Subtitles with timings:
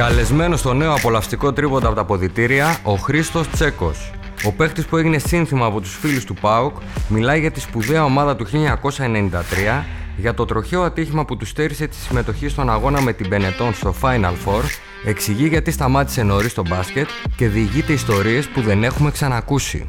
[0.00, 4.10] Καλεσμένο στο νέο απολαυστικό τρίποντα από τα ποδητήρια, ο Χρήστος Τσέκος.
[4.44, 6.76] Ο παίχτης που έγινε σύνθημα από τους φίλους του ΠΑΟΚ
[7.08, 9.84] μιλάει για τη σπουδαία ομάδα του 1993,
[10.16, 13.94] για το τροχαίο ατύχημα που τους στέρισε τη συμμετοχή στον αγώνα με την Benetton στο
[14.02, 14.62] Final Four,
[15.04, 19.88] εξηγεί γιατί σταμάτησε νωρίς το μπάσκετ και διηγείται ιστορίες που δεν έχουμε ξανακούσει.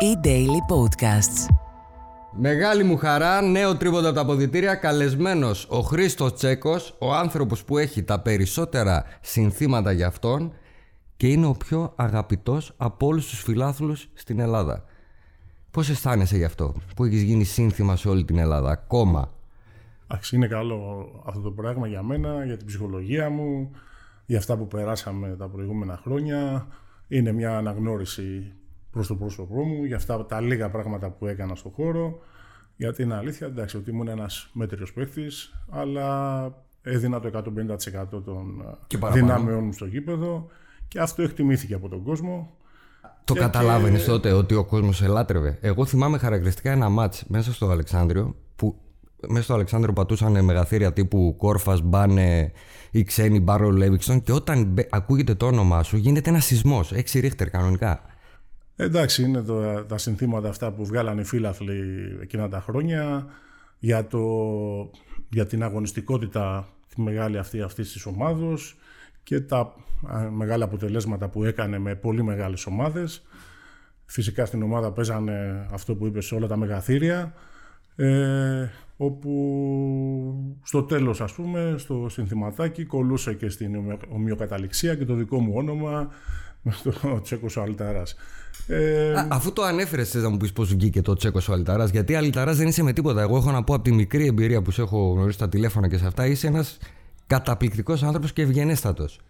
[0.00, 1.67] E-Daily Podcasts.
[2.40, 7.78] Μεγάλη μου χαρά, νέο τρίποντα από τα αποδητήρια, καλεσμένος ο Χρήστος Τσέκος, ο άνθρωπος που
[7.78, 10.52] έχει τα περισσότερα συνθήματα για αυτόν
[11.16, 14.84] και είναι ο πιο αγαπητός από όλους τους φιλάθλους στην Ελλάδα.
[15.70, 19.32] Πώς αισθάνεσαι γι' αυτό, που έχεις γίνει σύνθημα σε όλη την Ελλάδα, ακόμα;
[20.04, 23.70] Εντάξει, είναι καλό αυτό το πράγμα για μένα, για την ψυχολογία μου,
[24.26, 26.66] για αυτά που περάσαμε τα προηγούμενα χρόνια.
[27.08, 28.52] Είναι μια αναγνώριση
[28.90, 32.18] προς το πρόσωπό μου, για αυτά τα λίγα πράγματα που έκανα στον χώρο.
[32.78, 38.64] Γιατί είναι αλήθεια, εντάξει, ότι ήμουν ένας μέτριος παίχτης, αλλά έδινα το 150% των
[39.12, 40.46] δυνάμεών μου στο γήπεδο
[40.88, 42.56] και αυτό εκτιμήθηκε από τον κόσμο.
[43.24, 45.58] Το και καταλάβαινες τότε ότι ο κόσμος ελάτρευε.
[45.60, 48.80] Εγώ θυμάμαι χαρακτηριστικά ένα μάτς μέσα στο Αλεξάνδριο που
[49.28, 52.52] μέσα στο Αλεξάνδριο πατούσαν μεγαθύρια τύπου Κόρφας, Μπάνε
[52.90, 56.92] ή ξένοι Μπάρο Λέβιξτον και όταν ακούγεται το όνομά σου γίνεται ένα σεισμός.
[56.92, 58.02] Έξι ρίχτερ κανονικά.
[58.80, 63.26] Εντάξει, είναι το, τα συνθήματα αυτά που βγάλανε οι φίλαθλοι εκείνα τα χρόνια
[63.78, 64.20] για, το,
[65.28, 68.76] για την αγωνιστικότητα τη μεγάλη αυτή αυτής της ομάδος
[69.22, 69.74] και τα
[70.30, 73.22] μεγάλα αποτελέσματα που έκανε με πολύ μεγάλες ομάδες.
[74.04, 77.34] Φυσικά στην ομάδα παίζανε αυτό που είπες σε όλα τα μεγαθύρια
[77.96, 85.38] ε, όπου στο τέλος ας πούμε στο συνθηματάκι κολούσε και στην ομοιοκαταληξία και το δικό
[85.40, 86.10] μου όνομα
[86.62, 88.16] με το Τσέκος Αλτάρας.
[88.68, 89.26] Ε...
[89.28, 92.56] αφού το ανέφερες, θες να μου πεις πώς βγήκε το Τσέκος ο Αλταράς, γιατί Αλταράς
[92.56, 93.20] δεν είσαι με τίποτα.
[93.20, 95.98] Εγώ έχω να πω από τη μικρή εμπειρία που σε έχω γνωρίσει στα τηλέφωνα και
[95.98, 96.78] σε αυτά, είσαι ένας
[97.26, 99.20] καταπληκτικός άνθρωπος και ευγενέστατος.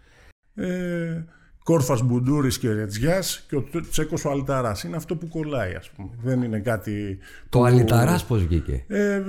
[0.55, 1.23] Ε,
[1.63, 4.83] Κόρφας Μπουντούρης και Ρετζιάς και ο Τσέκος ο Αλταράς.
[4.83, 6.09] Είναι αυτό που κολλάει, ας πούμε.
[6.23, 7.17] Δεν είναι κάτι.
[7.49, 7.65] Το που...
[7.65, 9.21] Αλταράς πώς βγήκε; Ε,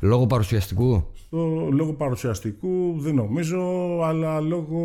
[0.00, 3.60] λόγω παρουσιαστικού; Το, λόγω παρουσιαστικού δεν νομίζω,
[4.04, 4.80] αλλά λόγω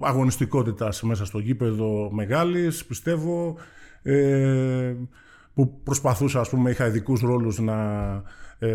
[0.00, 3.56] αγωνιστικότητας μέσα στο γήπεδο μεγάλης, πιστεύω,
[4.02, 4.94] ε,
[5.54, 7.76] που προσπαθούσα, ας πούμε, είχα ειδικούς ρόλους να
[8.58, 8.68] ε,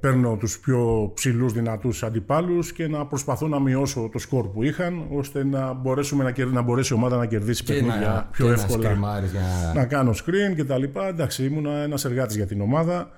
[0.00, 5.06] παίρνω τους πιο ψηλούς δυνατούς αντιπάλους και να προσπαθώ να μειώσω το σκορ που είχαν,
[5.10, 8.94] ώστε να, μπορέσουμε να, να μπορέσει η ομάδα να κερδίσει παιχνίδια πιο εύκολα.
[8.94, 9.72] Να, για...
[9.74, 11.06] να κάνω screen και τα λοιπά.
[11.06, 13.10] Εντάξει, ήμουν ένας εργάτης για την ομάδα.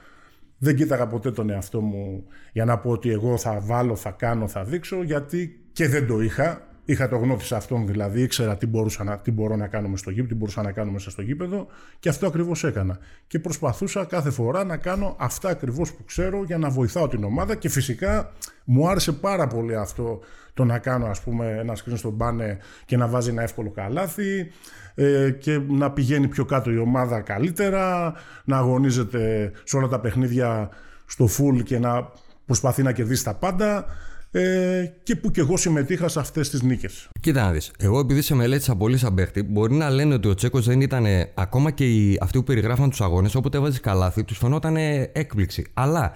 [0.59, 4.49] Δεν κοίταγα ποτέ τον εαυτό μου για να πω ότι εγώ θα βάλω, θα κάνω,
[4.49, 6.67] θα δείξω, γιατί και δεν το είχα.
[6.89, 10.11] Είχα το γνώθι σε αυτόν δηλαδή, ήξερα τι, μπορούσα να, τι μπορώ να κάνω στο
[10.11, 11.67] γήπεδο, τι μπορούσα να κάνω μέσα στο γήπεδο
[11.99, 12.99] και αυτό ακριβώς έκανα.
[13.27, 17.55] Και προσπαθούσα κάθε φορά να κάνω αυτά ακριβώς που ξέρω για να βοηθάω την ομάδα
[17.55, 18.33] και φυσικά
[18.65, 20.21] μου άρεσε πάρα πολύ αυτό
[20.55, 24.51] το να κάνω ας πούμε ένα screen στον μπάνε και να βάζει ένα εύκολο καλάθι
[24.95, 28.15] ε, και να πηγαίνει πιο κάτω η ομάδα καλύτερα,
[28.45, 30.71] να αγωνίζεται σε όλα τα παιχνίδια
[31.07, 32.11] στο full και να
[32.47, 33.87] προσπαθεί να κερδίσει τα πάντα
[34.31, 37.09] ε, και που και εγώ συμμετείχα σε αυτές τις νίκες.
[37.21, 37.71] Κοίτα να δεις.
[37.79, 41.07] Εγώ επειδή σε μελέτησα πολύ σαν παίχτη, μπορεί να λένε ότι ο Τσέκος δεν ήταν
[41.35, 44.77] ακόμα και οι, αυτοί που περιγράφαν τους αγώνες, όποτε έβαζες καλάθι, τους φαινόταν
[45.13, 45.67] έκπληξη.
[45.75, 46.15] Αλλά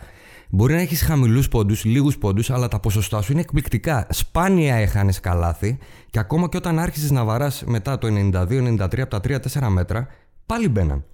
[0.53, 4.07] Μπορεί να έχεις χαμηλούς πόντους, λίγους πόντους, αλλά τα ποσοστά σου είναι εκπληκτικά.
[4.11, 5.79] Σπάνια έχανες καλάθι
[6.11, 10.09] και ακόμα και όταν άρχισες να βαράς μετά το 92-93 από τα 3-4 μέτρα,
[10.47, 11.05] πάλι μπαίναν.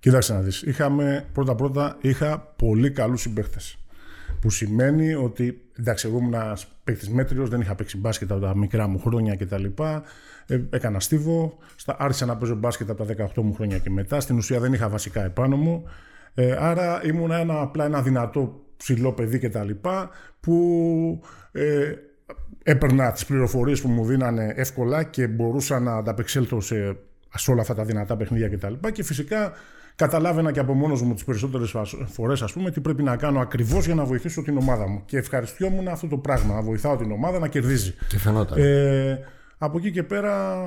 [0.00, 0.64] Κοίταξε να δεις.
[1.32, 3.76] Πρώτα-πρώτα είχα πολύ καλούς συμπαίχτες.
[4.42, 8.56] Που σημαίνει ότι εντάξει, εγώ ήμουν ένας παίκτης μέτριος, δεν είχα παίξει μπάσκετ από τα
[8.56, 9.64] μικρά μου χρόνια κτλ.
[10.46, 14.20] Ε, έκανα στίβο, άρχισα να παίζω μπάσκετ από τα 18 μου χρόνια και μετά.
[14.20, 15.84] Στην ουσία δεν είχα βασικά επάνω μου.
[16.34, 20.10] Ε, άρα ήμουν ένα, απλά ένα δυνατό ψηλό παιδί και τα λοιπά,
[20.40, 21.20] που
[21.52, 21.92] ε,
[22.62, 26.96] έπαιρνα τις πληροφορίες που μου δίνανε εύκολα και μπορούσα να ανταπεξέλθω σε,
[27.34, 29.52] σε όλα αυτά τα δυνατά παιχνίδια και τα λοιπά και φυσικά
[29.96, 31.74] καταλάβαινα και από μόνος μου τις περισσότερες
[32.06, 35.16] φορές ας πούμε τι πρέπει να κάνω ακριβώς για να βοηθήσω την ομάδα μου και
[35.16, 37.94] ευχαριστιόμουν αυτό το πράγμα, να βοηθάω την ομάδα να κερδίζει.
[38.08, 38.58] Και φαινόταν.
[38.58, 39.18] Ε,
[39.58, 40.64] από εκεί και πέρα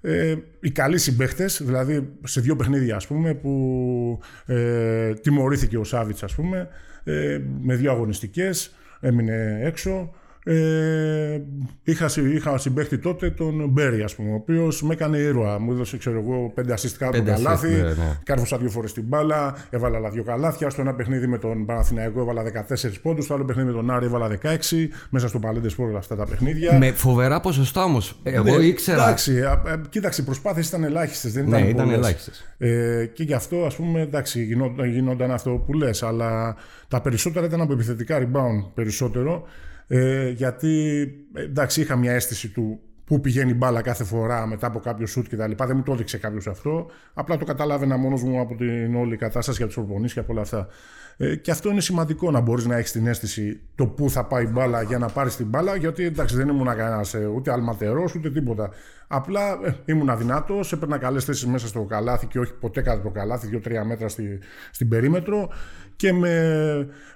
[0.00, 6.22] ε, οι καλοί συμπαίχτες, δηλαδή σε δύο παιχνίδια ας πούμε που ε, τιμωρήθηκε ο Σάβιτς
[6.22, 6.68] ας πούμε
[7.04, 10.14] ε, με δύο αγωνιστικές, έμεινε έξω.
[10.46, 11.40] Ε,
[11.82, 15.58] είχα, είχα συμπέχτη τότε τον Μπέρι, ας πούμε, ο οποίος με έκανε ήρωα.
[15.58, 17.68] Μου έδωσε, ξέρω εγώ, πέντε ασίστ κάτω καλάθι.
[17.68, 18.18] Ναι, ναι.
[18.22, 20.70] Κάρφωσα δύο φορές την μπάλα, έβαλα άλλα δύο καλάθια.
[20.70, 23.24] Στο ένα παιχνίδι με τον Παναθηναϊκό έβαλα 14 πόντους.
[23.24, 24.88] Στο άλλο παιχνίδι με τον Άρη έβαλα 16.
[25.10, 26.78] Μέσα στο Παλέντες Σπόρ αυτά τα παιχνίδια.
[26.78, 28.20] Με φοβερά ποσοστά όμως.
[28.22, 29.02] Εγώ ναι, ήξερα.
[29.02, 31.32] Εντάξει, ε, κοίταξε, οι προσπάθειες ήταν ελάχιστες.
[31.32, 32.54] Δεν ναι, ήταν ελάχιστες.
[32.58, 36.02] Ε, και γι' αυτό, ας πούμε, εντάξει, γινόταν, γινόταν αυτό που λες.
[36.02, 36.56] Αλλά
[36.88, 39.44] τα περισσότερα ήταν από επιθετικά rebound περισσότερο.
[39.86, 44.78] Ε, γιατί εντάξει, είχα μια αίσθηση του πού πηγαίνει η μπάλα κάθε φορά μετά από
[44.78, 45.64] κάποιο σουτ κτλ.
[45.64, 46.90] Δεν μου το έδειξε κάποιος αυτό.
[47.14, 50.40] Απλά το καταλάβαινα μόνος μου από την όλη κατάσταση για τους προπονήσει και από όλα
[50.40, 50.68] αυτά.
[51.16, 54.44] Ε, και αυτό είναι σημαντικό να μπορείς να έχεις την αίσθηση το πού θα πάει
[54.44, 55.76] η μπάλα για να πάρεις την μπάλα.
[55.76, 58.70] Γιατί εντάξει, δεν ήμουν κανένας ε, ούτε αλματερός ούτε τίποτα.
[59.06, 63.08] Απλά ε, ήμουν αδυνάτος, έπαιρνα καλές θέσεις μέσα στο καλάθι και όχι ποτέ κάτω από
[63.08, 64.38] το καλάθι, δύο-τρία μέτρα στη,
[64.70, 65.48] στην περίμετρο
[65.96, 66.28] και με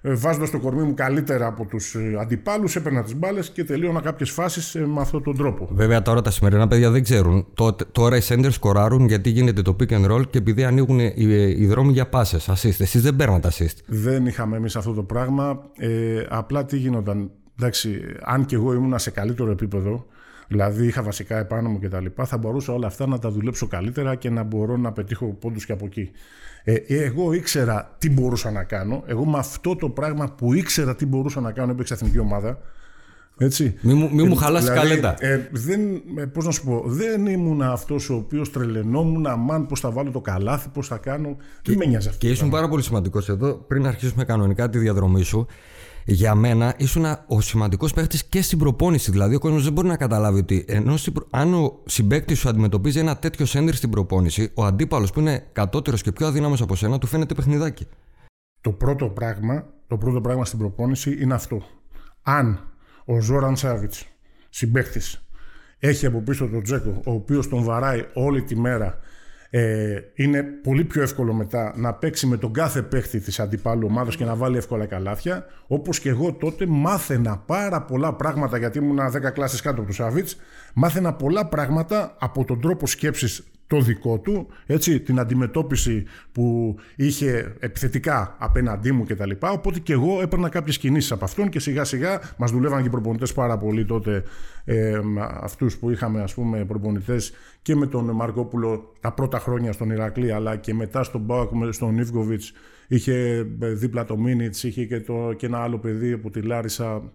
[0.02, 4.00] ε, βάζοντας το κορμί μου καλύτερα από τους ε, αντιπάλους, έπαιρνα τις μπάλες και τελείωνα
[4.00, 5.68] κάποιες φάσεις ε, με αυτόν τον τρόπο.
[5.72, 7.46] Βέβαια τώρα τα σημερινά παιδιά δεν ξέρουν.
[7.92, 11.14] Τώρα οι senders σκοράρουν γιατί γίνεται το pick and roll και επειδή ανοίγουν οι,
[11.58, 12.48] οι δρόμοι για πάσες.
[12.50, 12.80] Assist.
[12.80, 13.76] Εσείς δεν παίρνατε assist.
[13.86, 15.62] Δεν είχαμε εμείς αυτό το πράγμα.
[15.76, 17.30] Ε, απλά τι γίνονταν.
[17.58, 20.06] Εντάξει, αν και εγώ ήμουν σε καλύτερο επίπεδο,
[20.48, 24.30] δηλαδή είχα βασικά επάνω μου κτλ., θα μπορούσα όλα αυτά να τα δουλέψω καλύτερα και
[24.30, 26.10] να μπορώ να πετύχω πόντους και από εκεί.
[26.64, 29.02] Ε, εγώ ήξερα τι μπορούσα να κάνω.
[29.06, 32.58] Εγώ με αυτό το πράγμα που ήξερα τι μπορούσα να κάνω έπαιξα εθνική ομάδα.
[33.40, 33.74] Έτσι.
[33.80, 35.14] Μη, μου, μη μου ε, χαλάσει δηλαδή, καλέτα.
[35.18, 35.80] Ε, δεν,
[36.16, 40.10] ε, πώς να σου πω, δεν ήμουν αυτός ο οποίος τρελαινόμουν, αμάν πώς θα βάλω
[40.10, 41.36] το καλάθι, πώς θα κάνω.
[41.62, 42.26] Τι με νοιάζει αυτό.
[42.26, 45.46] Και ήσουν πάρα πολύ σημαντικός εδώ, πριν αρχίσουμε κανονικά τη διαδρομή σου
[46.10, 49.10] για μένα ήσουν ο σημαντικός παίχτης και στην προπόνηση.
[49.10, 50.94] Δηλαδή, ο κόσμος δεν μπορεί να καταλάβει ότι ενώ
[51.30, 56.02] αν ο συμπέκτη σου αντιμετωπίζει ένα τέτοιο σέντερ στην προπόνηση, ο αντίπαλος που είναι κατώτερος
[56.02, 57.86] και πιο αδύναμος από σένα του φαίνεται παιχνιδάκι.
[58.60, 61.62] Το πρώτο πράγμα, το πρώτο πράγμα στην προπόνηση είναι αυτό.
[62.22, 62.60] Αν
[63.04, 64.04] ο Ζόραν Σάβιτς,
[64.48, 65.00] συμπέκτη,
[65.78, 68.98] έχει από πίσω τον Τζέκο, ο οποίος τον βαράει όλη τη μέρα
[69.50, 74.16] ε, είναι πολύ πιο εύκολο μετά να παίξει με τον κάθε παίχτη της αντιπάλου ομάδας
[74.16, 75.44] και να βάλει εύκολα καλάθια.
[75.66, 79.96] Όπως και εγώ τότε μάθαινα πάρα πολλά πράγματα, γιατί ήμουν 10 κλάσεις κάτω από τους
[79.96, 80.36] Σάβιτς,
[80.74, 87.56] μάθαινα πολλά πράγματα από τον τρόπο σκέψης το δικό του, έτσι, την αντιμετώπιση που είχε
[87.58, 89.30] επιθετικά απέναντί μου κτλ.
[89.40, 92.90] Οπότε και εγώ έπαιρνα κάποιες κινήσεις από αυτόν και σιγά σιγά μας δουλεύαν και οι
[92.90, 94.22] προπονητές πάρα πολύ τότε.
[94.64, 95.00] Ε,
[95.40, 97.32] Αυτούς που είχαμε ας πούμε προπονητές
[97.62, 101.98] και με τον Μαρκόπουλο τα πρώτα χρόνια στον Ηρακλή, αλλά και μετά στον Μπάουκ, στον
[101.98, 102.42] Ιβγκοβιτ.
[102.88, 107.12] Είχε ε, δίπλα το Μίνιτς, είχε και, το, και ένα άλλο παιδί από τη Λάρισα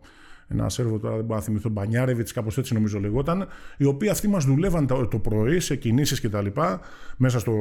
[0.47, 3.47] ένα Σέρβο τώρα δεν μπορώ να θυμηθώ, Μπανιάρεβιτς, κάπως έτσι νομίζω λεγόταν,
[3.77, 6.47] οι οποίοι αυτοί μας δουλεύαν το, το πρωί σε κινήσεις κτλ.
[7.17, 7.53] μέσα στο,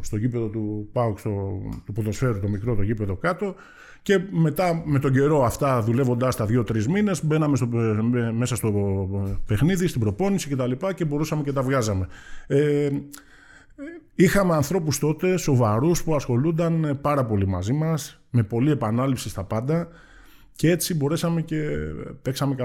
[0.00, 3.54] στο γήπεδο του Πάουκ, στο, του ποδοσφαίρου, το μικρό το γήπεδο κάτω.
[4.02, 7.68] Και μετά με τον καιρό αυτά δουλεύοντα τα δύο-τρεις μήνες, μπαίναμε στο,
[8.32, 8.70] μέσα στο
[9.46, 10.70] παιχνίδι, στην προπόνηση κτλ.
[10.70, 12.06] Και, και μπορούσαμε και τα βγάζαμε.
[12.46, 12.90] Ε,
[14.14, 19.88] Είχαμε ανθρώπους τότε σοβαρούς που ασχολούνταν πάρα πολύ μαζί μας, με πολλή επανάληψη στα πάντα
[20.56, 21.56] και έτσι μπορέσαμε και
[22.22, 22.56] παίξαμε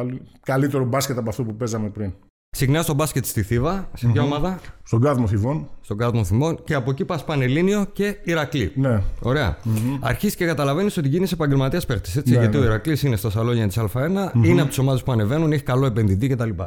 [0.42, 2.14] καλύτερο μπάσκετ από αυτό που παίζαμε πριν.
[2.50, 5.70] Ξεκινάς στο μπάσκετ στη Θήβα, σε ποια ομάδα; Στον Κάδμο Θηβών.
[5.82, 8.72] Στον Κάδμο Θηβών και από εκεί πας Πανελλήνιο και Ηρακλή.
[8.76, 9.02] Ναι.
[9.20, 9.58] Ωραία.
[9.58, 9.98] Mm-hmm.
[10.00, 12.16] Αρχίζει και καταλαβαίνεις ότι γίνεις επαγγελματίας παίχτης.
[12.16, 12.64] Ναι, γιατί ναι.
[12.64, 15.86] ο Ηρακλής είναι στα σαλόνια της Α1, είναι από τις ομάδες που ανεβαίνουν, έχει καλό
[15.86, 16.50] επενδυτή κτλ.
[16.50, 16.64] Και,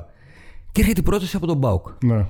[0.72, 1.86] και έρχεται η πρόταση από τον Μπάουκ.
[2.04, 2.26] Ναι.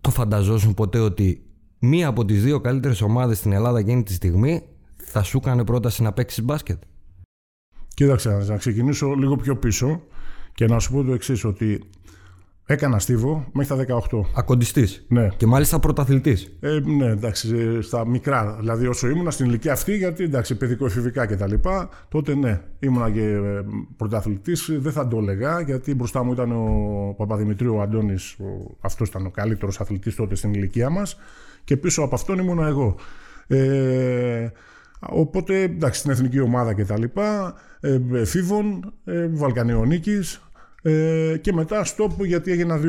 [0.00, 1.42] Το φανταζόσουν ποτέ ότι
[1.78, 4.62] μία από τις δύο καλύτερες ομάδες στην Ελλάδα εκείνη τη στιγμή
[4.96, 6.82] θα σου έκανε πρόταση να παίξεις μπάσκετ;
[8.00, 10.02] Κοίταξε, να ξεκινήσω λίγο πιο πίσω
[10.54, 11.80] και να σου πω το εξής, ότι
[12.66, 14.20] έκανα στίβο μέχρι τα 18.
[14.34, 15.04] Ακοντιστής.
[15.08, 15.28] Ναι.
[15.36, 16.56] Και μάλιστα πρωταθλητής.
[16.60, 18.56] Ε, ναι, εντάξει, στα μικρά.
[18.60, 21.54] Δηλαδή, όσο ήμουνα στην ηλικία αυτή, γιατί εντάξει, παιδικό-εφηβικά κτλ.
[22.08, 23.64] Τότε ναι, ήμουνα και ε,
[23.96, 24.70] πρωταθλητής.
[24.78, 28.36] Δεν θα το έλεγα, γιατί μπροστά μου ήταν ο Παπαδημητρίου ο Αντώνης.
[28.80, 31.16] Αυτός ήταν ο καλύτερος αθλητής τότε στην ηλικία μας.
[31.64, 32.96] Και πίσω από αυτόν ήμουνα εγώ.
[33.46, 34.48] Ε,
[35.00, 40.40] Οπότε εντάξει, στην εθνική ομάδα και τα λοιπά, ε, εφήβων, ε, Βαλκανιονίκης
[40.82, 42.80] ε, και μετά στόπ γιατί έγινα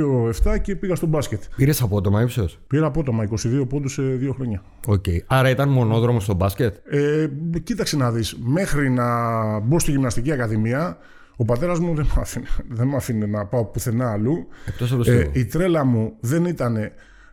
[0.44, 1.44] 2-7 και πήγα στο μπάσκετ.
[1.56, 4.64] Πήρες απότομα ύψος; Πήρα απότομα 22 πόντους σε δύο χρόνια.
[4.88, 5.18] Okay.
[5.28, 7.28] Άρα ήταν μονόδρομος στο μπάσκετ; Ε,
[7.64, 8.38] κοίταξε να δεις.
[8.40, 10.98] Μέχρι να μπω στη γυμναστική ακαδημία,
[11.36, 14.48] ο πατέρας μου δεν με άφηνε, δεν άφηνε να πάω πουθενά αλλού.
[14.66, 16.78] Εκτός από το ε, η τρέλα μου δεν ήταν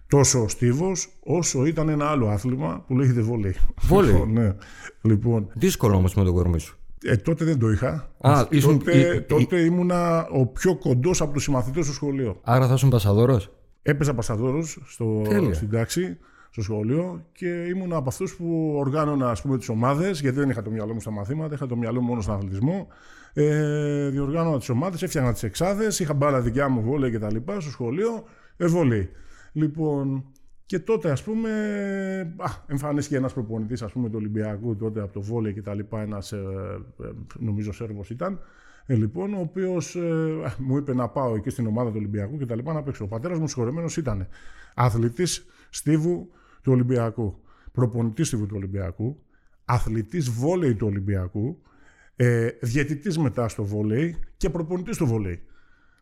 [0.08, 3.54] τόσο στίβος όσο ήταν ένα άλλο άθλημα που λέγεται βόλεϊ.
[3.82, 4.12] Βόλεϊ.
[4.12, 4.54] Λοιπόν, ναι.
[5.02, 6.78] λοιπόν, Δύσκολο όμως με το κορμί σου.
[7.02, 8.10] Ε, τότε δεν το είχα.
[8.20, 8.78] Α, ήσουν...
[8.78, 12.40] τότε, τότε ήμουνα ο πιο κοντός από τους συμμαθητές στο σχολείο.
[12.42, 13.50] Άρα θα ήσουν πασαδόρος;
[13.82, 14.78] Έπαιζα πασαδόρος
[15.52, 16.18] στην τάξη,
[16.50, 20.92] στο σχολείο και ήμουν από αυτούς που οργάνωνα τις ομάδες, γιατί δεν είχα το μυαλό
[20.92, 22.86] μου στα μαθήματα, είχα το μυαλό μου μόνο στον αθλητισμό.
[23.32, 27.36] Ε, διοργάνωνα τις ομάδες, έφτιαχνα τις εξάδες, είχα μπάλα δικιά μου βόλεϊ κτλ.
[27.58, 28.24] στο σχολείο.
[28.56, 28.66] Ε,
[29.52, 30.24] Λοιπόν,
[30.66, 31.50] και τότε, ας πούμε,
[32.36, 36.00] α, εμφανίστηκε ένας προπονητής, ας πούμε, του Ολυμπιακού τότε από το βόλιο και τα λοιπά,
[36.00, 36.36] ένας, ε,
[37.02, 38.40] ε, νομίζω, Σέρβος ήταν,
[38.86, 42.46] ε, λοιπόν, ο οποίος ε, μου είπε να πάω εκεί στην ομάδα του Ολυμπιακού και
[42.46, 43.04] τα λοιπά να παίξω.
[43.04, 44.28] Ο πατέρας μου συγχωρεμένος ήταν
[44.74, 46.30] αθλητής στίβου
[46.62, 47.38] του Ολυμπιακού,
[47.72, 49.22] προπονητής στίβου του Ολυμπιακού,
[49.64, 51.62] αθλητής βόλεϊ του Ολυμπιακού,
[52.20, 55.42] Ε, διαιτητής μετά στο βόλεϊ και προπονητής στο βόλεϊ.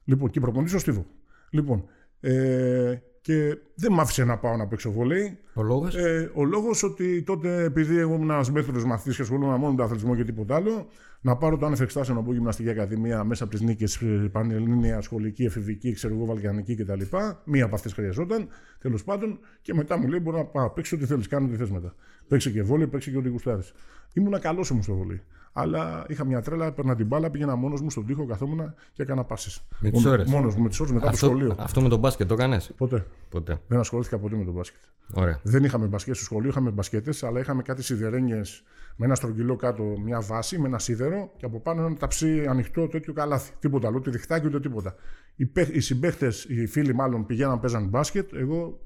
[0.04, 1.06] Λοιπόν, και προπονητής στο στίβο.
[1.50, 1.84] Λοιπόν,
[2.20, 5.38] ε, και δεν μ' άφησε να πάω να παίξω βολέι.
[5.54, 9.56] Ο λόγος; Ε, ο λόγος ότι τότε, επειδή εγώ ήμουν ένας μέθοδος μαθητής και ασχολούμαι
[9.56, 10.86] μόνο με τον αθλητισμό και τίποτα άλλο,
[11.20, 14.02] να πάρω το άνευ εξτάσεων να πω γυμναστική ακαδημία μέσα από τις νίκες
[14.32, 17.00] πανελλήνια, σχολική, εφηβική, ξέρω εγώ, βαλκανική κτλ.
[17.44, 18.48] Μία από αυτές χρειαζόταν.
[18.78, 21.70] Τέλος πάντων, και μετά μου λέει: Μπορεί να πάω, παίξει ό,τι θέλεις, κάνω ό,τι θες
[21.70, 21.94] μετά.
[22.28, 23.72] Παίξει και βόλεϊ, παίξει και ό,τι γουστάρεις.
[24.12, 25.22] Ήμουν καλός όμως στο βολέι.
[25.58, 29.24] Αλλά είχα μια τρέλα, έπαιρνα την μπάλα, πήγαινα μόνος μου στον τοίχο, καθόμουν και έκανα
[29.24, 29.60] πάσει.
[29.78, 30.28] Με τις ώρες.
[30.28, 31.54] Μόνος μου, με τις ώρες μετά αυτό, το σχολείο.
[31.58, 33.06] Αυτό με τον μπάσκετ το έκανες; Ποτέ.
[33.28, 33.60] Ποτέ.
[33.68, 34.80] Δεν ασχολήθηκα ποτέ με τον μπάσκετ.
[35.14, 35.40] Ωραία.
[35.42, 38.62] Δεν είχαμε μπασκετ στο σχολείο, είχαμε μπασκέτες, αλλά είχαμε κάτι σιδερένιες
[38.96, 42.88] με ένα στρογγυλό κάτω, μια βάση, με ένα σίδερο και από πάνω ένα ταψί ανοιχτό
[42.88, 43.52] τέτοιο καλάθι.
[43.58, 44.94] Τίποτα άλλο, ούτε διχτάκι ούτε τίποτα.
[45.36, 48.32] Οι, οι συμπαίχτες, οι φίλοι μάλλον πηγαίναν παίζαν μπάσκετ.
[48.34, 48.80] Εγώ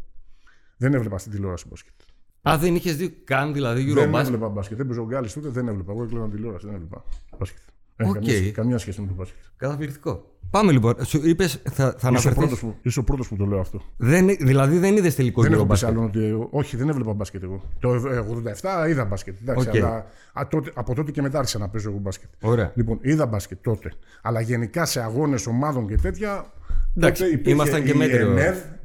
[0.77, 1.95] δεν έβλεπα στην τηλεόραση μπάσκετ.
[2.49, 4.77] Α, δεν είχες δει καν δηλαδή Eurobasket; Δεν έβλεπα μπάσκετ.
[4.77, 5.93] Δεν παίζα γκάλι τότε, δεν έβλεπα.
[5.93, 7.05] Εγώ έκλεινα τηλεόραση, δεν έβλεπα
[7.39, 7.63] μπάσκετ.
[8.07, 8.13] Okay.
[8.13, 9.39] Καμία, καμία σχέση με το μπάσκετ.
[9.57, 10.25] Καταπληκτικό.
[10.51, 10.95] Πάμε λοιπόν.
[11.05, 13.83] Σου είπες, θα, θα είσαι, ο είσαι ο πρώτος που το λέω αυτό.
[13.97, 15.89] Δεν, δηλαδή δεν είδες τελικό δεν μπάσκετ.
[15.89, 17.63] Άλλο ότι, όχι, δεν έβλεπα μπάσκετ εγώ.
[17.81, 17.91] Το
[18.85, 19.37] 87 είδα μπάσκετ.
[19.41, 19.77] Εντάξει, okay.
[19.77, 22.29] αλλά, α, τότε, από τότε και μετά άρχισα να παίζω εγώ μπάσκετ.
[22.41, 22.73] Ωραία.
[22.75, 23.93] Λοιπόν, είδα μπάσκετ τότε.
[24.23, 26.53] Αλλά γενικά σε αγώνες ομάδων και τέτοια.
[26.97, 28.33] Εντάξει, ήμασταν και μέτριοι.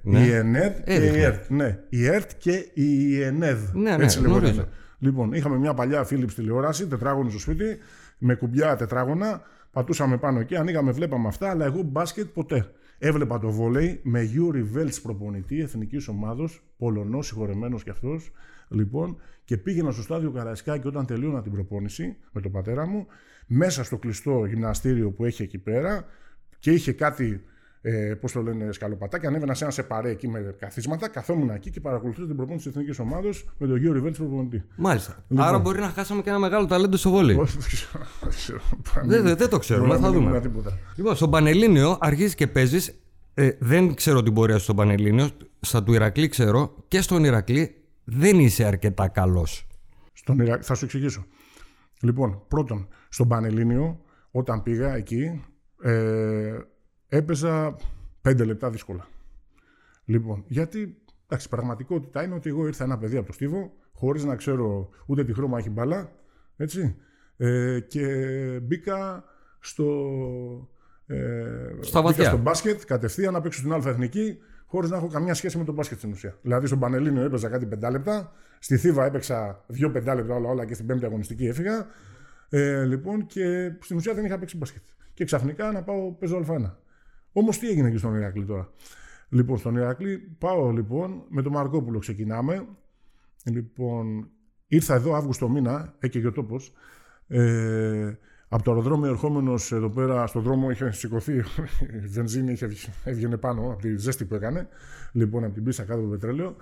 [0.01, 0.19] Ναι.
[0.19, 1.49] Η ΥΕΝΕΔ και η ΕΡΤ.
[1.49, 3.59] Ναι, η ΕΡΤ και η ΥΕΝΕΔ.
[3.73, 4.67] Ναι, ναι, Έτσι λέγονταν.
[4.99, 7.77] Λοιπόν, είχαμε μια παλιά Philips τηλεόραση, τετράγωνο στο σπίτι,
[8.17, 9.41] με κουμπιά τετράγωνα.
[9.71, 12.71] Πατούσαμε πάνω εκεί, ανοίγαμε, βλέπαμε αυτά, αλλά εγώ μπάσκετ ποτέ.
[12.97, 18.31] Έβλεπα το βόλεϊ με Γιούρι Βέλτς προπονητή εθνικής ομάδος, Πολωνός, συγχωρεμένος κι αυτός.
[18.67, 23.07] Λοιπόν, και πήγαινα στο στάδιο Καραϊσκάκη όταν τελείωνα την προπόνηση με τον πατέρα μου,
[23.47, 26.05] μέσα στο κλειστό γυμναστήριο που έχει εκεί πέρα
[26.59, 27.43] και είχε κάτι
[27.87, 29.29] ε, πώς το λένε, σκαλοπατάκια.
[29.29, 32.99] Ανέβαινα σε ένα σεπαρέ εκεί με καθίσματα, καθόμουν εκεί και παρακολουθούσα την προπόνηση της εθνικής
[32.99, 34.63] ομάδα με τον Γιώργο Ριβέλτ προπονητή.
[34.75, 35.23] Μάλιστα.
[35.27, 35.45] Λοιπόν.
[35.45, 37.47] Άρα μπορεί να χάσαμε και ένα μεγάλο ταλέντο στο βόλιο.
[39.05, 40.41] δεν, δεν, δεν το ξέρουμε, θα δούμε.
[40.95, 42.99] Λοιπόν, στον Πανελλήνιο αρχίζεις και παίζεις.
[43.33, 45.29] Ε, δεν ξέρω την πορεία στον Πανελλήνιο.
[45.59, 49.67] Στα του Ηρακλή ξέρω και στον Ηρακλή δεν είσαι αρκετά καλός.
[50.13, 51.25] Στον Θα σου εξηγήσω.
[52.01, 53.99] Λοιπόν, πρώτον, στον Πανελλήνιο,
[54.31, 55.43] όταν πήγα εκεί,
[55.81, 56.57] ε,
[57.15, 57.75] έπαιζα
[58.21, 59.07] πέντε λεπτά δύσκολα.
[60.05, 64.35] Λοιπόν, γιατί εντάξει, πραγματικότητα είναι ότι εγώ ήρθα ένα παιδί από το Στίβο, χωρίς να
[64.35, 66.11] ξέρω ούτε τι χρώμα έχει μπάλα,
[66.57, 66.95] έτσι,
[67.37, 68.05] ε, και
[68.63, 69.23] μπήκα
[69.59, 69.85] στο,
[71.05, 71.15] ε,
[71.79, 75.57] Στα μπήκα στο μπάσκετ κατευθείαν να παίξω στην Α Εθνική, χωρίς να έχω καμία σχέση
[75.57, 76.37] με τον μπάσκετ στην ουσία.
[76.41, 80.65] Δηλαδή στον Πανελλήνιο έπαιζα κάτι πεντά λεπτά, στη Θήβα έπαιξα δύο πεντά λεπτά όλα, όλα
[80.65, 81.87] και στην πέμπτη αγωνιστική έφυγα.
[82.49, 84.81] Ε, λοιπόν, και στην ουσία δεν είχα παίξει μπάσκετ.
[85.13, 86.71] Και ξαφνικά να πάω παίζω Α1.
[87.37, 88.69] Όμως τι έγινε και στον Ηρακλή τώρα.
[89.29, 92.67] Λοιπόν, στον Ηρακλή πάω λοιπόν με τον Μαρκόπουλο ξεκινάμε.
[93.43, 94.29] Λοιπόν,
[94.67, 96.73] ήρθα εδώ Αύγουστο μήνα, έκαιγε ο τόπος.
[97.27, 98.13] Ε,
[98.47, 101.33] από το αεροδρόμιο ερχόμενος εδώ πέρα στον δρόμο είχε σηκωθεί
[102.03, 102.69] η βενζίνη, είχε,
[103.03, 104.67] έβγαινε πάνω από τη ζέστη που έκανε.
[105.11, 106.55] Λοιπόν, από την πίστα κάτω από το πετρέλαιο.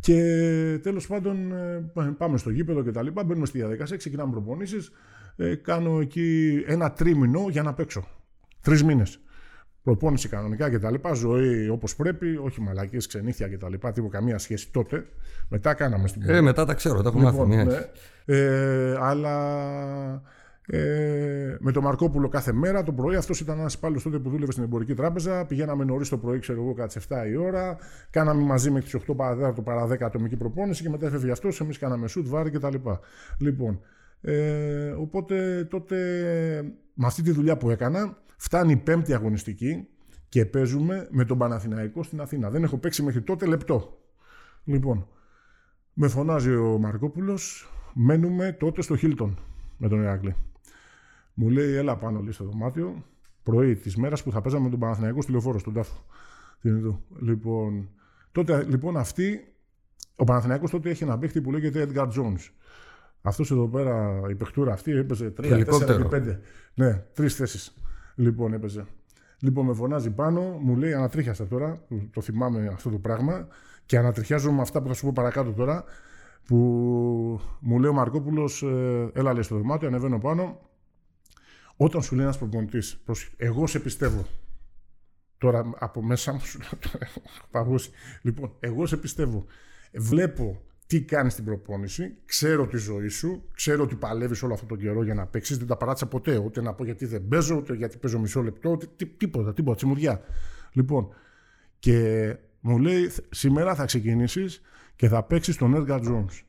[0.00, 0.14] Και
[0.82, 3.24] τέλος πάντων ε, πάμε στο γήπεδο και τα λοιπά.
[3.24, 4.90] Μπαίνουμε στη διαδικασία, ξεκινάμε προπονήσεις.
[5.36, 8.08] Ε, κάνω εκεί ένα τρίμηνο για να παίξω.
[8.60, 9.20] Τρεις μήνες
[9.88, 10.94] προπόνηση κανονικά κτλ.
[11.14, 13.72] Ζωή όπως πρέπει, όχι μαλακίες, ξενύχια κτλ.
[13.72, 15.06] Τίποτα καμία σχέση τότε.
[15.48, 17.64] Μετά κάναμε στην Ε, μετά τα ξέρω, τα έχουμε λοιπόν, μάθει.
[17.64, 18.36] Ναι.
[18.36, 19.36] Ε, αλλά
[20.66, 23.16] ε, με τον Μαρκόπουλο κάθε μέρα το πρωί.
[23.16, 25.44] Αυτός ήταν ένας υπάλληλος τότε που δούλευε στην εμπορική τράπεζα.
[25.46, 27.76] Πηγαίναμε νωρίς το πρωί, ξέρω εγώ, κάτι 7 η ώρα.
[28.10, 31.60] Κάναμε μαζί με τις 8 παρα 10, παρα 10 ατομική προπόνηση και μετά έφευγε αυτός.
[31.60, 32.74] Εμείς κάναμε σουτ, βάρη κτλ.
[33.38, 33.80] Λοιπόν,
[34.20, 35.96] ε, οπότε τότε
[36.94, 39.88] με αυτή τη δουλειά που έκανα, Φτάνει η πέμπτη αγωνιστική
[40.28, 42.50] και παίζουμε με τον Παναθηναϊκό στην Αθήνα.
[42.50, 43.98] Δεν έχω παίξει μέχρι τότε λεπτό.
[44.64, 45.08] Λοιπόν,
[45.92, 49.38] με φωνάζει ο Μαρκόπουλος, μένουμε τότε στο Χίλτον
[49.76, 50.36] με τον Ηράκλη.
[51.34, 53.04] Μου λέει, έλα πάνω λέει στο δωμάτιο,
[53.42, 56.04] πρωί της μέρας που θα παίζαμε με τον Παναθηναϊκό στη λεωφόρο, στον τάφο.
[57.20, 57.88] Λοιπόν,
[58.32, 59.54] τότε λοιπόν αυτή,
[60.16, 62.50] ο Παναθηναϊκός τότε έχει ένα παίχτη που λέγεται Edgar Jones.
[63.22, 66.38] Αυτός εδώ πέρα, η παιχτούρα αυτή έπαιζε 3, 4 5.
[66.74, 67.72] Ναι, τρεις θέσεις.
[68.18, 68.86] Λοιπόν, έπαιζε.
[69.40, 71.82] Λοιπόν, με φωνάζει πάνω, μου λέει ανατρίχιασα τώρα,
[72.12, 73.48] το θυμάμαι αυτό το πράγμα,
[73.86, 75.84] και ανατριχιάζω με αυτά που θα σου πω παρακάτω τώρα,
[76.44, 76.56] που
[77.60, 80.60] μου λέει ο Μαρκόπουλος, ε, έλα λέει στο δωμάτιο, ανεβαίνω πάνω.
[81.76, 83.02] Όταν σου λέει ένας προπονητής,
[83.36, 84.26] εγώ σε πιστεύω.
[85.38, 87.78] Τώρα από μέσα μου σου λέω,
[88.22, 89.44] Λοιπόν, εγώ σε πιστεύω.
[89.92, 94.78] Βλέπω τι κάνεις στην προπόνηση, ξέρω τη ζωή σου, ξέρω ότι παλεύεις όλο αυτόν τον
[94.78, 95.58] καιρό για να παίξεις.
[95.58, 96.36] Δεν τα παράτησα ποτέ.
[96.36, 100.20] Ούτε να πω γιατί δεν παίζω, ούτε γιατί παίζω μισό λεπτό, ούτε τίποτα, τίποτα, τσιμουδιά.
[100.72, 101.08] Λοιπόν,
[101.78, 104.60] και μου λέει σήμερα θα ξεκινήσεις
[104.96, 106.42] και θα παίξεις τον Edgar Jones.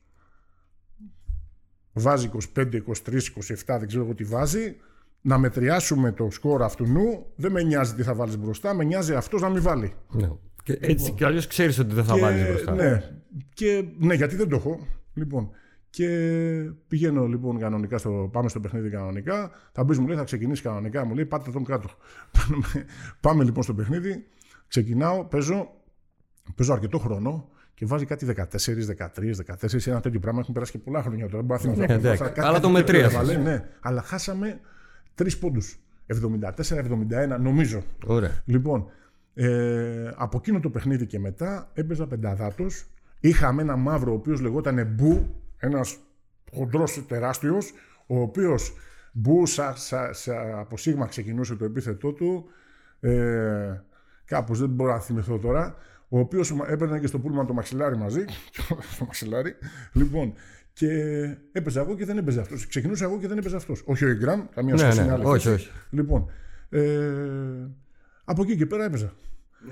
[1.92, 4.76] βάζει 25, 23, 27, δεν ξέρω εγώ τι βάζει,
[5.20, 7.32] να μετριάσουμε το σκορ αυτού νου.
[7.36, 9.94] Δεν με νοιάζει τι θα βάλεις μπροστά, με νοιάζει αυτός να μην βάλει.
[10.10, 10.30] Ναι.
[10.72, 12.74] Και έτσι κι αλλιώς ξέρεις ότι δεν θα Και- βάλει μπροστά.
[12.74, 13.02] Ναι.
[13.54, 14.86] Και, ναι, γιατί δεν το έχω.
[15.14, 15.50] Λοιπόν,
[15.90, 16.08] και
[16.88, 18.28] πηγαίνω λοιπόν κανονικά στο.
[18.32, 19.50] Πάμε στο παιχνίδι κανονικά.
[19.72, 21.04] Θα μπεις, μου λέει, θα ξεκινήσεις κανονικά.
[21.04, 21.88] Μου λέει, πάτε τον κάτω.
[23.20, 24.26] Πάμε λοιπόν στο παιχνίδι.
[24.68, 25.70] Ξεκινάω, παίζω.
[26.54, 29.34] Παίζω αρκετό χρόνο και βάζει κάτι 14, 13,
[29.66, 30.40] 14, ένα τέτοιο πράγμα.
[30.40, 31.42] Έχουν περάσει και πολλά χρόνια τώρα.
[31.42, 31.92] Μπορώ να θυμηθώ.
[31.92, 32.22] Ναι, εντάξει.
[32.22, 33.12] Κάτι Αλλά το τέτοιο μετρίασες.
[33.14, 34.60] έβαλε, Ναι, αλλά χάσαμε
[35.14, 35.78] τρεις πόντους.
[36.06, 37.82] 74-71, νομίζω.
[38.06, 38.42] Ωραία.
[38.44, 38.86] Λοιπόν,
[39.44, 42.86] ε, από εκείνο το παιχνίδι και μετά έπαιζα πενταδάτος.
[43.20, 45.96] Είχαμε ένα μαύρο ο οποίος λεγόταν Μπου, ένας
[46.52, 47.72] χοντρός τεράστιος,
[48.06, 48.72] ο οποίος
[49.12, 52.44] Μπου σα, σα, σα- από σίγμα ξεκινούσε το επίθετό του.
[53.00, 53.82] Ε,
[54.24, 55.74] κάπως δεν μπορώ να θυμηθώ τώρα.
[56.08, 58.24] Ο οποίος έπαιρνε και στο πούλμα το μαξιλάρι μαζί.
[58.98, 59.54] το μαξιλάρι.
[59.92, 60.32] Λοιπόν,
[60.72, 60.88] και
[61.52, 62.66] έπαιζα εγώ και δεν έπαιζε αυτός.
[62.66, 63.82] Ξεκινούσα εγώ και δεν έπαιζε αυτός.
[63.86, 65.54] Όχι ο Ιγκράμ, καμία Ναι, σχέση ναι, είναι άλλη όχι, θέση.
[65.54, 65.70] όχι.
[65.90, 66.30] Λοιπόν,
[66.70, 66.80] ε,
[68.24, 69.12] από εκεί και πέρα έπαιζα.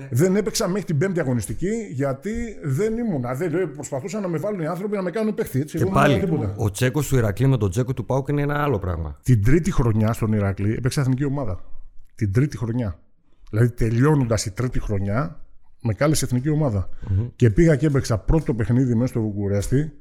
[0.09, 2.31] Δεν έπαιξα μέχρι την πέμπτη αγωνιστική γιατί
[2.63, 3.33] δεν ήμουνα.
[3.35, 5.59] Δεν, δεν προσπαθούσαν να με βάλουν οι άνθρωποι να με κάνουν παίχτη.
[5.59, 5.77] Έτσι.
[5.77, 6.53] Και Εγώ δεν ήμουν πάλι, τίποτα.
[6.57, 9.17] ο Τσέκος του Ηρακλή με τον Τσέκο του Πάουκ είναι ένα άλλο πράγμα.
[9.23, 11.59] Την τρίτη χρονιά στον Ηρακλή έπαιξα εθνική ομάδα.
[12.15, 12.99] Την τρίτη χρονιά.
[13.49, 15.41] Δηλαδή τελειώνοντας η τρίτη χρονιά,
[15.81, 16.89] με κάλεσε εθνική ομάδα.
[17.35, 19.91] Και πήγα και έπαιξα πρώτο παιχνίδι μέσα στο Βουκουρέστι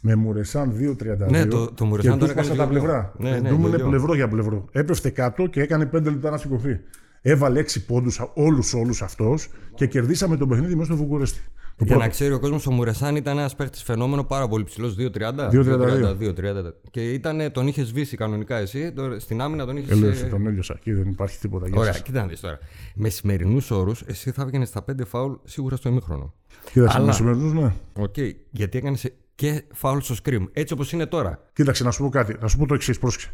[0.00, 1.30] με Μουρεσάν 2-32.
[1.30, 2.66] Ναι, το- το Μουρεσάν και τον του σπάσα έκανε τα δύο-δύο.
[2.66, 3.12] πλευρά.
[3.18, 3.88] Ναι, ναι, Ναι, ναι, δύο-δύο.
[3.88, 4.64] πλευρό για πλευρό.
[4.72, 6.80] Έπεφτε κάτω και έκανε 5 λεπτά να σηκωθεί.
[7.30, 11.40] Έβαλε 6 πόντους όλους όλους αυτός και κερδίσαμε το παιχνίδι μέσα στο Βουκουρέστι.
[11.76, 12.00] Το Για πρώτο.
[12.00, 15.48] να ξέρει ο κόσμος, ο Μουρεσάν ήταν ένας παίχτης φαινόμενο πάρα πολύ ψηλός, 2-30.
[15.50, 16.16] 2.32.
[16.18, 16.74] 2.30.
[16.90, 18.92] Και ήταν, τον είχες σβήσει κανονικά εσύ.
[18.92, 19.90] τώρα Στην άμυνα τον είχες.
[19.90, 21.68] Έλειωσε, τον έλειωσα εκεί, δεν υπάρχει τίποτα.
[21.68, 22.02] Γεια Ωραία, σας.
[22.02, 22.58] κοίτα να δεις τώρα.
[22.94, 26.34] Με σημερινούς όρους, εσύ θα έβγαινες στα 5 φάουλ σίγουρα στο ημίχρονο.
[26.72, 27.72] Κοίταξε, Αλλά- με σημερινούς, ναι.
[27.92, 28.14] Οκ,
[28.50, 30.46] γιατί έκανες και φάουλ στο screen.
[30.52, 31.40] Έτσι όπως είναι τώρα.
[31.52, 32.36] Κοίταξε, να σου πω κάτι.
[32.40, 32.98] Να σου πω το εξής.
[32.98, 33.30] Πρόσεξε.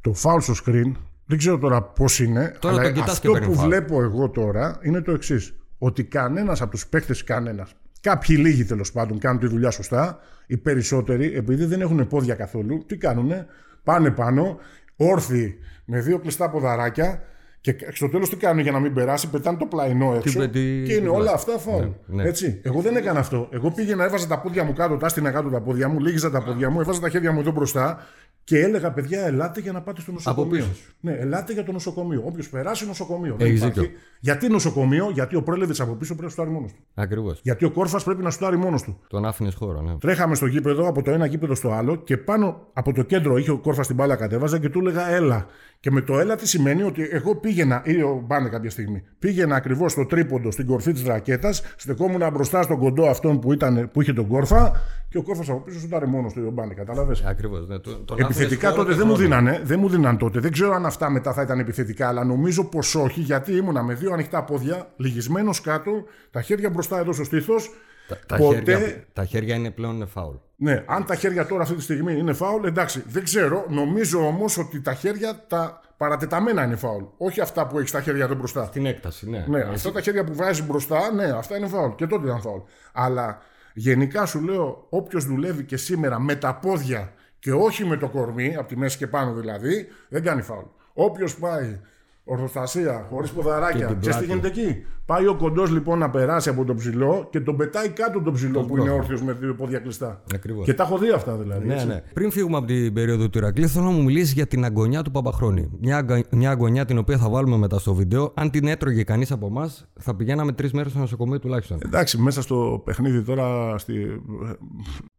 [0.00, 0.92] Το φάουλ στο screen,
[1.26, 3.64] δεν ξέρω τώρα πώς είναι, Τώρα αλλά τον κοιτάς και αυτό παίρνει που φάουλ.
[3.64, 5.54] βλέπω εγώ τώρα είναι το εξής.
[5.78, 10.56] Ότι κανένας από τους παίχτες, κανένας, κάποιοι λίγοι τέλος πάντων κάνουν τη δουλειά σωστά, οι
[10.56, 13.46] περισσότεροι, επειδή δεν έχουν πόδια καθόλου, τι κάνουνε,
[13.84, 14.58] πάνε πάνω,
[14.96, 17.22] όρθιοι, με δύο κλειστά ποδαράκια.
[17.60, 20.38] Και στο τέλος τι κάνουν για να μην περάσει, πετάνε το πλαϊνό έξω.
[20.38, 21.32] πε- τι- και είναι τι όλα βάζει.
[21.34, 21.84] αυτά φάουλ.
[22.06, 22.22] ναι.
[22.22, 22.60] Έτσι.
[22.62, 23.48] Εγώ δεν έκανα αυτό.
[23.52, 26.70] Εγώ πήγαινα, έβαζα τα πόδια μου κάτω, τάστινα κάτω τα πόδια μου, λίγιζα τα πόδια
[26.70, 27.98] μου, έβαζα τα χέρια μου εδώ μπροστά
[28.44, 30.50] και έλεγα, παιδιά, ελάτε για να πάτε στο νοσοκομείο.
[30.50, 30.92] πίσω σου.
[31.00, 32.22] Ναι, ελάτε για το νοσοκομείο.
[32.26, 33.34] Όποιος περάσει νοσοκομείο.
[33.38, 33.80] Δεν Έχεις υπάρχει.
[33.80, 33.96] δίκιο.
[34.20, 36.78] Γιατί νοσοκομείο, γιατί ο Πρέλεβιτ από πίσω πρέπει να σουτάρει μόνος του.
[36.94, 37.40] Ακριβώς.
[37.42, 39.00] Γιατί ο Κόρφας πρέπει να σουτάρει μόνος του.
[39.08, 39.98] Τον άφηνες χώρο, ναι.
[39.98, 43.50] Τρέχαμε στο γήπεδο από το ένα γήπεδο στο άλλο και πάνω από το κέντρο είχε
[43.50, 45.46] ο Κόρφας την μπάλα κατέβαζα και του έλεγα έλα.
[45.84, 49.56] Και με το έλα τι σημαίνει ότι εγώ πήγαινα, ή ο Μπάνε κάποια στιγμή, πήγαινα
[49.56, 54.02] ακριβώς στο τρίποντο στην κορφή της ρακέτας, στεκόμουν μπροστά στον κοντό αυτόν που, ήταν, που
[54.02, 54.72] είχε τον Κόρφα
[55.08, 57.68] και ο Κόρφας από πίσω σουτάρει μόνος του, ο Μπάνε, κατάλαβες; Ακριβώς.
[57.68, 57.78] Ναι.
[57.78, 59.28] Τον- τον Επιθετικά άφηνες χώρο τότε και δεν μου χρόνο.
[59.28, 60.40] δίνανε, δεν μου δίναν τότε.
[60.40, 63.94] Δεν ξέρω αν αυτά μετά θα ήταν επιθετικά, αλλά νομίζω πως όχι, γιατί ήμουνα με
[63.94, 65.90] δύο ανοιχτά πόδια, λυγισμένος κάτω,
[66.30, 67.70] τα χέρια μπροστά εδώ στο στήθος.
[68.08, 70.34] Τα, τα, Ποτέ- χέρια, τα χέρια είναι πλέον φάουλ.
[70.56, 73.64] Ναι, αν τα χέρια τώρα αυτή τη στιγμή είναι φάουλ, εντάξει, δεν ξέρω.
[73.68, 77.02] Νομίζω όμως ότι τα χέρια τα παρατεταμένα είναι φάουλ.
[77.16, 78.68] Όχι αυτά που έχεις τα χέρια εδώ μπροστά.
[78.68, 79.44] Την έκταση, ναι.
[79.48, 81.94] Ναι, αυτά τα χέρια που βάζεις μπροστά, ναι, αυτά είναι φάουλ.
[81.94, 82.60] Και τότε ήταν φάουλ.
[82.92, 83.38] Αλλά
[83.74, 88.56] γενικά σου λέω, όποιος δουλεύει και σήμερα με τα πόδια και όχι με το κορμί,
[88.56, 90.64] από τη μέση και πάνω δηλαδή, δεν κάνει φάουλ.
[90.92, 91.80] Όποιος πάει
[92.24, 94.24] ορθοστασία, χωρίς ποδαράκια, την ξέρει τι πλάτη.
[94.24, 94.84] γίνεται εκεί.
[95.06, 98.62] Πάει ο κοντός λοιπόν να περάσει από τον ψηλό και τον πετάει κάτω τον ψηλό
[98.62, 100.22] που είναι όρθιος με δύο πόδια κλειστά.
[100.34, 100.64] Ακριβώς.
[100.64, 101.66] Και τα έχω δει αυτά δηλαδή.
[101.66, 101.86] Ναι, έτσι.
[101.86, 102.02] ναι.
[102.14, 105.10] Πριν φύγουμε από την περίοδο του Ηρακλή, θέλω να μου μιλήσεις για την αγωνιά του
[105.10, 105.70] Παπαχρόνη.
[105.80, 108.32] Μια, αγκα- μια αγωνιά την οποία θα βάλουμε μετά στο βίντεο.
[108.34, 111.78] Αν την έτρωγε κανείς από εμάς, θα πηγαίναμε τρεις μέρες στο νοσοκομείο τουλάχιστον.
[111.84, 113.78] Εντάξει, μέσα στο παιχνίδι τώρα.
[113.78, 114.22] Στη...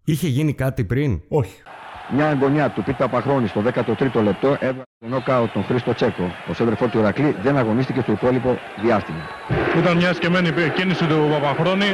[0.04, 1.62] Είχε γίνει κάτι πριν; Όχι.
[2.10, 6.32] Μια αγωνιά του Πίτα Παχρόνη στο 13ο λεπτό έβγαλε το νοκάουτ τον Χρήστο Τσέκο.
[6.50, 9.20] Ο σέντρεφο του Ηρακλή δεν αγωνίστηκε στο υπόλοιπο διάστημα.
[9.78, 11.86] Ήταν μια σκεμμένη κίνηση του Παπαχρόνη.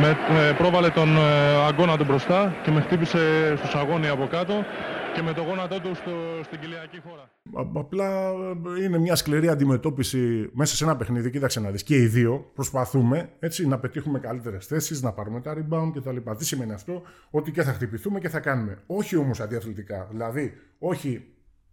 [0.00, 1.20] Με, ε, πρόβαλε τον ε,
[1.68, 3.18] αγώνα του μπροστά και με χτύπησε
[3.56, 4.64] στους αγώνι από κάτω
[5.18, 6.10] και με το γόνατό του στο,
[6.44, 7.22] στην κοιλιακή χώρα.
[7.22, 8.30] Α- Απλά
[8.78, 11.30] ε, είναι μια σκληρή αντιμετώπιση μέσα σε ένα παιχνίδι.
[11.30, 11.82] Κοίταξε να δεις.
[11.82, 16.16] Και οι δύο προσπαθούμε έτσι, να πετύχουμε καλύτερες θέσεις, να πάρουμε τα rebound κτλ.
[16.38, 18.78] Τι σημαίνει αυτό, Ότι και θα χτυπηθούμε και θα κάνουμε.
[18.86, 20.08] Όχι όμως αντιαθλητικά.
[20.10, 21.24] Δηλαδή, όχι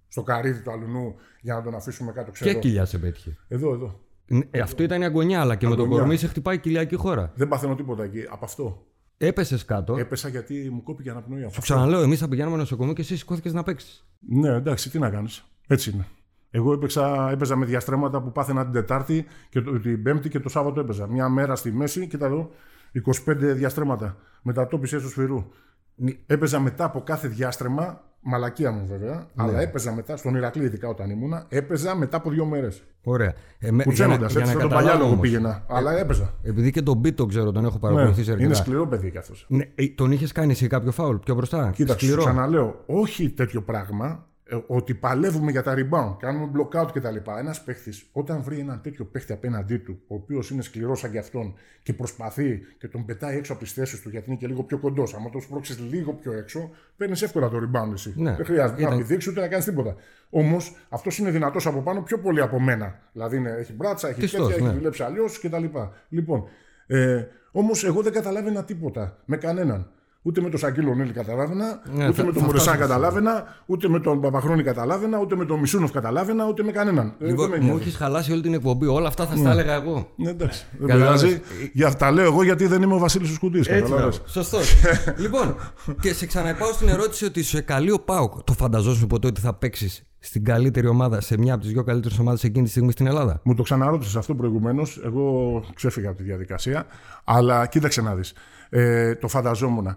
[0.08, 2.60] στο καρύδι του αλουνού για να τον αφήσουμε κάτω Και ξέρω.
[2.60, 3.38] κοιλιά σε πέτυχε.
[3.48, 4.00] Εδώ, εδώ.
[4.52, 6.00] Ε, αυτό ήταν η αγωνιά, αλλά και με το Αγωνιά.
[6.00, 7.32] κορμί σε χτυπάει η κοιλιακή χώρα.
[7.36, 8.24] Δεν παθαίνω τίποτα εκεί.
[8.30, 8.86] Από αυτό.
[9.18, 9.98] Έπεσες κάτω.
[9.98, 11.42] Έπεσα γιατί μου κόπηκε η αναπνοή.
[11.42, 11.74] από Σου αυτό.
[11.74, 14.06] ξαναλέω, εμείς θα πηγαίναμε νοσοκομείο και εσύ σηκώθηκες να παίξεις.
[14.20, 15.46] Ναι, εντάξει, τι να κάνεις.
[15.68, 16.08] Έτσι είναι.
[16.50, 20.50] Εγώ έπαιξα, έπαιζα με διαστρέμματα που πάθαινα την Τετάρτη και το, την Πέμπτη και το
[20.50, 21.08] Σάββατο έπαιζα.
[21.08, 22.50] Μια μέρα στη μέση, κοίτα εδώ,
[23.26, 24.18] 25 διαστρέμματα.
[24.42, 25.46] Μετατόπιση έσω σφυρού.
[26.26, 31.10] Έπαιζα μετά από κάθε διάστρεμα, μαλακία μου βέβαια, αλλά έπαιζα μετά, στον Ηρακλή ειδικά όταν
[31.10, 32.84] ήμουνα, έπαιζα μετά από δύο μέρες.
[33.04, 33.34] Ωραία.
[33.60, 35.20] Ε, με- Κουτσένοντας, για να- έτσι, για να στον καταλάβω παλιάλογο όμως.
[35.22, 35.66] πήγαινα.
[35.70, 36.34] αλλά έπαιζα.
[36.44, 38.46] Επειδή και τον Beat το ξέρω, τον έχω παρακολουθήσει Ναι, αρκετά.
[38.50, 39.46] είναι σκληρό παιδί κι αυτός.
[39.50, 42.24] Ναι, ε, τον είχες κάνει εσύ κάποιο φάουλ πιο μπροστά; Κοίταξε, σου Σκληρό.
[42.30, 44.35] ξαναλέω, όχι τέτοιο πράγμα, ε,
[44.68, 47.16] ότι παλεύουμε για τα rebound, κάνουμε blockout κτλ.
[47.38, 51.18] Ένας παίχτης, όταν βρει έναν τέτοιο παίχτη απέναντί του, ο οποίος είναι σκληρός σαν κι
[51.18, 51.54] αυτόν
[51.84, 54.78] και προσπαθεί και τον πετάει έξω από τις θέσεις του γιατί είναι και λίγο πιο
[54.78, 55.14] κοντός.
[55.14, 58.14] Αν το σπρώξεις λίγο πιο έξω, παίρνεις εύκολα το rebound εσύ.
[58.18, 58.36] Ναι.
[58.36, 59.96] Δεν χρειάζεται Ήταν- να πηδήξεις ούτε να κάνεις τίποτα.
[60.30, 63.00] Όμως αυτός είναι δυνατός από πάνω πιο πολύ από μένα.
[63.12, 64.68] Δηλαδή είναι, έχει μπράτσα, έχει Πιστός, τέτοια, ναι.
[64.70, 65.66] έχει δουλέψει αλλιώς κτλ.
[66.10, 66.44] Λοιπόν,
[66.88, 69.90] ε, όμως εγώ δεν καταλάβαινα τίποτα με κανέναν.
[70.28, 72.86] Ούτε με τον Σαγκύλο Νίλη καταλάβαινα, Ναι, ούτε θα- με τον θα Μουρεσάν φτάσουμε.
[72.88, 77.14] καταλάβαινα, ούτε με τον Παπαχρόνη καταλάβαινα, ούτε με τον Μισούνοφ καταλάβαινα, ούτε με κανέναν.
[77.20, 77.82] Ε, Λοιπόν, δεν με μου νοιάζει.
[77.88, 78.86] έχεις χαλάσει όλη την εκπομπή.
[78.86, 80.10] Όλα αυτά θα στα έλεγα εγώ.
[80.16, 80.66] Ναι, εντάξει.
[80.80, 81.22] Δεν Κατάλαβες.
[81.22, 81.42] πειράζει.
[81.74, 83.62] Για τα λέω εγώ γιατί δεν είμαι ο Βασίλης Σκουντή.
[84.26, 84.74] Σωστός.
[85.24, 85.56] λοιπόν,
[86.02, 88.44] και σε ξαναπάω στην ερώτηση ότι σε καλεί ο Πάουκ.
[88.44, 92.20] Το φανταζόσουν ποτέ ότι θα παίξεις στην καλύτερη ομάδα, σε μια από τις δύο καλύτερες
[92.20, 95.02] ομάδες εκείνη τη στιγμή στην Ελλάδα; Μου το ξαναρώτησες αυτό προηγουμένως.
[95.06, 96.86] Εγώ ξέφυγα από τη διαδικασία.
[97.24, 98.34] Αλλά κοίταξε να δεις.
[98.70, 99.88] Ε, το φανταζόμουν.
[99.88, 99.96] Ε,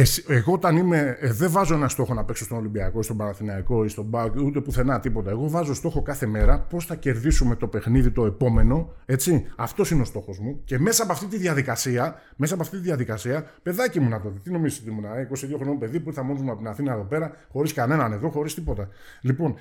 [0.00, 1.16] εσύ- εγώ όταν είμαι.
[1.20, 4.60] ε, δεν βάζω ένα στόχο να παίξω στον Ολυμπιακό, στον Παναθηναϊκό ή στον Μπάουκ, ούτε
[4.60, 5.30] πουθενά τίποτα.
[5.30, 8.92] Εγώ βάζω στόχο κάθε μέρα πώς θα κερδίσουμε το παιχνίδι το επόμενο.
[9.06, 9.46] Έτσι.
[9.56, 10.60] Αυτός είναι ο στόχος μου.
[10.64, 14.38] Και μέσα από αυτή τη διαδικασία, μέσα από αυτή τη διαδικασία, παιδάκι ήμουνα τότε.
[14.42, 16.92] Τι νομίζετε ότι ήμουνα, ε, 22 χρονών παιδί που ήρθα μόνος μου από την Αθήνα
[16.92, 18.88] εδώ πέρα, χωρίς κανέναν εδώ, χωρίς τίποτα.
[19.20, 19.54] Λοιπόν,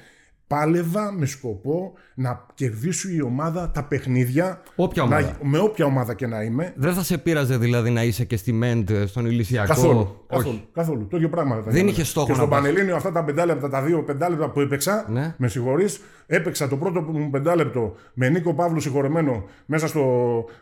[0.53, 4.61] πάλευα με σκοπό να κερδίσει η ομάδα τα παιχνίδια.
[4.75, 5.37] Όποια να- ομάδα.
[5.43, 6.73] με όποια ομάδα και να είμαι.
[6.75, 9.99] Δεν θα σε πείραζε δηλαδή να είσαι και στη Μέντ, στον Ηλυσιακό; Καθόλου.
[9.99, 10.15] Όχι.
[10.43, 11.07] Καθόλου, καθόλου.
[11.07, 11.57] Το ίδιο πράγμα.
[11.59, 11.73] ήταν.
[11.73, 12.59] Δεν είχε στόχο Και να στον πας.
[12.59, 15.33] Πανελλήνιο, αυτά τα πεντάλεπτα, τα δύο πεντάλεπτα που έπαιξα, Ναι.
[15.37, 20.03] με συγχωρείς, έπαιξα το πρώτο μου πεντάλεπτο με Νίκο Παύλου συγχωρεμένο μέσα στο,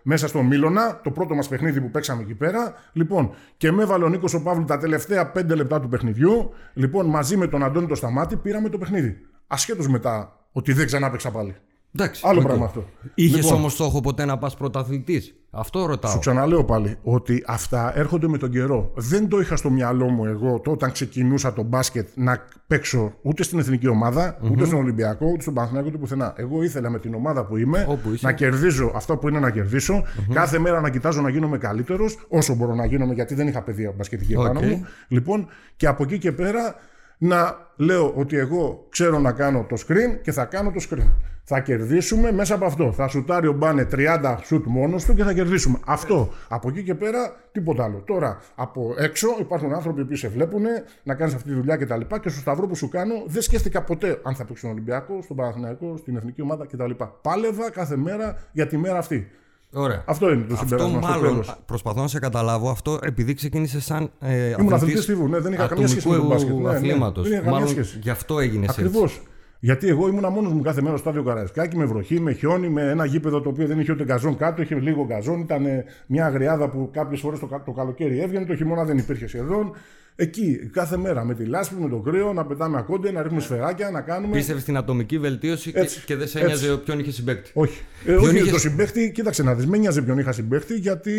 [0.03, 2.73] μέσα στο Μίλωνα, το πρώτο μας παιχνίδι που παίξαμε εκεί πέρα.
[2.93, 6.49] Λοιπόν, και με έβαλε ο Νίκος ο Παύλου τα τελευταία πέντε λεπτά του παιχνιδιού.
[6.73, 9.17] Λοιπόν, μαζί με τον Αντώνη το Σταμάτη πήραμε το παιχνίδι.
[9.47, 11.55] Ασχέτως μετά ότι δεν ξανάπαιξα πάλι.
[11.95, 12.45] Εντάξει, Άλλο οκ.
[12.45, 12.85] πράγμα αυτό.
[13.15, 13.53] Είχες Λοιπόν.
[13.53, 16.11] όμως στόχο ποτέ να πας πρωταθλητής; Αυτό ρωτάω.
[16.11, 18.91] Σου ξαναλέω πάλι ότι αυτά έρχονται με τον καιρό.
[18.95, 23.43] Δεν το είχα στο μυαλό μου εγώ το όταν ξεκινούσα το μπάσκετ να παίξω ούτε
[23.43, 26.33] στην εθνική ομάδα, ούτε στον Ολυμπιακό, ούτε στον Παναθηναϊκό, ούτε πουθενά.
[26.37, 28.25] Εγώ ήθελα με την ομάδα που είμαι Όπου είσαι.
[28.25, 30.03] να κερδίζω αυτό που είναι να κερδίσω.
[30.33, 33.93] Κάθε μέρα να κοιτάζω να γίνομαι καλύτερος, όσο μπορώ να γίνομαι, γιατί δεν είχα παιδεία
[33.97, 34.65] μπασκετική επάνω Οκ.
[34.65, 34.85] μου.
[35.07, 36.75] Λοιπόν, και από εκεί και πέρα
[37.17, 41.11] να λέω ότι εγώ ξέρω να κάνω το screen και θα κάνω το screen.
[41.49, 42.91] Θα κερδίσουμε μέσα από αυτό.
[42.91, 45.79] Θα σουτάρει ο Μπάνε 30 σουτ μόνος του και θα κερδίσουμε.
[45.85, 46.29] Αυτό.
[46.49, 48.03] Από εκεί και πέρα τίποτα άλλο.
[48.05, 50.63] Τώρα από έξω υπάρχουν άνθρωποι που σε βλέπουν
[51.03, 51.99] να κάνεις αυτή τη δουλειά κτλ.
[51.99, 55.21] Και, και στο σταυρό που σου κάνω δεν σκέφτηκα ποτέ αν θα παίξω στον Ολυμπιακό,
[55.21, 56.91] στον Παναθηναϊκό, στην εθνική ομάδα κτλ.
[57.21, 59.27] Πάλευα κάθε μέρα για τη μέρα αυτή.
[59.73, 60.03] Ωραία.
[60.05, 61.55] Αυτό είναι το Αυτό συμπέρασμα στο μάλλον τέλος.
[61.65, 65.67] προσπαθώ να σε καταλάβω αυτό επειδή ξεκίνησε σαν ε, Ήμουν αθλητής τύπου, ναι, δεν είχα
[65.67, 66.53] καμία σχέση με τον μπάσκετ.
[66.55, 67.23] Ναι, ναι, αθλήματος.
[67.23, 67.99] δεν είχα καμία Μάλλον σχέση.
[68.01, 68.81] γι' αυτό έγινε έτσι.
[68.81, 69.21] Ακριβώς.
[69.59, 72.81] Γιατί εγώ ήμουν μόνος μου κάθε μέρα στο στάδιο Καραϊσκάκη με βροχή, με χιόνι, με
[72.89, 75.39] ένα γήπεδο το οποίο δεν είχε ούτε γκαζόν κάτω, είχε λίγο γκαζόν.
[75.39, 78.97] Ήταν ε, μια αγριάδα που κάποιες φορές το, κα- το καλοκαίρι έβγαινε, το χειμώνα δεν
[78.97, 79.71] υπήρχε σχεδόν.
[80.19, 83.89] Εκεί κάθε μέρα με τη λάσπη, με το κρύο, να πετάμε ακόντε, να ρίχνουμε σφαιράκια,
[83.89, 84.35] να κάνουμε.
[84.35, 86.51] Πίστευε στην ατομική βελτίωση και- Έτσι, και δεν σε έτσι.
[86.51, 87.51] ένοιαζε ποιον είχε συμπέκτη.
[87.53, 87.81] Όχι.
[88.05, 89.65] Ε, όχι είχες- το συμπέχτη, κοίταξε να δεις.
[89.67, 91.13] Με νοιάζει ποιον είχα συμπέχτη, γιατί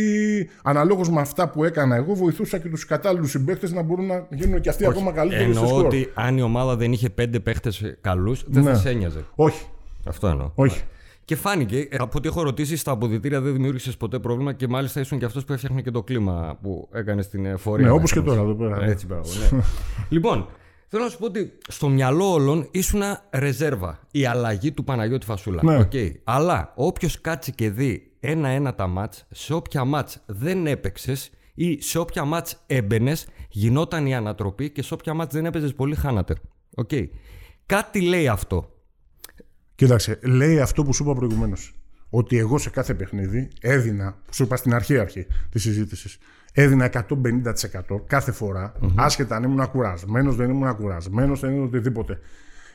[0.63, 4.61] αναλόγως με αυτά που έκανα εγώ, βοηθούσα και τους κατάλληλους συμπέχτε να μπορούν να γίνουν
[4.61, 5.85] και αυτοί ακόμα καλύτεροι στο Εννοώ σκορ.
[5.85, 8.71] ότι αν η ομάδα δεν είχε πέντε παίχτε καλούς, δεν Ναι.
[8.71, 9.25] θα σε ένοιαζε.
[9.35, 9.67] Όχι.
[10.05, 10.51] Αυτό εννοώ.
[10.55, 10.83] Όχι.
[11.29, 15.01] Και φάνηκε, ε, από ό,τι έχω ρωτήσει, στα αποδητήρια δεν δημιούργησες ποτέ πρόβλημα και μάλιστα
[15.01, 17.87] ήσουν και αυτός που έφτιαχνε και το κλίμα που έκανε στην ε, φορεία.
[17.87, 18.85] Ναι, όπως και τώρα εδώ πέρα.
[18.85, 19.61] Έτσι, μπράβο, ναι.
[20.15, 20.49] λοιπόν,
[20.87, 24.01] θέλω να σου πω ότι στο μυαλό όλων ήσουν ρεζέρβα.
[24.11, 25.61] Η αλλαγή του Παναγιώτη Φασούλα.
[25.65, 25.79] Ναι.
[25.79, 25.93] Οκ.
[26.25, 31.99] Αλλά όποιος κάτσει και δει ένα-ένα τα μάτς, σε όποια μάτς δεν έπαιξες ή σε
[31.99, 36.35] όποια μάτς έμπαινες, γινόταν η ανατροπή και σε όποια μάτς δεν έπαιζες πολύ χάνατε.
[36.75, 36.91] Οκ.
[37.67, 38.73] Κάτι λέει αυτό.
[39.79, 41.75] Κοίταξε, λέει αυτό που σου είπα προηγουμένως.
[42.11, 46.19] Ότι εγώ σε κάθε παιχνίδι έδινα, σου είπα στην αρχή αρχή της συζήτησης,
[46.53, 52.19] έδινα 150% κάθε φορά, άσχετα αν ήμουν ακουρασμένο, δεν ήμουν ακουρασμένο, δεν ήμουν οτιδήποτε.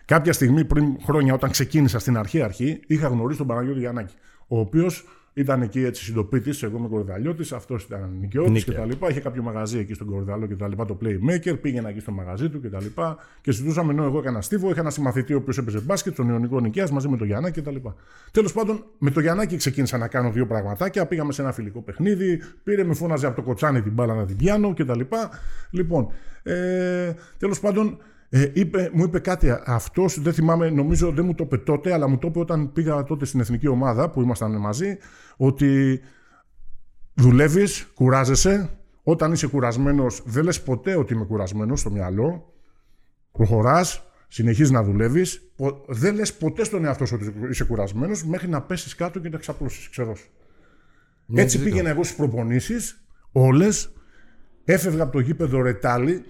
[0.06, 4.16] Κάποια στιγμή πριν χρόνια, όταν ξεκίνησα στην αρχή αρχή, είχα γνωρίσει τον Παναγιώτη Γιαννάκη,
[4.48, 8.86] ο οποίος ήταν εκεί έτσι συντοπίτης, εγώ είμαι κορδαλιώτη, αυτός ήταν νοικιώτης Νίκαια.
[8.86, 9.06] κτλ.
[9.10, 10.72] Είχε κάποιο μαγαζί εκεί στον Κορδαλό κτλ.
[10.88, 12.78] Το Playmaker, πήγαινα εκεί στο μαγαζί του κτλ.
[12.78, 13.02] Και,
[13.42, 16.60] και συζητούσαμε ενώ εγώ έκανα στίβο, είχα ένα συμμαθητή ο οποίος έπαιζε μπάσκετ, τον Ιωνικό
[16.60, 17.76] Νικαία μαζί με τον Γιαννάκη κτλ.
[18.32, 21.06] Τέλος πάντων, με τον Γιαννάκη ξεκίνησα να κάνω δύο πραγματάκια.
[21.06, 24.36] Πήγαμε σε ένα φιλικό παιχνίδι, πήρε, με φώναζε από το κοτσάνι την μπάλα να την
[24.36, 25.00] πιάνω κτλ.
[25.70, 26.08] Λοιπόν,
[26.44, 27.98] ε, τέλος πάντων,
[28.36, 32.08] ε, είπε, μου είπε κάτι αυτός, δεν θυμάμαι, νομίζω δεν μου το είπε τότε, αλλά
[32.08, 34.98] μου το είπε όταν πήγα τότε στην εθνική ομάδα που ήμασταν μαζί,
[35.38, 36.00] ότι
[37.14, 38.70] δουλεύεις, κουράζεσαι,
[39.04, 42.54] Όταν είσαι κουρασμένος, δεν λες ποτέ ότι είμαι κουρασμένος στο μυαλό.
[43.32, 45.52] Προχωράς, συνεχίζεις να δουλεύεις.
[45.88, 49.38] Δεν λες ποτέ στον εαυτό σου ότι είσαι κουρασμένος μέχρι να πέσεις κάτω και να
[49.38, 49.90] ξαπλώσεις.
[49.90, 50.16] Ξέρω.
[51.34, 53.94] Έτσι πήγαινα εγώ στις προπονήσεις, όλες.
[54.64, 56.26] Έφευγα από το γήπεδο ρετάλι.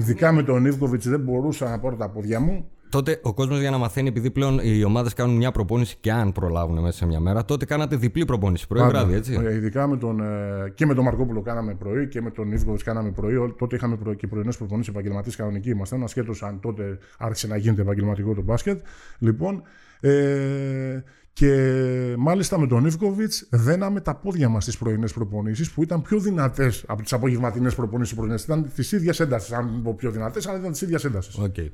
[0.00, 2.68] Ειδικά με τον Ιβκοβιτς δεν μπορούσα να πάρω τα πόδια μου.
[2.88, 6.32] Τότε ο κόσμος για να μαθαίνει, επειδή πλέον οι ομάδες κάνουν μια προπόνηση και αν
[6.32, 9.38] προλάβουν μέσα σε μια μέρα, τότε κάνατε διπλή προπόνηση πρωί βράδυ, έτσι.
[9.44, 12.82] Ε, ειδικά με τον, ε, και με τον Μαρκόπουλο κάναμε πρωί και με τον Ιβκοβιτς
[12.82, 13.54] κάναμε πρωί.
[13.58, 17.82] Τότε είχαμε προ, και πρωινέ προπονήσεις επαγγελματίε κανονικοί ήμασταν, ασχέτω αν τότε άρχισε να γίνεται
[17.82, 18.80] επαγγελματικό το μπάσκετ.
[19.18, 19.62] Λοιπόν,
[20.00, 26.02] ε, και μάλιστα με τον Ιβκοβιτς δέναμε τα πόδια μας στις πρωινές προπονήσεις που ήταν
[26.02, 28.44] πιο δυνατές από τις απογευματινές προπονήσεις πρωινές.
[28.44, 31.38] Ήταν της ίδιας έντασης, αν πω πιο δυνατές, αλλά ήταν της ίδιας έντασης.
[31.40, 31.70] Okay.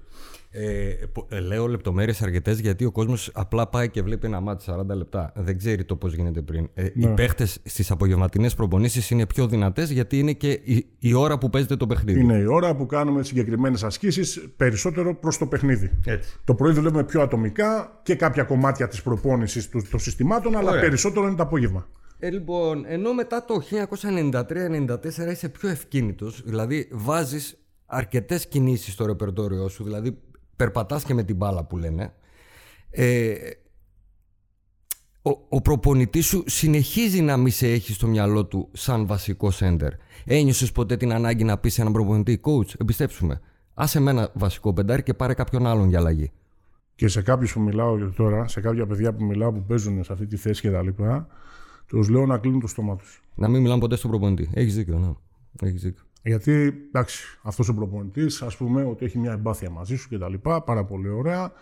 [0.50, 0.94] Ε,
[1.28, 5.32] ε, λέω λεπτομέρειες αρκετές γιατί ο κόσμος απλά πάει και βλέπει ένα μάτι 40 λεπτά.
[5.34, 6.68] Δεν ξέρει το πώς γίνεται πριν.
[6.74, 6.90] Ε, ναι.
[6.94, 11.50] Οι παίχτες στις απογευματινές προπονήσεις είναι πιο δυνατές γιατί είναι και η, η, ώρα που
[11.50, 12.20] παίζεται το παιχνίδι.
[12.20, 15.90] Είναι η ώρα που κάνουμε συγκεκριμένες ασκήσεις περισσότερο προς το παιχνίδι.
[16.04, 16.36] Έτσι.
[16.44, 21.36] Το πρωί δουλεύουμε πιο ατομικά και κάποια κομμάτια της προπόνησης των συστημάτων, αλλά περισσότερο είναι
[21.36, 21.88] το απόγευμα.
[22.18, 29.68] Ε, λοιπόν, ενώ μετά το 1993-94 είσαι πιο ευκίνητος, δηλαδή βάζεις αρκετές κινήσεις στο ρεπερτόριό
[29.68, 30.18] σου, δηλαδή
[30.56, 32.12] περπατάς και με την μπάλα που λένε
[32.90, 33.34] ε,
[35.22, 39.92] ο, ο προπονητής σου συνεχίζει να μην σε έχει στο μυαλό του σαν βασικό σέντερ.
[40.24, 43.40] Ένιωσες ποτέ την ανάγκη να πεις σε έναν προπονητή coach, εμπιστέψουμε.
[43.74, 46.32] Άσε με ένα βασικό πεντάρι και πάρε κάποιον άλλον για αλλαγή.
[46.94, 50.26] Και σε κάποιους που μιλάω τώρα, σε κάποια παιδιά που μιλάω που παίζουν σε αυτή
[50.26, 51.26] τη θέση και τα λοιπά,
[51.86, 53.22] τους λέω να κλείνουν το στόμα τους.
[53.34, 54.50] Να μην μιλάνε ποτέ στον προπονητή.
[54.52, 55.12] Έχεις δίκιο, ναι.
[55.68, 56.02] Έχεις δίκιο.
[56.26, 60.34] Γιατί, εντάξει, αυτός ο προπονητής, ας πούμε, ότι έχει μια εμπάθεια μαζί σου κτλ.
[60.64, 61.52] Πάρα πολύ ωραία.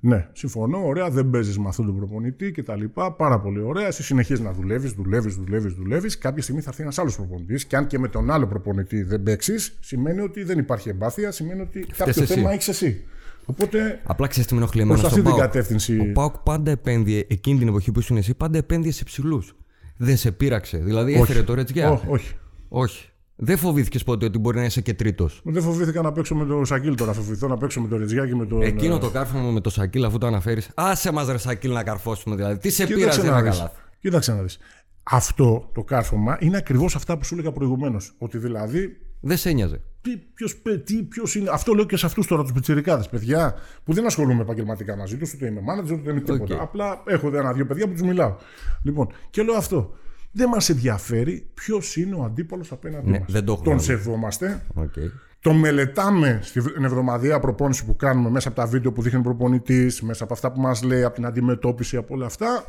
[0.00, 2.84] Ναι, συμφωνώ, ωραία, δεν παίζεις με αυτόν τον προπονητή κτλ.
[3.16, 3.86] Πάρα πολύ ωραία.
[3.86, 6.18] Εσύ συνεχίζεις να δουλεύεις, δουλεύεις, δουλεύεις, δουλεύεις.
[6.18, 7.64] Κάποια στιγμή θα έρθει ένας άλλος προπονητής.
[7.64, 11.60] Και αν και με τον άλλο προπονητή δεν παίξεις, σημαίνει ότι δεν υπάρχει εμπάθεια, σημαίνει
[11.60, 12.34] ότι Φτες κάποιο εσύ.
[12.34, 13.04] θέμα έχεις εσύ.
[13.44, 14.00] Οπότε.
[14.04, 15.06] Απλά ξέρεις τι με ενοχλεί εμένα.
[15.06, 15.98] αυτή την κατεύθυνση.
[15.98, 19.56] Ο Πάουκ πάντα επένδυε, εκείνη την εποχή που ήσουν εσύ, πάντα επένδυε σε ψηλούς.
[19.96, 20.78] Δεν σε πείραξε.
[20.78, 22.02] Δηλαδή έφερε το Ρετζιά.
[22.08, 22.34] Όχι.
[22.68, 23.10] Όχι.
[23.36, 26.66] Δεν φοβήθηκες ποτέ ότι μπορεί να είσαι και τρίτος; Δεν φοβήθηκα να παίξω με τον
[26.66, 27.12] Σακίλ τώρα.
[27.12, 28.62] Φοβηθώ να παίξω με τον Ρετζιά και με τον.
[28.62, 30.70] Εκείνο ε, το κάρφωμα με τον Σακίλ, αφού το αναφέρεις.
[30.74, 32.58] Άσε μας ρε Σακίλ να καρφώσουμε δηλαδή.
[32.58, 33.72] Τι σε πείραζε να καλά.
[34.00, 34.58] Κοίταξε να δεις.
[35.02, 38.14] Αυτό το κάρφωμα είναι ακριβώς αυτά που σου έλεγα προηγουμένως.
[38.18, 38.96] Ότι δηλαδή.
[39.20, 39.80] Δεν σε ένοιαζε.
[40.00, 41.50] Τι, ποιος, τι, ποιος είναι.
[41.52, 45.32] Αυτό λέω και σε αυτούς τώρα τους πιτσιρικάδες, παιδιά, που δεν ασχολούμαι επαγγελματικά μαζί τους,
[45.32, 46.62] ούτε είμαι manager, ούτε είμαι τίποτα.
[46.62, 48.36] Απλά έχω ένα-δύο παιδιά που τους μιλάω.
[48.82, 49.94] Λοιπόν, και λέω αυτό.
[50.36, 53.42] Δεν μας ενδιαφέρει ποιος είναι ο αντίπαλος απέναντί ναι, μας.
[53.44, 54.62] Το τον σεβόμαστε.
[54.74, 55.10] Okay.
[55.40, 60.24] Τον μελετάμε στην εβδομαδιαία προπόνηση που κάνουμε μέσα από τα βίντεο που δείχνει προπονητής, μέσα
[60.24, 62.64] από αυτά που μας λέει, από την αντιμετώπιση, από όλα αυτά.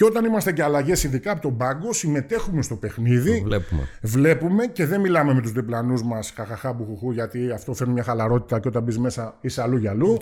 [0.00, 3.42] Και όταν είμαστε και αλλαγές, ειδικά από τον πάγκο, συμμετέχουμε στο παιχνίδι.
[3.44, 3.88] βλέπουμε.
[4.02, 8.60] Βλέπουμε και δεν μιλάμε με τους διπλανούς μας χαχαχά μπουχουχού, γιατί αυτό φέρνει μια χαλαρότητα
[8.60, 10.18] και όταν μπεις μέσα είσαι αλλού για αλλού.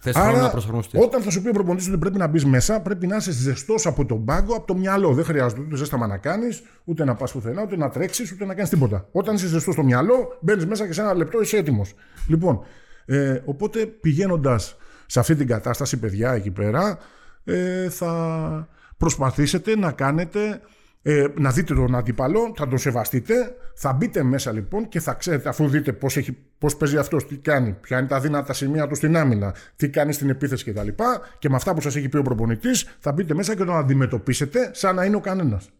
[0.00, 1.00] Θες να προσαρμοστείς.
[1.00, 3.86] Όταν θα σου πει ο προπονητής ότι πρέπει να μπεις μέσα, πρέπει να είσαι ζεστός
[3.86, 5.14] από τον πάγκο, από το μυαλό.
[5.14, 8.54] Δεν χρειάζεται ούτε ζέσταμα να κάνεις, ούτε να πας πουθενά, ούτε να τρέξεις, ούτε να
[8.54, 9.08] κάνεις τίποτα.
[9.12, 11.94] Όταν είσαι ζεστός στο μυαλό, μπαίνεις μέσα και σε ένα λεπτό είσαι έτοιμος.
[12.28, 12.60] Λοιπόν,
[13.04, 14.76] ε, οπότε πηγαίνοντας
[15.06, 16.98] σε αυτή την κατάσταση, παιδιά εκεί πέρα,
[17.44, 20.60] ε, θα προσπαθήσετε να κάνετε
[21.08, 25.48] ε, να δείτε τον αντίπαλο, θα τον σεβαστείτε, θα μπείτε μέσα λοιπόν και θα ξέρετε
[25.48, 28.94] αφού δείτε πώς, έχει, πώς παίζει αυτός, τι κάνει, ποια είναι τα δύνατα σημεία του
[28.94, 30.86] στην άμυνα, τι κάνει στην επίθεση κτλ.
[30.86, 30.92] Και,
[31.38, 34.70] και με αυτά που σας έχει πει ο προπονητής θα μπείτε μέσα και τον αντιμετωπίσετε
[34.72, 35.70] σαν να είναι ο κανένας.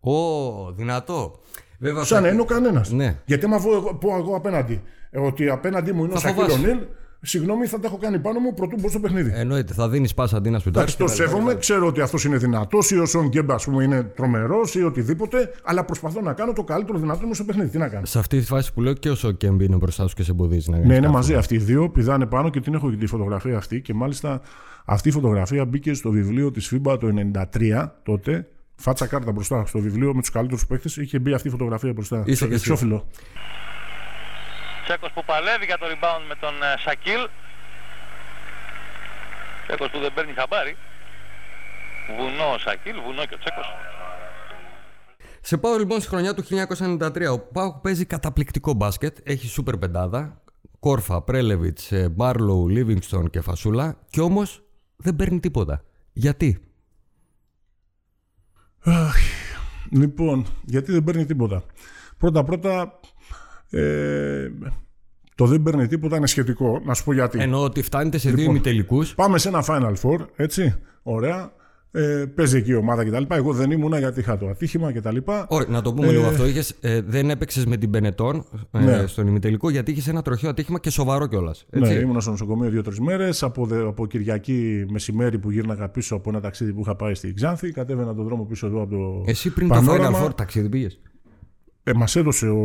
[0.00, 1.40] Ω, δυνατό.
[1.78, 2.90] Βέβαια, σαν να είναι ο κανένας.
[2.90, 3.18] Ναι.
[3.24, 3.60] Γιατί άμα
[4.00, 4.82] πω εγώ απέναντι,
[5.14, 6.78] ότι απέναντί μου είναι ο Σακύλο Νίλ,
[7.26, 9.32] Συγγνώμη, θα τα έχω κάνει πάνω μου πρωτού μπω στο παιχνίδι.
[9.34, 12.90] Εννοείται, θα δίνεις πάσα αντί να σου Εντάξει, το σέβομαι, ξέρω ότι αυτός είναι δυνατός
[12.90, 16.64] ή ο Σον Γκέμπ, ας πούμε, είναι τρομερός ή οτιδήποτε, αλλά προσπαθώ να κάνω το
[16.64, 17.68] καλύτερο δυνατό μου στο παιχνίδι.
[17.68, 18.06] Τι να κάνω.
[18.06, 20.30] Σε αυτή τη φάση που λέω και ο Σον Γκέμπ είναι μπροστά σου και σε
[20.30, 23.06] εμποδίζει να Ναι, είναι μαζί αυτοί οι δύο, πηδάνε πάνω και την έχω και τη
[23.06, 24.40] φωτογραφία αυτή και μάλιστα
[24.84, 27.08] αυτή η φωτογραφία μπήκε στο βιβλίο της FIBA το
[27.52, 28.48] 1993 τότε.
[28.76, 31.02] Φάτσα κάρτα μπροστά στο βιβλίο με τους καλύτερους παίχτε.
[31.02, 32.22] Είχε μπει αυτή η φωτογραφία μπροστά.
[32.26, 32.58] Είσαι και
[34.84, 37.28] Τσέκος που παλεύει για το rebound με τον ε, Σακίλ.
[39.66, 40.76] Τσέκος που δεν παίρνει χαμπάρι.
[42.16, 43.66] Βουνό ο Σακίλ, βουνό και ο Τσέκος.
[45.40, 46.44] Σε πάω λοιπόν στη χρονιά του
[46.98, 47.32] 1993.
[47.32, 49.16] Ο Πάουκ παίζει καταπληκτικό μπάσκετ.
[49.22, 50.42] Έχει σούπερ πεντάδα.
[50.78, 53.98] Κόρφα, Πρέλεβιτς, Μπάρλοου, Λίβινγκστον και Φασούλα.
[54.10, 54.62] Και όμως
[54.96, 55.84] δεν παίρνει τίποτα.
[56.12, 56.68] Γιατί;
[58.84, 59.16] Αχ,
[59.90, 61.64] λοιπόν, γιατί δεν παίρνει τίποτα;
[62.18, 63.00] Πρώτα-πρώτα,
[63.74, 64.50] ε,
[65.34, 66.82] το δεν παίρνει τίποτα είναι σχετικό.
[66.84, 67.38] Να σου πω γιατί.
[67.40, 69.14] Ενώ ότι φτάνετε σε λοιπόν, δύο ημιτελικούς.
[69.14, 70.74] Πάμε σε ένα Final Four, έτσι.
[71.02, 71.52] Ωραία.
[71.96, 73.22] Ε, παίζει εκεί η ομάδα κτλ.
[73.34, 75.16] Εγώ δεν ήμουνα γιατί είχα το ατύχημα κτλ.
[75.48, 76.46] Όχι, να το πούμε Ε, λίγο αυτό.
[76.46, 79.06] Είχες, ε, δεν έπαιξες με την Πενετών ε, Ναι.
[79.06, 81.66] στον ημιτελικό γιατί είχες ένα τροχαίο ατύχημα και σοβαρό κιόλας.
[81.70, 83.42] Ναι, ήμουνα στο νοσοκομείο δύο-τρεις μέρες.
[83.42, 87.32] Από, δε- από Κυριακή μεσημέρι που γύρναγα πίσω από ένα ταξίδι που είχα πάει στη
[87.32, 89.24] Ξάνθη, κατέβαινα τον δρόμο πίσω εδώ από το.
[89.30, 90.22] Εσύ πριν το Πανόραμα.
[90.22, 91.00] Final Four ταξίδι πήγες;
[91.86, 92.58] Ε, Μας έδωσε ο,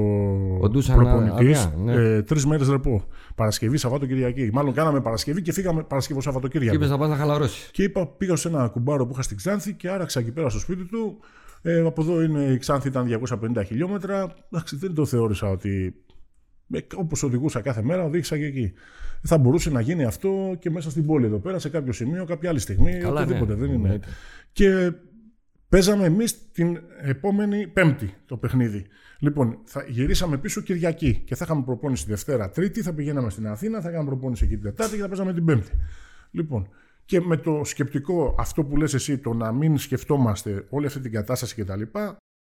[0.62, 1.94] Ο Ντούσαν προπονητής άδεια, ναι.
[1.94, 3.04] ε, τρεις μέρες ρεπό.
[3.36, 4.50] Παρασκευή, Σαββάτο, Κυριακή.
[4.54, 6.76] Μάλλον κάναμε Παρασκευή και φύγαμε Παρασκευό, Σαββάτο, Και Κυριακή.
[6.78, 7.70] είπε να πας να χαλαρώσεις.
[7.74, 10.60] Και είπα, πήγα σε ένα κουμπάρο που είχα στην Ξάνθη και άραξα εκεί πέρα στο
[10.60, 11.18] σπίτι του.
[11.62, 14.34] Ε, από εδώ είναι, η Ξάνθη ήταν 250 χιλιόμετρα.
[14.52, 15.96] Εντάξει, δεν το θεώρησα ότι.
[16.96, 18.74] Όπως οδηγούσα κάθε μέρα, οδήγησα και εκεί.
[19.24, 22.50] Θα μπορούσε να γίνει αυτό και μέσα στην πόλη εδώ πέρα, σε κάποιο σημείο, κάποια
[22.50, 23.54] άλλη στιγμή, Καλά, οτιδήποτε.
[23.54, 23.60] ναι.
[23.60, 23.76] Δεν είναι.
[23.84, 24.08] Εννοείται.
[24.52, 24.92] Και
[25.70, 28.86] παίζαμε εμείς την επόμενη Πέμπτη το παιχνίδι.
[29.20, 33.82] Λοιπόν, θα γυρίσαμε πίσω Κυριακή και θα είχαμε προπόνηση Δευτέρα, Τρίτη, θα πηγαίναμε στην Αθήνα,
[33.82, 35.72] θα κάναμε προπόνηση εκεί την Τετάρτη και θα παίζαμε την Πέμπτη.
[36.32, 36.70] Λοιπόν,
[37.06, 41.12] και με το σκεπτικό αυτό που λες εσύ, το να μην σκεφτόμαστε όλη αυτή την
[41.12, 41.82] κατάσταση κτλ.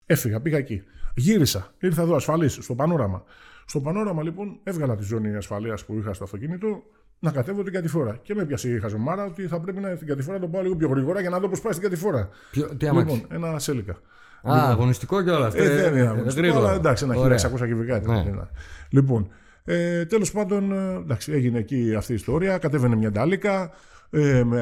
[0.06, 0.82] Έφυγα, πήγα εκεί.
[1.14, 3.24] Γύρισα, ήρθα εδώ ασφαλής, στο πανόραμα.
[3.66, 6.82] Στο πανόραμα λοιπόν έβγαλα τη ζώνη ασφαλείας που είχα στο αυτοκίνητο
[7.18, 8.18] να κατέβω την κατηφόρα.
[8.22, 10.76] Και με πιάσε η χαζομάρα ότι θα πρέπει να την κατηφόρα να το πάω λίγο
[10.76, 12.28] πιο γρήγορα για να δω πώς πάει στην κατηφόρα.
[12.50, 13.14] Ποιο- Τι αμάξι.
[13.14, 13.92] Λοιπόν, ένα σέλικα.
[13.92, 15.46] Α, αγωνιστικό κιόλα.
[15.54, 18.14] Ε, δεν είναι αγωνιστικό, αλλά εντάξει, ένα 1600 κυβικά ήταν.
[18.14, 18.30] Ναι.
[18.30, 18.50] Ένα.
[18.90, 19.28] Λοιπόν,
[19.64, 22.58] ε, τέλος πάντων, ε, εντάξει, έγινε εκεί αυτή η ιστορία.
[22.58, 23.70] Κατέβαινε μια ντάλικα
[24.10, 24.60] ε, με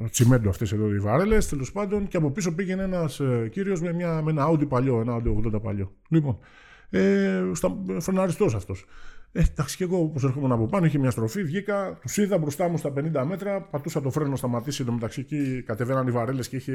[0.00, 1.48] ε, τσιμέντο αυτές εδώ οι βάρελες.
[1.48, 5.00] Τέλος πάντων, και από πίσω πήγαινε ένας ε, κύριος με, μια- με ένα Audi παλιό,
[5.00, 5.92] ένα Audi 80 παλιό.
[6.08, 6.38] Λοιπόν,
[6.92, 8.84] ε, στα, φρεναριστός αυτός.
[9.34, 12.68] Ε, εντάξει, και εγώ όπως ερχόμουν από πάνω, είχε μια στροφή, βγήκα, τους είδα μπροστά
[12.68, 14.76] μου στα 50 μέτρα, πατούσα το φρένο, σταματήσει.
[14.80, 16.72] Εν τω μεταξύ εκεί κατεβαίναν οι βαρέλες και είχε,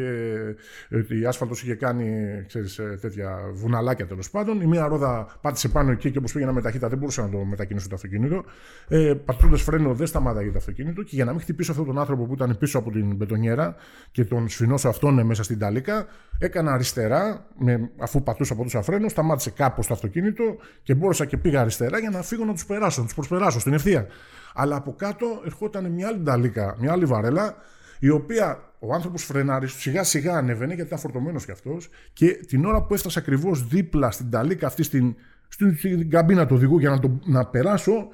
[0.89, 2.06] ε, η άσφαλτος είχε κάνει
[2.48, 4.62] ξέρεις, ε, τέτοια βουναλάκια τέλος πάντων.
[4.62, 7.38] Η μία ρόδα πάτησε πάνω εκεί και όπως πήγαινα με ταχύτητα δεν μπορούσα να το
[7.38, 8.43] μετακινήσω το αυτοκίνητο.
[8.88, 12.26] Ε, Πατώντας φρένο δεν σταμάταγε το αυτοκίνητο και για να μην χτυπήσω αυτόν τον άνθρωπο
[12.26, 13.76] που ήταν πίσω από την μπετονιέρα
[14.12, 16.06] και τον σφινώσω αυτόν μέσα στην ταλίκα,
[16.39, 20.43] έκανα αριστερά, με, αφού πατούσα από το φρένο, σταμάτησε κάπως το αυτοκίνητο
[20.84, 23.74] και μπόρεσα και πήγα αριστερά για να φύγω να τους περάσω, να τους προσπεράσω στην
[23.74, 24.08] ευθεία.
[24.54, 27.56] Αλλά από κάτω ερχόταν μια άλλη ταλίκα, μια άλλη βαρέλα,
[28.00, 32.66] η οποία ο άνθρωπος φρενάρει, σιγά σιγά ανέβαινε γιατί ήταν φορτωμένος κι αυτός και την
[32.66, 35.16] ώρα που έφτασε ακριβώς δίπλα στην ταλίκα αυτή, στην,
[35.48, 38.08] στην, στην καμπίνα του οδηγού για να, το, να περάσω,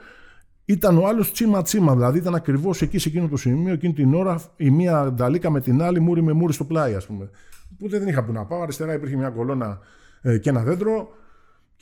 [0.66, 1.94] ήταν ο άλλος τσίμα τσίμα.
[1.94, 5.62] Δηλαδή ήταν ακριβώς εκεί σε εκείνο το σημείο, εκείνη την ώρα, η μία νταλίκα με
[5.62, 7.30] την άλλη, μούρι με μούρι στο πλάι, ας πούμε.
[7.78, 8.62] Που δεν είχα που να πάω.
[8.62, 9.80] Αριστερά υπήρχε μια κολόνα
[10.22, 11.08] ε, και ένα δέντρο.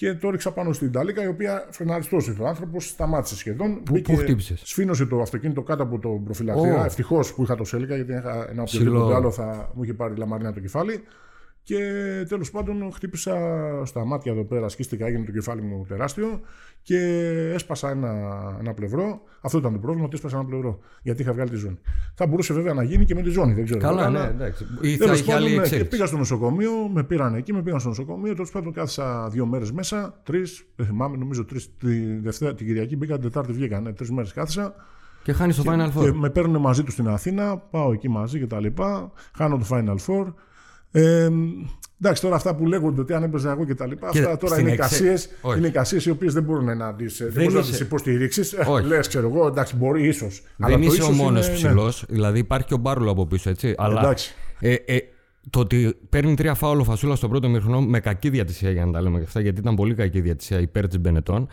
[0.02, 3.84] Και το ρίξα πάνω στην ταλίκα, η οποία φρεναριστός ο άνθρωπος, σταμάτησε σχεδόν.
[3.84, 6.82] Πού- Μπήκε- πού χτύπησες; Σφήνωσε το αυτοκίνητο κάτω από τον προφυλακτήρα.
[6.82, 6.86] Ω.
[6.86, 8.84] Ευτυχώς που είχα το σέλικα, γιατί αν είχα ένα Ψηλό.
[8.90, 11.04] οποιοδήποτε άλλο θα μου είχε πάρει λαμαρίνα το κεφάλι.
[11.64, 11.78] Και
[12.28, 13.36] τέλος πάντων χτύπησα
[13.86, 16.40] στα μάτια εδώ πέρα, σκίστηκα, έγινε το κεφάλι μου τεράστιο
[16.82, 16.98] και
[17.54, 18.12] έσπασα ένα,
[18.60, 19.22] ένα πλευρό.
[19.42, 20.80] Αυτό ήταν το πρόβλημα, ότι έσπασα ένα πλευρό.
[21.02, 21.78] Γιατί είχα βγάλει τη ζώνη.
[22.16, 23.80] Θα μπορούσε βέβαια να γίνει και με τη ζώνη, δεν ξέρω.
[23.80, 24.66] Καλά, αλλά- ναι, εντάξει.
[24.82, 25.90] Ή θα Τέλος είχε πάντων, άλλη ναι, και εξέλιξη.
[25.90, 28.34] πήγα στο νοσοκομείο, με πήραν εκεί, με πήγαν στο νοσοκομείο.
[28.34, 31.78] Τέλος πάντων, κάθισα δύο μέρες μέσα, τρεις, δεν θυμάμαι, νομίζω τρεις.
[31.78, 33.80] Τη Δευτέρα, την Κυριακή πήγα, την Τετάρτη βγήκα.
[33.80, 34.76] Ναι, τρεις μέρες κάθισα.
[35.24, 36.12] Και χάνεις το Final Και Four.
[36.14, 39.12] με παίρνουν μαζί τους στην Αθήνα, πάω εκεί μαζί και τα λοιπά.
[39.38, 40.34] Χάνω το Final Four.
[40.92, 41.30] Ε,
[42.02, 44.54] εντάξει, τώρα αυτά που λέγονται ότι αν έπαιζα εγώ και τα λοιπά, Κοίτα, αυτά τώρα
[44.54, 45.58] στην είναι εξε- εικασίε Όχι.
[45.58, 48.56] είναι εικασίες οι οποίες δεν μπορούν να τις Δεν είσαι- υποστηρίξεις.
[48.68, 48.86] Όχι.
[48.88, 50.44] Λες, ξέρω εγώ, εντάξει, μπορεί ίσως.
[50.58, 51.54] Δεν είσαι ο μόνος ναι.
[51.54, 52.06] ψηλός.
[52.10, 53.74] Δηλαδή υπάρχει και ο Μπάρουλο από πίσω, έτσι.
[53.78, 54.34] Αλλά Εντάξει.
[54.60, 54.98] ε, ε,
[55.50, 58.92] το ότι παίρνει τρία φάουλ ο Φασούλας στον πρώτο μήχρονο με κακή διατησία για να
[58.92, 61.48] τα λέμε και αυτά, γιατί ήταν πολύ κακή διατησία υπέρ της Μπενετών,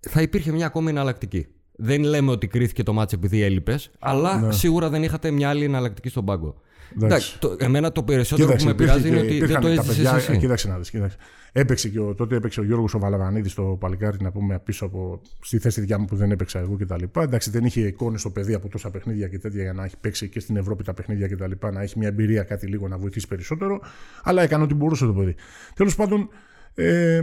[0.00, 1.46] θα υπήρχε μια ακόμη εναλλακτική.
[1.76, 6.08] Δεν λέμε ότι κρίθηκε το μάτσο επειδή έλειπες, αλλά σίγουρα δεν είχατε μια άλλη εναλλακτική
[6.08, 6.54] στον πάγκο.
[6.92, 7.06] Ναι.
[7.06, 7.38] Εντάξει.
[7.38, 9.60] Εντάξει, το, εμένα το περισσότερο Κοίταξε, που με υπήρχε πειράζει είναι και- ότι δεν υπήρχαν
[9.62, 10.36] το τα έζησες παιδιά- εσύ.
[10.36, 11.16] Κοίταξε να δεις, κοίταξε.
[11.56, 15.20] Έπαιξε και ο, τότε έπαιξε ο Γιώργος ο Βαλαβανίδης στο παλικάρι, να πούμε πίσω από
[15.40, 17.04] στη θέση δικιά μου που δεν έπαιξα εγώ κτλ.
[17.20, 20.28] Εντάξει, δεν είχε εικόνες στο παιδί από τόσα παιχνίδια και τέτοια για να έχει παίξει
[20.28, 21.66] και στην Ευρώπη τα παιχνίδια κτλ.
[21.72, 23.80] Να έχει μια εμπειρία κάτι λίγο να βοηθήσει περισσότερο.
[24.22, 25.34] Αλλά έκανε ό,τι μπορούσε το παιδί.
[25.74, 26.28] Τέλος πάντων,
[26.74, 27.22] ε,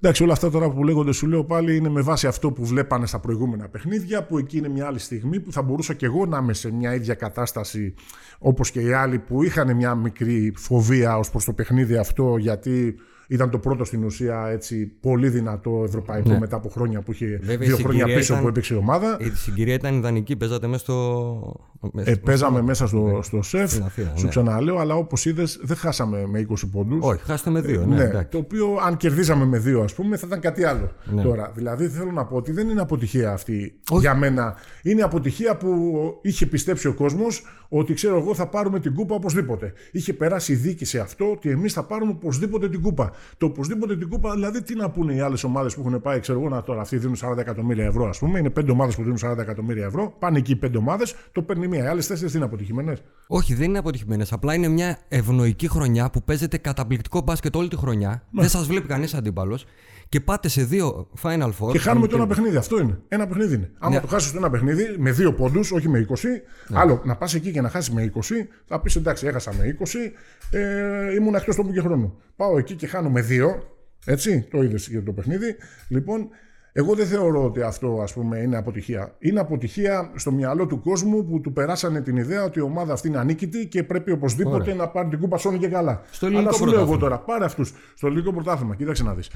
[0.00, 3.06] εντάξει, όλα αυτά τώρα που λέγονται, σου λέω πάλι, είναι με βάση αυτό που βλέπανε
[3.06, 6.38] στα προηγούμενα παιχνίδια, που εκεί είναι μια άλλη στιγμή που θα μπορούσα και εγώ να
[6.38, 7.94] είμαι σε μια ίδια κατάσταση
[8.38, 12.94] όπως και οι άλλοι που είχαν μια μικρή φοβία ως προς το παιχνίδι αυτό, γιατί
[13.32, 16.38] ήταν το πρώτο στην ουσία έτσι πολύ δυνατό ευρωπαϊκό Ναι.
[16.38, 18.76] μετά από χρόνια που είχε Βέβαια, η δύο χρόνια συγκυρία πίσω ήταν- που έπαιξε η
[18.76, 19.16] ομάδα.
[19.20, 21.56] Η συγκυρία ήταν ιδανική, παίζατε μέσα στο.
[21.92, 24.28] μέσα Ε, στο- παίζαμε μέσα στο, στο σεφ, Στην Αθήνα, σου ναι.
[24.28, 26.98] ξαναλέω, αλλά όπως είδες, δεν χάσαμε με 20 πόντους.
[27.04, 27.84] Όχι, χάσατε με δύο.
[27.86, 28.28] Ναι, Ναι, εντάξει.
[28.30, 30.90] το οποίο αν κερδίζαμε με δύο, ας πούμε, θα ήταν κάτι άλλο.
[31.04, 31.22] Ναι.
[31.22, 34.00] Τώρα, δηλαδή θέλω να πω ότι δεν είναι αποτυχία αυτή Όχι.
[34.00, 34.54] για μένα.
[34.82, 37.44] Είναι αποτυχία που είχε πιστέψει ο κόσμος
[37.74, 39.72] ότι ξέρω εγώ θα πάρουμε την κούπα οπωσδήποτε.
[39.92, 43.12] Είχε περάσει η δίκη σε αυτό ότι εμείς θα πάρουμε οπωσδήποτε την κούπα.
[43.38, 44.34] το οπωσδήποτε την κούπα.
[44.34, 46.80] Δηλαδή, τι να πούνε οι άλλες ομάδες που έχουν πάει, ξέρω εγώ να τώρα.
[46.80, 48.38] Αυτοί δίνουν 40 εκατομμύρια ευρώ, ας πούμε.
[48.38, 50.14] Είναι πέντε ομάδες που δίνουν 40 εκατομμύρια ευρώ.
[50.18, 51.84] Πάνε εκεί οι πέντε ομάδες, το παίρνει μία.
[51.84, 53.02] Οι άλλες τέσσερις είναι αποτυχημένες.
[53.26, 54.32] Όχι, δεν είναι αποτυχημένες.
[54.32, 58.22] Απλά είναι μια ευνοϊκή χρονιά που παίζετε καταπληκτικό μπάσκετ όλη τη χρονιά.
[58.30, 59.64] Δεν σας βλέπει κανείς αντίπαλος.
[60.12, 61.70] Και πάτε σε δύο Final Four.
[61.70, 62.56] Και χάνουμε το ένα παιχνίδι.
[62.56, 62.98] Αυτό είναι.
[63.08, 63.70] Ένα παιχνίδι είναι.
[63.78, 64.00] Άμα Ναι.
[64.00, 66.42] το χάσεις το ένα παιχνίδι με δύο πόντους, όχι με 20,
[66.72, 70.12] άλλο να πας εκεί και να χάσεις με 20, θα πεις εντάξει, έχασα με 20,
[70.50, 72.18] ε, ήμουν εκτός τόπου και χρόνου.
[72.36, 73.62] Πάω εκεί και χάνω με δύο.
[74.04, 75.56] Έτσι, το είδες για το παιχνίδι.
[75.88, 76.28] Λοιπόν,
[76.72, 79.14] εγώ δεν θεωρώ ότι αυτό ας πούμε, είναι αποτυχία.
[79.18, 83.08] Είναι αποτυχία στο μυαλό του κόσμου που του περάσανε την ιδέα ότι η ομάδα αυτή
[83.08, 84.74] είναι ανίκητη και πρέπει οπωσδήποτε Ωραία.
[84.74, 86.02] να πάρει την κούπα σώνη και καλά.
[86.10, 87.16] Στο ελληνικό Αλλά σου λέω εγώ πρωτάθλημα.
[87.16, 87.74] τώρα, πάρε αυτούς.
[87.96, 89.30] Στο ελληνικό πρωτάθλημα, κοίταξε να δεις.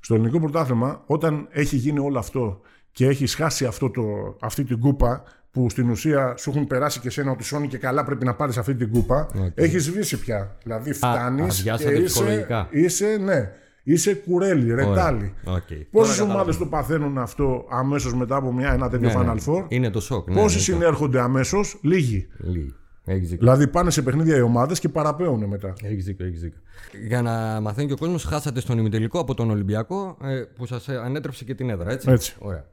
[0.00, 2.60] Στο ελληνικό πρωτάθλημα, όταν έχει γίνει όλο αυτό
[2.92, 4.02] και έχει χάσει αυτό το,
[4.40, 8.04] αυτή την κούπα, που στην ουσία σου έχουν περάσει και σένα ότι σώνει και καλά
[8.04, 9.52] πρέπει να πάρεις αυτή την κούπα, Οκ.
[9.54, 10.56] έχεις σβήσει πια.
[10.62, 12.68] Δηλαδή φτάνεις και αδειάσατε είσαι, ψυχολογικά.
[12.70, 13.50] είσαι, ναι,
[13.82, 15.34] είσαι κουρέλι, ρετάλι.
[15.44, 15.62] Οκ.
[15.90, 16.58] Πόσες Τώρα ομάδες καταλαβαίνω.
[16.58, 19.32] το παθαίνουν αυτό αμέσως μετά από μια, ένα τέτοιο Ναι, ναι.
[19.36, 20.28] Final Four; Είναι το σοκ.
[20.28, 22.28] Ναι, Πόσοι ναι, συνέρχονται αμέσως, λίγοι.
[22.38, 22.74] Λίγοι.
[23.08, 23.38] Έχεις δίκιο.
[23.38, 25.72] Δηλαδή πάνε σε παιχνίδια οι ομάδες και παραπαίουν μετά.
[25.82, 26.60] Έχεις δίκιο, έχεις δίκιο.
[27.06, 30.88] Για να μαθαίνει και ο κόσμος, χάσατε στον ημιτελικό από τον Ολυμπιακό ε, που σας
[30.88, 32.10] ανέτρεψε και την έδρα, έτσι.
[32.10, 32.36] Έτσι.
[32.38, 32.64] Ωραία.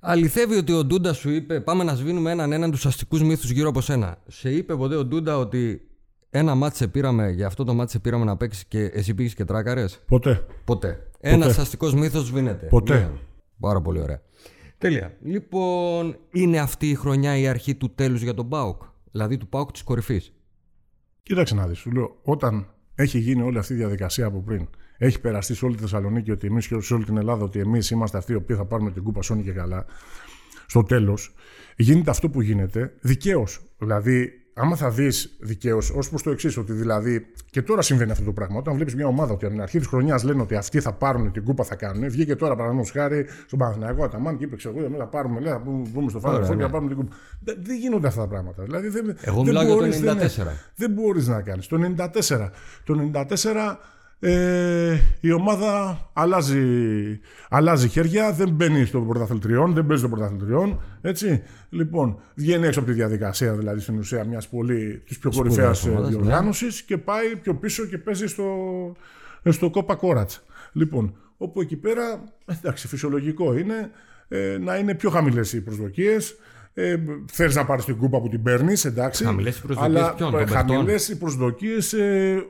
[0.00, 3.68] Αληθεύει ότι ο Ντούντα σου είπε: Πάμε να σβήνουμε έναν έναν τους αστικούς μύθους γύρω
[3.68, 4.18] από σένα.
[4.26, 5.80] Σε είπε ποτέ ο Ντούντα ότι
[6.30, 10.00] ένα μάτσε πήραμε, για αυτό το μάτσε πήραμε να παίξεις και εσύ πήγες και τράκαρες;
[10.06, 10.46] Ποτέ.
[10.64, 11.06] Ποτέ.
[11.20, 12.66] Ένας αστικός μύθος σβήνεται.
[12.66, 12.94] Ποτέ.
[12.94, 13.10] Ναι.
[13.60, 14.20] Πάρα πολύ ωραία.
[14.78, 15.12] Τέλεια.
[15.22, 18.82] Λοιπόν, είναι αυτή η χρονιά η αρχή του τέλους για τον Πάουκ.
[19.10, 20.32] Δηλαδή του Πάουκ της κορυφής.
[21.22, 25.20] Κοίταξε να δεις, σου λέω, όταν έχει γίνει όλη αυτή η διαδικασία από πριν, έχει
[25.20, 28.18] περαστεί σε όλη τη Θεσσαλονίκη ότι εμείς και σε όλη την Ελλάδα ότι εμείς είμαστε
[28.18, 29.86] αυτοί οι οποίοι θα πάρουμε την κούπα Σόνι και καλά.
[30.66, 31.34] Στο τέλος,
[31.76, 33.60] γίνεται αυτό που γίνεται δικαίως.
[33.78, 37.26] Δηλαδή, άμα θα δεις δικαίως, ως προς το εξής, ότι δηλαδή.
[37.50, 38.58] Και τώρα συμβαίνει αυτό το πράγμα.
[38.58, 41.32] Όταν βλέπεις μια ομάδα ότι από την αρχή της χρονιάς λένε ότι αυτοί θα πάρουν
[41.32, 42.10] την κούπα, θα κάνουν.
[42.10, 45.52] Βγήκε τώρα παραδείγματος χάρη στον Παναθηναϊκό Αταμάν και είπε: Ξέρω εγώ, εμείς θα πάρουμε, λέει,
[45.52, 46.62] θα μπούμε στο Final Ωραία, Four και ναι.
[46.62, 47.16] θα πάρουμε την κούπα.
[47.40, 48.62] Δεν, δεν γίνονται αυτά τα πράγματα.
[48.62, 50.46] Δηλαδή, δεν, Εγώ δεν μιλάω για το μπορείς, δεν είναι- 94.
[50.74, 51.66] δεν μπορείς να κάνεις.
[51.66, 52.50] Το 94.
[52.84, 53.78] Το 94
[54.22, 56.64] ε, η ομάδα αλλάζει,
[57.48, 60.80] αλλάζει χέρια, δεν μπαίνει στο πρωταθλητριών, δεν παίζει στο πρωταθλητριών.
[61.00, 61.42] Έτσι.
[61.68, 66.10] Λοιπόν, βγαίνει έξω από τη διαδικασία, δηλαδή στην ουσία μιας πολύ της πιο κορυφαίας ομάδας,
[66.10, 66.16] ναι.
[66.16, 68.46] διοργάνωσης και πάει πιο πίσω και παίζει στο,
[69.48, 70.30] στο Κόπα Κόρατ.
[70.72, 73.90] Λοιπόν, όπου εκεί πέρα, εντάξει, φυσιολογικό είναι
[74.28, 76.36] ε, να είναι πιο χαμηλές οι προσδοκίες.
[76.74, 76.96] Ε,
[77.32, 79.24] Θέλεις να πάρεις την κούπα που την παίρνεις, εντάξει.
[79.24, 81.94] Χαμηλές οι προσδοκίες αλλά ποιων, των χαμηλές παιχτών; οι προσδοκίες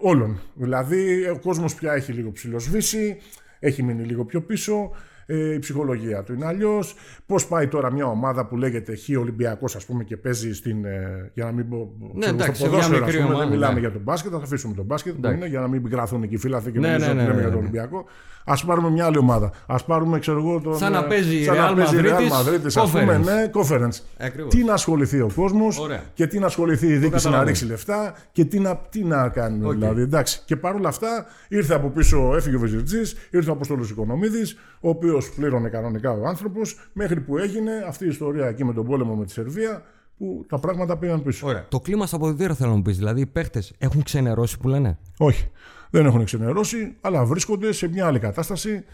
[0.01, 0.41] όλων.
[0.55, 3.16] Δηλαδή, ο κόσμος πια έχει λίγο ψιλοσβήσει,
[3.59, 4.91] έχει μείνει λίγο πιο πίσω.
[5.33, 6.95] Ε, η ψυχολογία του είναι αλλιώς.
[7.27, 10.85] Πώς πάει τώρα μια ομάδα που λέγεται Χ Ολυμπιακός, ας πούμε, και παίζει στην.
[10.85, 11.95] Ε, για να μην πω.
[11.99, 13.81] ξέρω, Ναι, εντάξει, στο σε μια ποδόσφαιρο, ας μικρή πούμε, ομάδα, δεν μιλάμε ναι.
[13.81, 15.37] για τον μπάσκετ, θα το αφήσουμε τον μπάσκετ που Εντάξει.
[15.39, 17.31] είναι, για να μην πικραθούν εκεί οι φίλαθλοι και Ναι, να ναι, νομίζουν ναι, ότι
[17.31, 17.66] λέμε ναι, για τον ναι.
[17.66, 18.05] Ολυμπιακό.
[18.45, 19.51] Ας πάρουμε μια άλλη ομάδα.
[19.66, 20.76] Ας πάρουμε, ξέρω εγώ, τον.
[20.76, 23.20] Σαν να ε, παίζει η σαν να Real παίζει η Real Madrid Madrid, ας πούμε,
[23.20, 23.24] conference.
[23.24, 24.01] ναι, conference.
[24.18, 24.55] Ακριβώς.
[24.55, 26.03] Τι να ασχοληθεί ο κόσμος Ωραία.
[26.14, 27.47] και τι να ασχοληθεί η διοίκηση να καταλαβαίνω.
[27.47, 29.64] ρίξει λεφτά και τι να, τι να κάνουν.
[29.64, 29.72] Οκ.
[29.72, 30.43] Δηλαδή, εντάξει.
[30.45, 35.30] Και παρόλα αυτά ήρθε από πίσω, έφυγε ο Βεζιρτζής, ήρθε ο Απόστολος Οικονομίδης, ο οποίος
[35.30, 39.24] πλήρωνε κανονικά ο άνθρωπος, μέχρι που έγινε αυτή η ιστορία εκεί με τον πόλεμο με
[39.24, 39.82] τη Σερβία,
[40.18, 41.47] που τα πράγματα πήγαν πίσω.
[41.47, 41.64] Ωραία.
[41.68, 42.97] Το κλίμα στα αποδητήρια θέλω να μου πεις.
[42.97, 45.51] Δηλαδή οι παίχτες έχουν ξενερώσει που λένε; Όχι.
[45.91, 48.84] Δεν έχουν ξενερώσει, αλλά βρίσκονται σε μια άλλη κατάσταση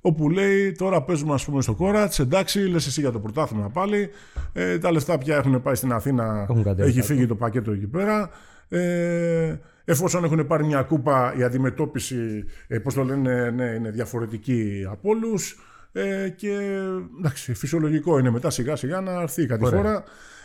[0.00, 4.10] όπου λέει τώρα παίζουμε ας πούμε στο Κόρατς, εντάξει, λες εσύ για το πρωτάθλημα πάλι,
[4.52, 7.12] ε, τα λεφτά πια έχουν πάει στην Αθήνα, Έχουν κατέβει έχει κάτω.
[7.12, 8.30] φύγει το πακέτο εκεί πέρα.
[8.68, 14.86] Ε, εφόσον έχουν πάρει μια κούπα, η αντιμετώπιση, ε, πώς το λένε, ναι, είναι διαφορετική
[14.90, 15.58] από όλους.
[15.92, 16.78] Ε, και
[17.18, 20.04] εντάξει, φυσιολογικό είναι μετά σιγά σιγά να έρθει η κατηφόρα.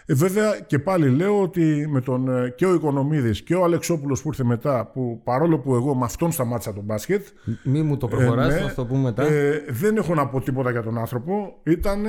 [0.09, 4.21] Ε, βέβαια και πάλι λέω ότι με τον, ε, και ο Οικονομίδης και ο Αλεξόπουλος
[4.21, 7.25] που ήρθε μετά, που παρόλο που εγώ με αυτόν σταμάτησα τον μπάσκετ,
[7.63, 9.23] Μη μου το προχωράς, ε, ναι, θα το πούμε μετά.
[9.23, 11.59] ε, δεν έχω να πω τίποτα για τον άνθρωπο.
[11.63, 12.05] Ήταν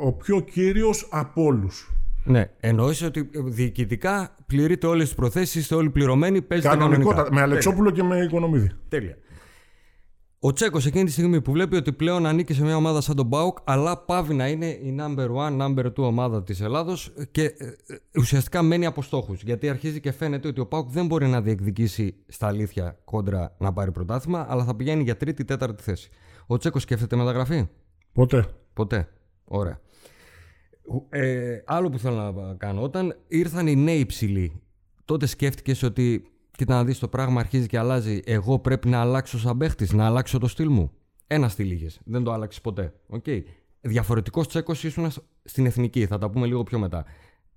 [0.00, 1.90] ο, ο πιο κύριος από όλους.
[2.24, 7.12] Ναι, εννοείς ότι διοικητικά πληρείτε όλες τις προθέσεις, είστε όλοι πληρωμένοι, παίζετε Κανονικότατα.
[7.14, 7.34] κανονικά.
[7.34, 8.70] Με Αλεξόπουλο και με Οικονομίδη.
[8.88, 9.16] Τέλεια.
[10.46, 13.26] Ο Τσέκος εκείνη τη στιγμή που βλέπει ότι πλέον ανήκει σε μια ομάδα σαν τον
[13.26, 17.66] Μπάουκ, αλλά πάβει να είναι η number one, number two ομάδα της Ελλάδος και ε,
[17.66, 17.74] ε,
[18.18, 19.42] ουσιαστικά μένει από στόχους.
[19.42, 23.72] Γιατί αρχίζει και φαίνεται ότι ο Πάουκ δεν μπορεί να διεκδικήσει στα αλήθεια κόντρα να
[23.72, 26.10] πάρει πρωτάθλημα, αλλά θα πηγαίνει για τρίτη-τέταρτη θέση.
[26.46, 27.68] Ο Τσέκος σκέφτεται μεταγραφή;
[28.12, 28.46] Ποτέ.
[28.72, 29.08] Ποτέ.
[29.44, 29.80] Ωραία.
[31.08, 32.82] Ε, άλλο που θέλω να κάνω.
[32.82, 34.60] Όταν ήρθαν οι νέοι ψηλοί,
[35.04, 38.20] τότε σκέφτηκες ότι κοίτα να δεις το πράγμα αρχίζει και αλλάζει.
[38.24, 40.90] Εγώ πρέπει να αλλάξω σαν παίχτης, να αλλάξω το στυλ μου.
[41.26, 42.00] Ένα στυλ είχες.
[42.04, 42.92] Δεν το άλλαξες ποτέ.
[43.10, 43.42] Okay.
[43.80, 45.10] Διαφορετικός τσέκος ήσουν
[45.44, 46.06] στην εθνική.
[46.06, 47.04] Θα τα πούμε λίγο πιο μετά.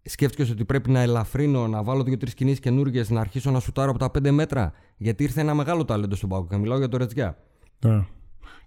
[0.03, 3.99] σκέφτηκες ότι πρέπει να ελαφρύνω, να βάλω δύο-τρει κινήσεις καινούργιες, να αρχίσω να σουτάρω από
[3.99, 6.49] τα 5 μέτρα; Γιατί ήρθε ένα μεγάλο ταλέντο στον Πάουκ.
[6.49, 7.37] Και μιλάω για το Ρετζιά.
[7.85, 8.05] Ναι.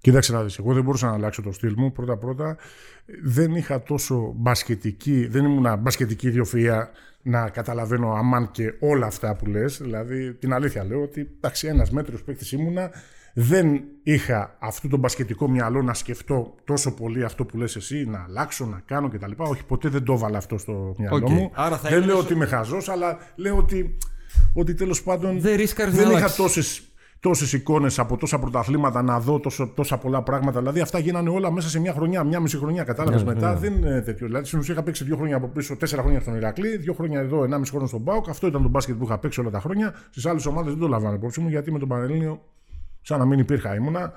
[0.01, 1.93] Κοίταξε να δεις, εγώ δεν μπορούσα να αλλάξω το στυλ μου.
[1.93, 2.57] Πρώτα-πρώτα
[3.23, 6.83] δεν είχα τόσο μπασκετική, δεν ήμουν μπασκετική ιδιοφυΐα
[7.23, 9.79] να καταλαβαίνω αμάν και όλα αυτά που λες.
[9.83, 12.91] Δηλαδή την αλήθεια λέω ότι εντάξει ένας μέτριος παίκτης ήμουνα,
[13.35, 18.25] δεν είχα αυτό το μπασκετικό μυαλό να σκεφτώ τόσο πολύ αυτό που λες εσύ, να
[18.29, 19.31] αλλάξω, να κάνω κτλ.
[19.37, 21.29] Όχι, ποτέ δεν το έβαλα αυτό στο μυαλό Οκ.
[21.31, 21.51] μου.
[21.55, 23.97] Άρα θα δεν ήμουν λέω σε- ότι είμαι χαζός, αλλά λέω ότι,
[24.55, 26.92] ότι τέλος πάντων Δεν ρίσκαρες δεν να είχα αλλάξεις.
[27.23, 30.59] Τόσες, τόσες εικόνες από τόσα πρωταθλήματα να δω τόσο, τόσα πολλά πράγματα.
[30.59, 32.85] Δηλαδή αυτά γίνανε όλα μέσα σε μια χρονιά, μια μισή χρονιά.
[32.85, 33.53] Κατάλαβες Ναι, μετά.
[33.53, 33.59] ναι.
[33.59, 34.27] Δεν είναι τέτοιο.
[34.27, 37.21] Δηλαδή στην ουσία είχα παίξει δύο χρόνια από πίσω, τέσσερα χρόνια στον Ηρακλή, δύο χρόνια
[37.21, 38.29] εδώ, ενάμιση χρόνο στον ΠΑΟΚ.
[38.29, 39.95] Αυτό ήταν το μπάσκετ που είχα παίξει όλα τα χρόνια.
[40.11, 42.41] Στις άλλες ομάδες δεν το λαμβάνω υπόψη μου γιατί με τον Πανελλήνιο
[43.05, 44.13] σαν να μην υπήρχα ήμουνα.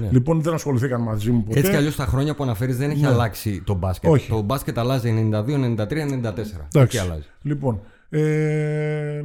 [0.00, 0.08] ναι.
[0.10, 1.58] Λοιπόν δεν ασχοληθήκαν μαζί μου ποτέ.
[1.58, 4.10] Έτσι κι αλλιώς τα χρόνια που αναφέρεις δεν έχει αλλάξει το μπάσκετ.
[4.10, 4.30] Όχι.
[4.30, 6.06] Το μπάσκετ αλλάζει 92, 93,
[6.72, 6.80] 94.
[6.82, 7.24] Εκεί αλλάζει.
[7.42, 9.22] Λοιπόν, ε,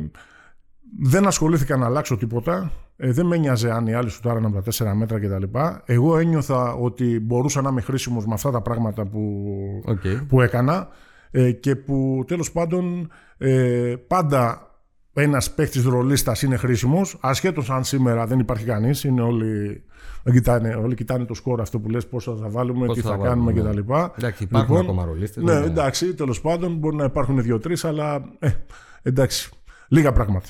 [0.99, 2.71] δεν ασχολήθηκα να αλλάξω τίποτα.
[2.97, 5.57] Ε, δεν με ένοιαζε αν οι άλλοι σουτάραν από τα 4 μέτρα κτλ.
[5.85, 9.43] Εγώ ένιωθα ότι μπορούσα να είμαι χρήσιμος με αυτά τα πράγματα που,
[9.85, 10.01] Οκ.
[10.27, 10.87] που έκανα
[11.31, 14.71] ε, και που τέλος πάντων ε, πάντα
[15.13, 19.83] ένας παίχτης ρολίστας είναι χρήσιμος ασχέτως αν σήμερα δεν υπάρχει κανείς είναι όλοι,
[20.31, 23.17] κοιτάνε, όλοι κοιτάνε το σκορ αυτό που λες πόσο θα βάλουμε, Πώς τι θα θα,
[23.17, 23.81] βάλουμε, κάνουμε ναι.
[23.81, 23.93] κτλ.
[24.17, 25.65] Εντάξει, υπάρχουν ακόμα ρολίστες, Ναι, ναι.
[25.65, 28.49] εντάξει, τέλος πάντων μπορεί να υπάρχουν δύο-τρεις, αλλά ε,
[29.01, 29.49] εντάξει,
[29.87, 30.47] λίγα πράγματα.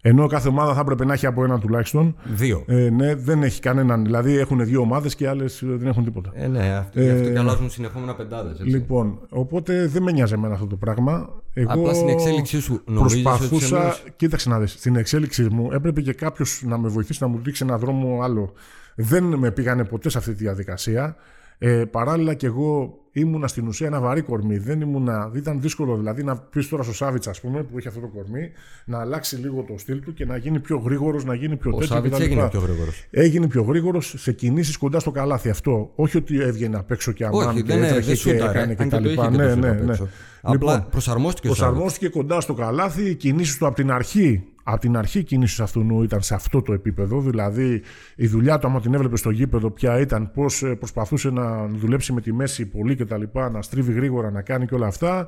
[0.00, 2.16] Ενώ κάθε ομάδα θα έπρεπε να έχει από έναν τουλάχιστον.
[2.24, 2.64] Δύο.
[2.66, 4.04] Ε, ναι, δεν έχει κανέναν.
[4.04, 6.30] Δηλαδή έχουν δύο ομάδες και άλλες δεν έχουν τίποτα.
[6.34, 8.60] Ε, ναι, αυτό, γι' αυτό και αλλάζουν συνεχόμενα πεντάδες.
[8.60, 11.28] Λοιπόν, οπότε δεν με νοιάζει εμένα αυτό το πράγμα.
[11.52, 13.86] Εγώ Απλά στην εξέλιξή σου νομίζεις προσπαθούσα.
[13.86, 17.28] ότι σε Κοίταξε να δεις, στην εξέλιξή μου έπρεπε και κάποιος να με βοηθήσει να
[17.28, 18.52] μου δείξει ένα δρόμο άλλο.
[18.94, 21.16] Δεν με πήγανε ποτέ σε αυτή τη διαδικασία.
[21.58, 24.58] Ε, παράλληλα και εγώ ήμουνα στην ουσία ένα βαρύ κορμί.
[24.58, 28.00] Δεν ήμουνα, ήταν δύσκολο δηλαδή να πεις τώρα στο Σάβιτς, ας πούμε, που έχει αυτό
[28.00, 28.50] το κορμί,
[28.84, 31.78] να αλλάξει λίγο το στυλ του και να γίνει πιο γρήγορος, να γίνει πιο Ο
[31.78, 31.94] τέτοιο.
[31.94, 32.22] Σάβιτς κτλ.
[32.24, 33.06] έγινε πιο γρήγορος.
[33.10, 35.48] Έγινε πιο γρήγορος σε κινήσεις κοντά στο καλάθι.
[35.50, 35.90] Αυτό.
[35.94, 38.58] Όχι ότι έβγαινε απ' έξω και αμάν Όχι, και δεν, έτρεχε δεν και σούταρε.
[38.58, 39.02] έκανε Αν και κτλ.
[39.04, 39.90] το είχε και το Ναι, σούτ ναι, απ' ναι.
[39.90, 40.08] έξω.
[40.42, 41.68] Απλά Λοιπόν, προσαρμόστηκε ο Σάβιτς.
[41.68, 43.02] Προσαρμόστηκε κοντά στο καλάθι.
[43.10, 46.34] Οι κινήσεις του από την αρχή, από την αρχή οι κινήσει αυτού νου ήταν σε
[46.34, 47.20] αυτό το επίπεδο.
[47.20, 47.82] Δηλαδή
[48.16, 52.20] η δουλειά του, άμα την έβλεπες στο γήπεδο, ποια ήταν, πώς προσπαθούσε να δουλέψει με
[52.20, 53.22] τη μέση πολύ κτλ.
[53.52, 55.26] Να στρίβει γρήγορα, να κάνει και όλα αυτά.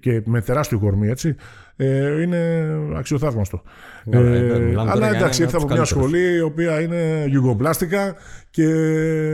[0.00, 1.34] Και με τεράστιο κορμί, έτσι.
[1.76, 3.62] Ε, είναι αξιοθαύμαστο.
[4.04, 6.10] Ναι, ναι, ναι, μιλάμε τώρα αλλά για εντάξει, έναν ήρθα από από μια τους καλύτερους.
[6.10, 8.14] σχολή η οποία είναι γιουγκοπλάστικα
[8.50, 8.64] και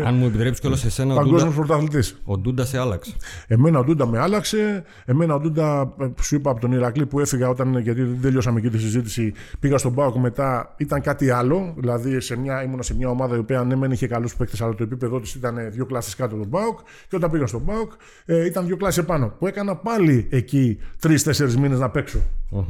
[0.06, 2.20] Αν μου επιτρέψεις κιόλας σε σένα, ο παγκόσμιος Ντούντα, πρωταθλητής.
[2.24, 3.12] ο Ντούντα σε άλλαξε.
[3.46, 4.84] Εμένα ο Ντούντα με άλλαξε.
[5.04, 8.58] Εμένα ο Ντούντα, ε, σου είπα από τον Ηρακλή που έφυγα όταν, γιατί δεν τελειώσαμε
[8.58, 10.74] εκεί τη συζήτηση, πήγα στον Πάοκ μετά.
[10.76, 11.74] Ήταν κάτι άλλο.
[11.76, 14.74] Δηλαδή σε μια, ήμουνα σε μια ομάδα η οποία ναι, μεν είχε καλούς παίκτες, αλλά
[14.74, 16.78] το επίπεδό της ήταν δύο κλάσεις κάτω από τον Πάοκ.
[17.08, 17.92] Και όταν πήγα στον Πάοκ
[18.24, 19.34] ε, ήταν δύο κλάσεις επάνω.
[19.38, 22.18] Που έκανα πάλι εκεί τρει-τέσσερι μήνες να παίξω.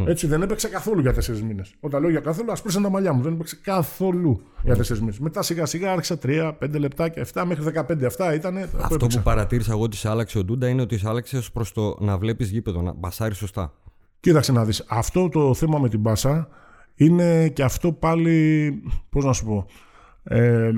[0.05, 1.75] Έτσι δεν έπαιξα καθόλου για τέσσερις μήνες.
[1.81, 3.23] Όταν λέω για καθόλου, ασπρίσαν τα μαλλιά μου.
[3.23, 5.19] Δεν έπαιξε καθόλου για τέσσερις μήνες.
[5.19, 8.05] Μετά σιγά σιγά άρχισα 3, 5 λεπτάκια, 7 μέχρι 15.
[8.05, 8.57] Αυτά ήταν.
[8.81, 11.73] Αυτό που παρατήρησα εγώ ότι σε άλλαξε ο Ντούντα είναι ότι σε άλλαξε ως προς
[11.73, 13.73] το να βλέπεις γήπεδο, να μπασάρεις σωστά.
[14.21, 16.49] Κοίταξε να δεις, αυτό το θέμα με την Πάσα
[16.95, 18.71] είναι και αυτό πάλι,
[19.11, 19.67] πώς να σου πω,
[20.23, 20.71] ε,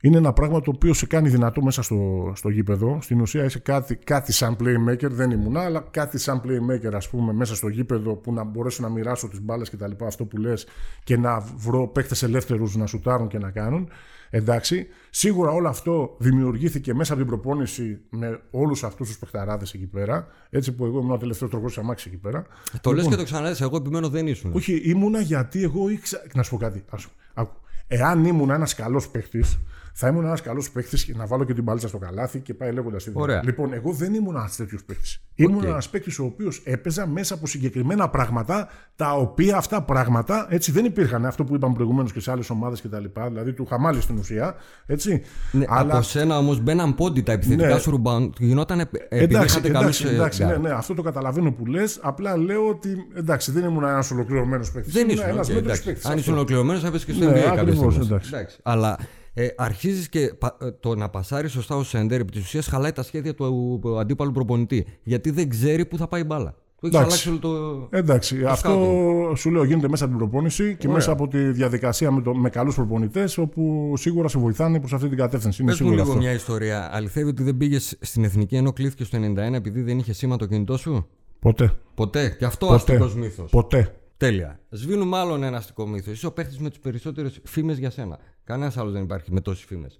[0.00, 2.98] είναι ένα πράγμα το οποίο σε κάνει δυνατό μέσα στο, στο γήπεδο.
[3.00, 7.32] Στην ουσία είσαι κάτι, κάτι σαν playmaker, δεν ήμουν, αλλά κάτι σαν playmaker ας πούμε
[7.32, 10.36] μέσα στο γήπεδο που να μπορέσω να μοιράσω τις μπάλες και τα λοιπά, αυτό που
[10.36, 10.66] λες
[11.04, 13.88] και να βρω παίκτες ελεύθερους να σουτάρουν και να κάνουν.
[14.30, 19.86] Εντάξει, σίγουρα όλο αυτό δημιουργήθηκε μέσα από την προπόνηση με όλους αυτούς τους παιχταράδες εκεί
[19.86, 22.46] πέρα, έτσι που εγώ ήμουν ο τελευταίος τροχός της αμάξης εκεί πέρα.
[22.80, 24.52] Το λες Λοιπόν, και το ξαναλέ, εγώ επιμένω δεν ήσουν.
[24.54, 26.22] όχι, ήμουνα γιατί εγώ ήξερα.
[26.34, 26.84] Να σου πω κάτι.
[26.90, 27.56] Ας, άκου.
[27.86, 29.58] Εάν ήμουν ένας καλός παίχτης,
[30.00, 33.04] θα ήμουν ένας καλός παίχτη να βάλω και την μπαλίτσα στο καλάθι και πάει λέγοντας
[33.04, 33.40] τη Ωραία.
[33.44, 35.08] Λοιπόν, εγώ δεν ήμουν ένας τέτοιος παίχτη.
[35.34, 40.72] Ήμουν ένας παίχτης ο οποίος έπαιζα μέσα από συγκεκριμένα πράγματα, τα οποία αυτά πράγματα έτσι
[40.72, 41.26] δεν υπήρχαν.
[41.26, 43.04] Αυτό που είπαμε προηγουμένως και σε άλλες ομάδες κτλ.
[43.28, 44.54] Δηλαδή του χαμάλη στην ουσία.
[44.86, 45.22] Έτσι.
[45.52, 47.78] Ναι, Αλλά Από σένα όμως μπαίναν πόντοι τα επιθετικά Ναι.
[47.78, 48.32] σου ριμπάουντ.
[48.38, 50.58] Γινόταν επ- επειδή Εντάξει, είχατε εντάξει, καλούς, ε, εντάξει γκαρντ.
[50.60, 51.98] ναι, ναι, αυτό το καταλαβαίνω που λες.
[52.02, 54.92] Απλά λέω ότι εντάξει, δεν ήμουν ένας ολοκληρωμένος παίκτης.
[54.92, 55.24] Δεν ήσουν.
[55.28, 55.82] ένας οκ, μέτρος εντάξει.
[55.84, 56.04] παίκτης.
[56.06, 58.18] Αν ήσουν ολοκληρωμένος, θα έπαιζα και στο Ναι, NBA κάποια ακριβώς, στιγμή.
[58.28, 58.56] εντάξει.
[58.62, 58.98] Αλλά
[59.42, 62.92] ε, αρχίζεις και πα- ε, το να πασάρεις σωστά ως σέντερ επί της ουσίας χαλάει
[62.92, 64.86] τα σχέδια του ε, αντίπαλου προπονητή.
[65.02, 66.54] Γιατί δεν ξέρει πού θα πάει η μπάλα.
[66.80, 67.28] Του έχεις Εντάξει.
[67.28, 67.56] αλλάξει όλο
[67.88, 67.88] το.
[67.96, 72.22] Εντάξει, αυτό σου λέω γίνεται μέσα από την προπόνηση και μέσα από τη διαδικασία με,
[72.22, 75.62] το, με καλούς προπονητές, όπου σίγουρα σε βοηθάνε προς αυτή την κατεύθυνση.
[75.62, 76.24] Είναι Πες μου σίγουρο λίγο αυτό.
[76.24, 76.90] μια ιστορία.
[76.96, 79.18] Αληθεύει ότι δεν πήγες στην εθνική ενώ κλείθηκε το
[79.50, 81.06] 91 επειδή δεν είχε σήμα το κινητό σου;
[81.40, 81.72] Ποτέ.
[81.94, 82.36] Ποτέ.
[82.38, 82.96] Και αυτό Ποτέ.
[82.96, 83.50] αστικό μύθος.
[83.50, 83.94] Ποτέ.
[84.18, 84.60] Τέλεια.
[84.70, 86.10] Σβήνουμε άλλον ένα αστικό μύθο.
[86.10, 88.18] Είσαι ο παίχτης με τις περισσότερες φήμες για σένα.
[88.44, 89.98] Κανένας άλλος δεν υπάρχει με τόσες φήμες.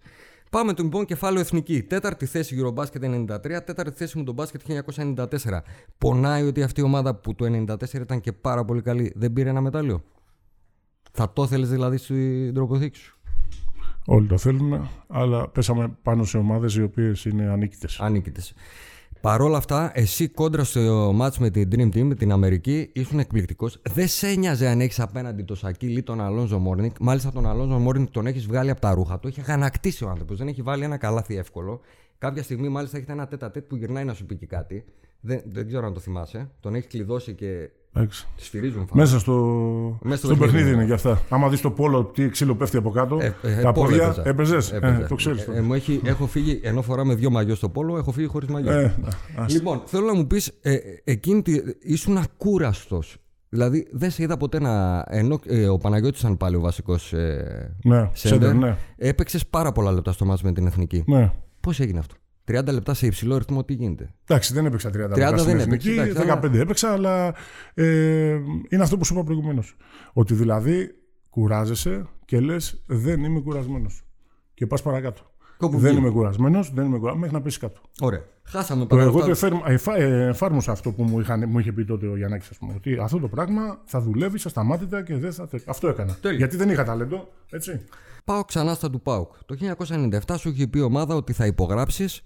[0.50, 1.82] Πάμε το λοιπόν κεφάλαιο εθνική.
[1.82, 5.26] Τέταρτη θέση Eurobasket 93, τέταρτη θέση μου το μπάσκετ 1994.
[5.98, 9.48] Πονάει ότι αυτή η ομάδα που το 94 ήταν και πάρα πολύ καλή δεν πήρε
[9.48, 10.04] ένα μετάλλιο;
[11.12, 13.18] Θα το θέλεις δηλαδή στην τροποθήκη σου;
[14.06, 18.00] Όλοι το θέλουν, αλλά πέσαμε πάνω σε ομάδες οι οποίες είναι ανίκητες.
[18.00, 18.54] Ανίκητες.
[19.20, 23.18] Παρ' όλα αυτά, εσύ κόντρα στο μάτς με την Dream Team, με την Αμερική, ήσουν
[23.18, 23.80] εκπληκτικός.
[23.92, 26.96] Δεν σε ένοιαζε αν έχεις απέναντι το Σακίλ ή τον Αλόνζο Μόρνικ.
[27.00, 29.28] Μάλιστα, τον Αλόνζο Μόρνικ τον έχεις βγάλει από τα ρούχα του.
[29.28, 30.38] Είχε γανακτήσει ο άνθρωπος.
[30.38, 31.80] Δεν έχει βάλει ένα καλάθι εύκολο.
[32.18, 34.84] Κάποια στιγμή, μάλιστα, έχετε ένα τέτα τέτ που γυρνάει να σου πει και κάτι.
[35.20, 36.50] Δεν, δεν ξέρω αν το θυμάσαι.
[36.60, 37.77] Τον έχεις κλειδώσει και Εντάξει.
[38.36, 39.00] Τη σφυρίζουν φάμε.
[39.02, 39.32] Μέσα στο,
[40.02, 40.52] Μέσα στο στο παιχνίδι.
[40.56, 41.22] παιχνίδι είναι γι' αυτά.
[41.28, 44.04] Άμα δεις το πόλο, τι ξύλο πέφτει από κάτω, Ε, ε, τα πόλο πόδια.
[44.04, 44.22] έπαιζα.
[44.28, 45.02] Έπαιζες; Έπαιζα.
[45.02, 45.42] Ε, το ξέρεις.
[45.46, 48.48] Ε, ε, μου έχει, έχω φύγει, ενώ φοράμε δύο μαγιό στο πόλο, έχω φύγει χωρίς
[48.48, 48.70] μαγιό.
[48.72, 48.94] Ε,
[49.36, 49.52] ας.
[49.52, 53.16] λοιπόν, θέλω να μου πεις, ε, εκείνη τη, ήσουν ακούραστος.
[53.48, 55.04] Δηλαδή, δεν σε είδα ποτέ να.
[55.08, 58.76] ενώ ε, ο Παναγιώτης ήταν πάλι ο βασικός ε, ναι, σέντερ, σέντερ, ναι.
[58.96, 61.02] έπαιξες πάρα πολλά λεπτά στο μάτς με την εθνική.
[61.06, 61.32] ναι.
[61.60, 62.14] Πώς έγινε αυτό;
[62.48, 65.58] 30 λεπτά σε υψηλό ρυθμό, τι γίνεται; Εντάξει, δεν έπαιξα 30 λεπτά 30 στην δεν
[65.58, 67.34] εθνική, έπαιξε, εντάξει, 15 έπαιξα, αλλά
[67.74, 67.84] ε,
[68.68, 69.76] είναι αυτό που σου είπα προηγουμένως.
[70.12, 70.90] Ότι δηλαδή
[71.30, 74.02] κουράζεσαι και λες δεν είμαι κουρασμένος.
[74.54, 75.22] Και πας παρακάτω.
[75.56, 76.00] Κόπου δεν βγει.
[76.00, 77.80] είμαι κουρασμένος, δεν είμαι κουρασμένος, μέχρι να πέσει κάτω.
[78.00, 78.22] Ωραία.
[78.42, 79.46] Χάσαμε Το πάρα εγώ το αυτά.
[79.46, 82.56] εφέρ- εφα- ε, εφάρμοσα αυτό που μου, είχαν, μου είχε πει τότε ο Γιάννάκη, ας
[82.58, 82.72] πούμε.
[82.76, 85.48] Ότι αυτό το πράγμα θα δουλεύει ασταμάτητα και δεν θα.
[85.48, 86.16] τε- Αυτό έκανα.
[86.20, 86.36] Τέλεια.
[86.38, 87.80] Γιατί δεν είχα ταλέντο, έτσι.
[88.24, 89.32] Πάω ξανά στα του ΠΑΟΚ.
[89.46, 92.24] Το 1997 σου είχε πει η ομάδα ότι θα υπογράψεις,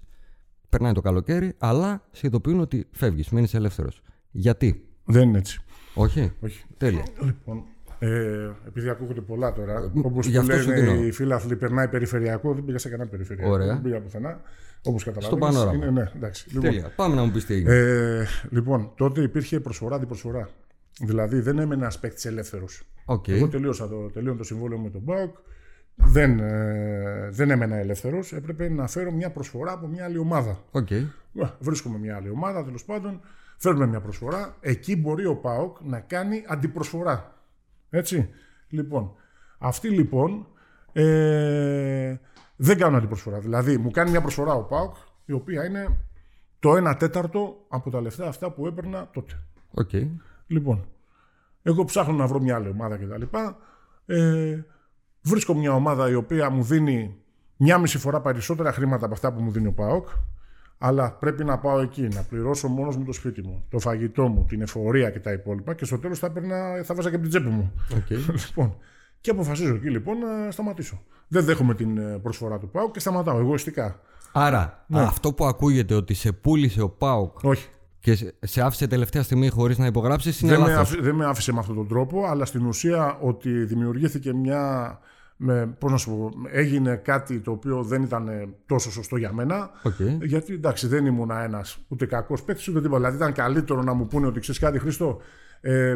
[0.73, 4.01] περνάει το καλοκαίρι, αλλά σε ειδοποιούν ότι φεύγεις, μένει ελεύθερος.
[4.31, 5.59] Γιατί, Δεν είναι έτσι.
[5.93, 6.63] Όχι; Όχι.
[6.77, 7.03] Τέλεια.
[7.21, 7.63] Λοιπόν,
[7.99, 11.05] ε, επειδή ακούγονται πολλά τώρα, όπως γι' που αυτό σου λένε δίνω.
[11.05, 12.53] οι φίλαθλοι, περνάει περιφερειακό.
[12.53, 13.51] Δεν πήγα σε κανένα περιφερειακό.
[13.51, 13.67] Ωραία.
[13.67, 14.41] Δεν πήγα πουθενά.
[14.83, 15.45] Όπως καταλαβαίνεις.
[15.45, 15.75] πανόραμα.
[15.75, 16.45] Είναι, ναι, εντάξει.
[16.47, 16.91] Λοιπόν, Τέλεια.
[16.95, 17.73] Πάμε να μου πεις τι έγινε.
[17.75, 20.49] ε, λοιπόν, τότε υπήρχε προσφορά αντιπροσφορά.
[20.99, 22.83] Δηλαδή δεν έμενε ένας παίκτης ελεύθερος.
[23.05, 23.27] Οκ.
[23.27, 25.35] Εγώ τελείωσα το, τελείωνα το συμβόλαιο με τον ΠΑΟΚ.
[25.95, 28.33] Δεν, ε, δεν έμενα ελεύθερος.
[28.33, 30.63] Έπρεπε να φέρω μια προσφορά από μια άλλη ομάδα.
[30.71, 30.91] Οκ.
[30.91, 31.05] Ε,
[31.59, 33.21] Βρίσκουμε μια άλλη ομάδα, τέλος πάντων.
[33.57, 34.55] Φέρνουμε μια προσφορά.
[34.59, 37.33] Εκεί μπορεί ο ΠΑΟΚ να κάνει αντιπροσφορά.
[37.89, 38.29] Έτσι.
[38.69, 39.15] Λοιπόν,
[39.57, 40.47] αυτοί λοιπόν
[40.93, 42.15] ε,
[42.55, 43.39] δεν κάνουν αντιπροσφορά.
[43.39, 45.97] Δηλαδή, μου κάνει μια προσφορά ο ΠΑΟΚ, η οποία είναι
[46.59, 49.33] το 1 τέταρτο από τα λεφτά αυτά που έπαιρνα τότε.
[49.71, 49.89] Οκ.
[50.47, 50.85] Λοιπόν,
[51.61, 53.37] εγώ ψάχνω να βρω μια άλλη ομάδα κτλ.
[54.05, 54.63] Ε,
[55.23, 57.15] βρίσκω μια ομάδα η οποία μου δίνει
[57.57, 60.07] μια μισή φορά περισσότερα χρήματα από αυτά που μου δίνει ο ΠΑΟΚ.
[60.77, 64.45] Αλλά πρέπει να πάω εκεί, να πληρώσω μόνος μου το σπίτι μου, το φαγητό μου,
[64.47, 65.73] την εφορία και τα υπόλοιπα.
[65.73, 67.73] Και στο τέλος θα, έπαιρνα- θα βάζα και από την τσέπη μου.
[67.95, 68.09] Οκ.
[68.47, 68.75] λοιπόν,
[69.21, 71.01] και αποφασίζω εκεί λοιπόν να σταματήσω.
[71.27, 73.99] Δεν δέχομαι την ε, προσφορά του ΠΑΟΚ και σταματάω εγωιστικά.
[74.31, 77.67] Άρα, αυτό που ακούγεται ότι σε πούλησε ο ΠΑΟΚ Όχι.
[77.99, 80.89] και σε- σε άφησε τελευταία στιγμή χωρίς να υπογράψεις είναι δεν, με λάθος.
[80.91, 84.99] άφη- δεν με άφησε με αυτόν τον τρόπο, αλλά στην ουσία ότι δημιουργήθηκε μια.
[85.37, 89.33] Με, πώς να σου πω, έγινε κάτι το οποίο δεν ήταν ε, τόσο σωστό για
[89.33, 89.69] μένα.
[89.83, 89.93] Οκ.
[90.21, 92.97] Γιατί εντάξει, δεν ήμουν ένας ούτε κακός παίκτης ούτε τίποτα.
[92.99, 95.17] Δηλαδή ήταν καλύτερο να μου πούνε ότι ξέρεις κάτι, Χρήστο.
[95.61, 95.95] Ε,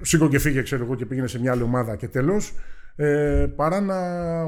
[0.00, 2.54] σήκω και φύγε, ξέρω εγώ, και πήγαινε σε μια άλλη ομάδα και τέλος.
[2.96, 3.94] Ε, παρά να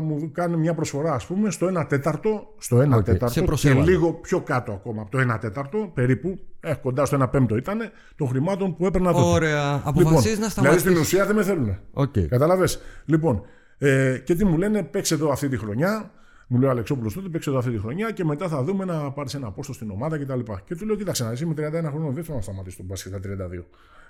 [0.00, 3.42] μου κάνει μια προσφορά, ας πούμε, στο 1 τέταρτο, στο 1 Οκ, σε τέταρτο και
[3.42, 3.90] προσέβαλε.
[3.90, 7.78] λίγο πιο κάτω ακόμα από το 1 τέταρτο, περίπου, ε, κοντά στο 1 πέμπτο ήταν,
[8.16, 9.24] των χρημάτων που έπαιρνα τότε.
[9.28, 9.82] Ωραία.
[9.84, 10.80] Αποφασίζεις να Δηλαδή σταματήσεις.
[10.80, 11.78] στην ουσία δεν με θέλουν.
[11.92, 12.18] Οκ.
[12.28, 12.68] Κατάλαβε.
[13.04, 13.42] Λοιπόν,
[13.78, 16.10] ε, και τι μου λένε, παίξε εδώ αυτή τη χρονιά.
[16.46, 19.10] Μου λέει ο Αλεξόπουλος τότε, παίξε εδώ αυτή τη χρονιά και μετά θα δούμε να
[19.10, 20.40] πάρεις ένα πόστο στην ομάδα κτλ.
[20.40, 21.60] Και, και του λέω, κοίταξε να δεις, είμαι 31
[21.90, 23.64] χρόνων, δεν θέλω να σταματήσω το μπάσκετ στα 32.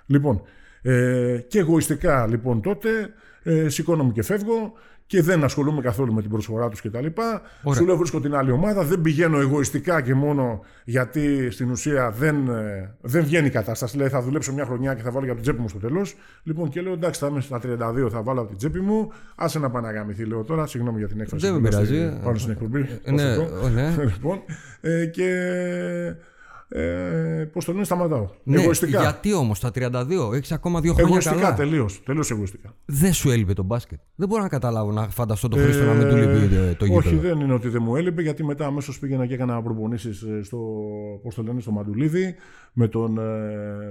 [0.05, 0.41] Λοιπόν,
[0.81, 2.89] ε, και εγωιστικά λοιπόν τότε
[3.43, 4.73] ε, σηκώνομαι και φεύγω
[5.07, 7.05] και δεν ασχολούμαι καθόλου με την προσφορά τους κτλ.
[7.75, 12.47] Σου λέω βρίσκω την άλλη ομάδα, δεν πηγαίνω εγωιστικά και μόνο γιατί στην ουσία δεν,
[12.47, 13.97] ε, δεν βγαίνει η κατάσταση.
[13.97, 16.15] Λέει θα δουλέψω μια χρονιά και θα βάλω για την τσέπη μου στο τέλος.
[16.43, 19.11] Λοιπόν και λέω εντάξει, θα είμαι στα 32, θα βάλω από την τσέπη μου.
[19.35, 20.67] Άσε να παναγαμηθεί, λέω τώρα.
[20.67, 21.45] Συγγνώμη για την έκφραση.
[21.45, 22.07] Δεν με που λέω πειράζει.
[22.11, 22.99] στη- Πάνω στην εκπομπή.
[23.03, 23.65] Ε, ναι, Προσωπικό.
[23.67, 23.95] ε, ναι.
[24.13, 24.39] λοιπόν,
[24.81, 25.29] ε, και.
[26.67, 28.27] Ε, Πώς το λένε, σταματάω.
[28.43, 28.99] Ναι, εγωιστικά.
[29.01, 31.53] γιατί όμως τα 32 έχεις ακόμα δύο χρόνια εγωιστικά, καλά.
[31.55, 32.03] τελείως.
[32.03, 32.73] Τελείως εγωιστικά.
[32.85, 33.99] Δεν σου έλειπε το μπάσκετ.
[34.15, 37.09] Δεν μπορώ να καταλάβω να φανταστώ το Χρήστο να μην του λείπει ε, το γήπεδο.
[37.09, 40.57] Όχι, δεν είναι ότι δεν μου έλειπε, γιατί μετά αμέσως πήγαινα και έκανα προπονήσεις στο,
[41.23, 42.35] πώς το λένε, στο Μαντουλίδη
[42.73, 43.21] με τον, ε,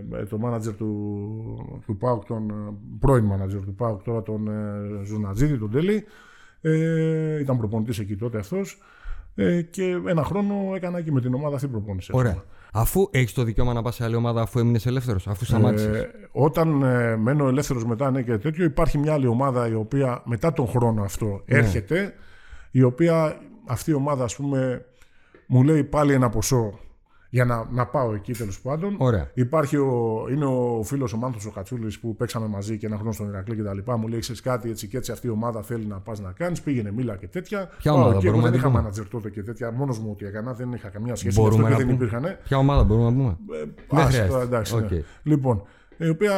[0.08, 2.54] με τον μάνατζερ του, του ΠΑΟΚ, τον ε,
[2.98, 6.04] πρώην μάνατζερ του ΠΑΟΚ, τώρα τον ε, Ζουνατζίδη, τον Τέλη.
[6.60, 8.78] Ε, ήταν προπονητής εκεί τότε αυτός.
[9.34, 12.10] Ε, και ένα χρόνο έκανα και με την ομάδα αυτή προπόνηση.
[12.12, 12.32] ας Ωραία.
[12.32, 12.44] πούμε.
[12.76, 15.96] Αφού έχεις το δικαίωμα να πας σε άλλη ομάδα αφού έμεινες ελεύθερος, αφού σταμάτησες.
[15.96, 20.22] Ε, όταν ε, μένω ελεύθερος μετά ναι, και τέτοιο, υπάρχει μια άλλη ομάδα η οποία
[20.24, 21.58] μετά τον χρόνο αυτό Ναι.
[21.58, 22.14] έρχεται,
[22.70, 24.84] η οποία αυτή η ομάδα, ας πούμε,
[25.46, 26.78] μου λέει πάλι ένα ποσό
[27.34, 28.94] για να, να πάω εκεί τέλος πάντων.
[28.98, 29.30] Ωραία.
[29.34, 33.12] Υπάρχει ο, είναι ο φίλος ο Μάνθος ο Κατσούλης που παίξαμε μαζί και ένα χρόνο
[33.12, 33.90] στον Ηρακλή κτλ.
[33.98, 36.60] Μου λέει: Ξέρεις κάτι έτσι και έτσι αυτή η ομάδα θέλει να πας να κάνεις.
[36.60, 37.68] Πήγαινε μίλα και τέτοια.
[37.78, 39.72] Ποια Πάω ομάδα, εκεί, εγώ μπορούμε δεν να είχα την μάνατζερ τότε και τέτοια.
[39.72, 41.40] Μόνος μου ότι έκανα, δεν είχα καμία σχέση.
[41.40, 42.20] Μπορούμε Γι' αυτό να και δεν πούμε.
[42.20, 42.38] υπήρχαν.
[42.44, 43.36] Ποια ομάδα μπορούμε να πούμε;
[43.90, 44.42] Δεν Ας, χρειάζεται.
[44.42, 44.80] εντάξει, ναι.
[44.84, 44.90] Οκ.
[45.22, 45.62] Λοιπόν,
[45.96, 46.32] η οποία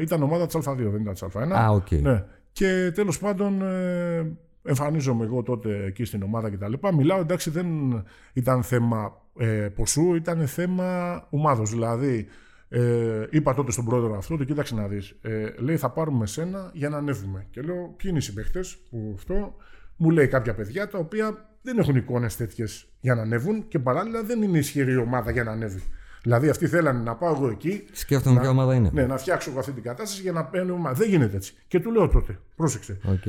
[0.00, 1.52] ήταν ομάδα της Α2, δεν ήταν της Α1.
[1.52, 1.90] Α, οκ.
[1.90, 2.24] Ναι.
[2.52, 6.72] Και τέλος πάντων ε, εμφανίζομαι εγώ τότε εκεί στην ομάδα κτλ.
[6.96, 7.66] Μιλάω, εντάξει, δεν
[8.32, 11.70] ήταν θέμα ε, ποσού, ήταν θέμα ομάδος.
[11.70, 12.26] Δηλαδή,
[12.68, 15.18] ε, είπα τότε στον πρόεδρο αυτό ότι κοίταξε να δεις.
[15.22, 17.46] Ε, λέει, θα πάρουμε σένα για να ανέβουμε.
[17.50, 19.54] Και λέω, ποιοι είναι οι συμπαίκτες που αυτό;
[19.96, 24.22] Μου λέει κάποια παιδιά τα οποία δεν έχουν εικόνες τέτοιες για να ανέβουν και παράλληλα
[24.22, 25.82] δεν είναι ισχυρή ομάδα για να ανέβει.
[26.22, 28.90] Δηλαδή, αυτοί θέλανε να πάω εγώ εκεί Σκέφτομαι ποια ομάδα είναι.
[28.92, 30.94] ναι, να φτιάξω εγώ αυτή την κατάσταση για να παίρνω ομάδα.
[30.94, 31.54] Δεν γίνεται έτσι.
[31.68, 32.98] Και του λέω τότε, πρόσεξε.
[33.04, 33.22] Οκ.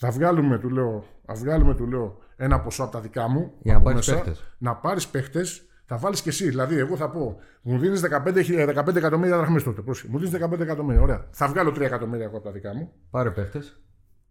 [0.00, 3.52] Θα βγάλουμε, του λέω, θα βγάλουμε, του λέω, ένα ποσό από τα δικά μου.
[3.62, 4.44] Για να από πάρεις παίχτες.
[4.58, 6.48] Να πάρεις παίχτες, θα βάλεις και εσύ.
[6.48, 9.82] Δηλαδή, εγώ θα πω, μου δίνεις 15, χι- 15 εκατομμύρια δραχμές τότε.
[9.82, 10.10] πρόσεξε.
[10.12, 11.02] Μου δίνεις 15 εκατομμύρια.
[11.02, 11.26] Ωραία.
[11.30, 12.92] Θα βγάλω 3 εκατομμύρια εγώ από τα δικά μου.
[13.10, 13.80] Πάρε παίχτες.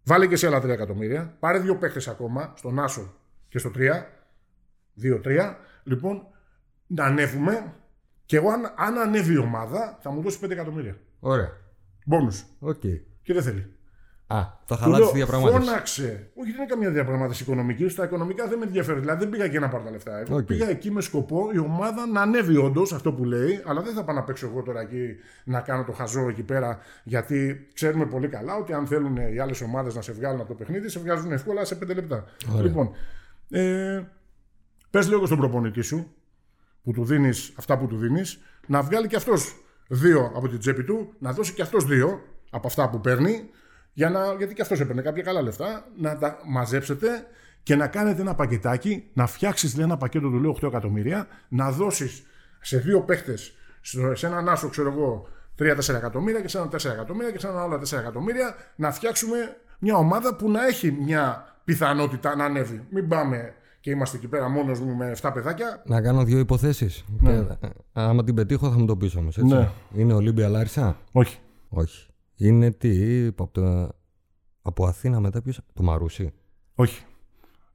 [0.04, 1.36] Βάλε και εσύ άλλα 3 εκατομμύρια.
[1.38, 3.14] Πάρε δύο παίχτες ακόμα, στον Άσο
[3.48, 4.06] και στο 3.
[4.94, 5.56] 2-3.
[5.84, 6.22] Λοιπόν,
[6.86, 7.74] να ανέβουμε.
[8.24, 10.96] Και εγώ, αν, αν ανέβει η ομάδα, θα μου δώσει 5 εκατομμύρια.
[11.20, 11.48] Ωραία.
[12.06, 12.44] Μπόνους.
[12.58, 12.80] Οκ.
[13.22, 13.72] Και δεν θέλει.
[14.30, 15.66] Α, θα Του χαλάσει λέω, τη διαπραγμάτευση.
[15.68, 16.30] Φώναξε.
[16.34, 17.88] Όχι, δεν είναι καμία διαπραγμάτευση οικονομική.
[17.88, 19.00] Στα οικονομικά δεν με ενδιαφέρει.
[19.00, 20.18] Δηλαδή δεν πήγα εκεί να πάρω τα λεφτά.
[20.18, 20.42] Εγώ Οκ.
[20.42, 24.04] πήγα εκεί με σκοπό η ομάδα να ανέβει όντως αυτό που λέει, αλλά δεν θα
[24.04, 26.78] πάω να παίξω εγώ τώρα εκεί να κάνω το χαζό εκεί πέρα.
[27.04, 30.54] Γιατί ξέρουμε πολύ καλά ότι αν θέλουν οι άλλες ομάδες να σε βγάλουν από το
[30.54, 32.24] παιχνίδι, σε βγάζουν εύκολα σε 5 λεπτά.
[32.50, 32.62] Ωραία.
[32.62, 32.90] Λοιπόν,
[33.50, 34.02] ε,
[34.90, 36.12] πες λίγο στον προπονητή σου
[36.82, 39.56] που του δίνεις αυτά που του δίνεις, να βγάλει και αυτός
[39.88, 42.20] δύο από την τσέπη του, να δώσει και αυτός δύο
[42.50, 43.50] από αυτά που παίρνει,
[43.98, 47.08] για να, γιατί και αυτός έπαιρνε κάποια καλά λεφτά, να τα μαζέψετε
[47.62, 52.22] και να κάνετε ένα πακετάκι, να φτιάξεις ένα πακέτο του λέω 8 εκατομμύρια, να δώσεις
[52.60, 53.52] σε δύο παίχτες,
[54.12, 55.28] σε έναν άσο, ξέρω εγώ,
[55.58, 59.56] 3-4 εκατομμύρια και σε έναν 4 εκατομμύρια και σε έναν άλλο 4 εκατομμύρια, να φτιάξουμε
[59.78, 62.86] μια ομάδα που να έχει μια πιθανότητα να ανέβει.
[62.90, 65.82] Μην πάμε και είμαστε εκεί πέρα μόνος μου με 7 παιδάκια.
[65.86, 67.04] Να κάνω δύο υποθέσεις.
[67.92, 69.36] Άμα την πετύχω θα μου το πεις όμως.
[69.36, 69.68] Ναι.
[69.94, 71.38] Είναι Ολύμπια Λάρισα; Όχι.
[71.68, 72.07] Όχι.
[72.38, 73.26] Είναι τι.
[73.26, 73.88] Από, το...
[74.62, 75.52] από Αθήνα μετά ποιο.
[75.74, 76.32] Το Μαρούσι.
[76.74, 77.02] Όχι.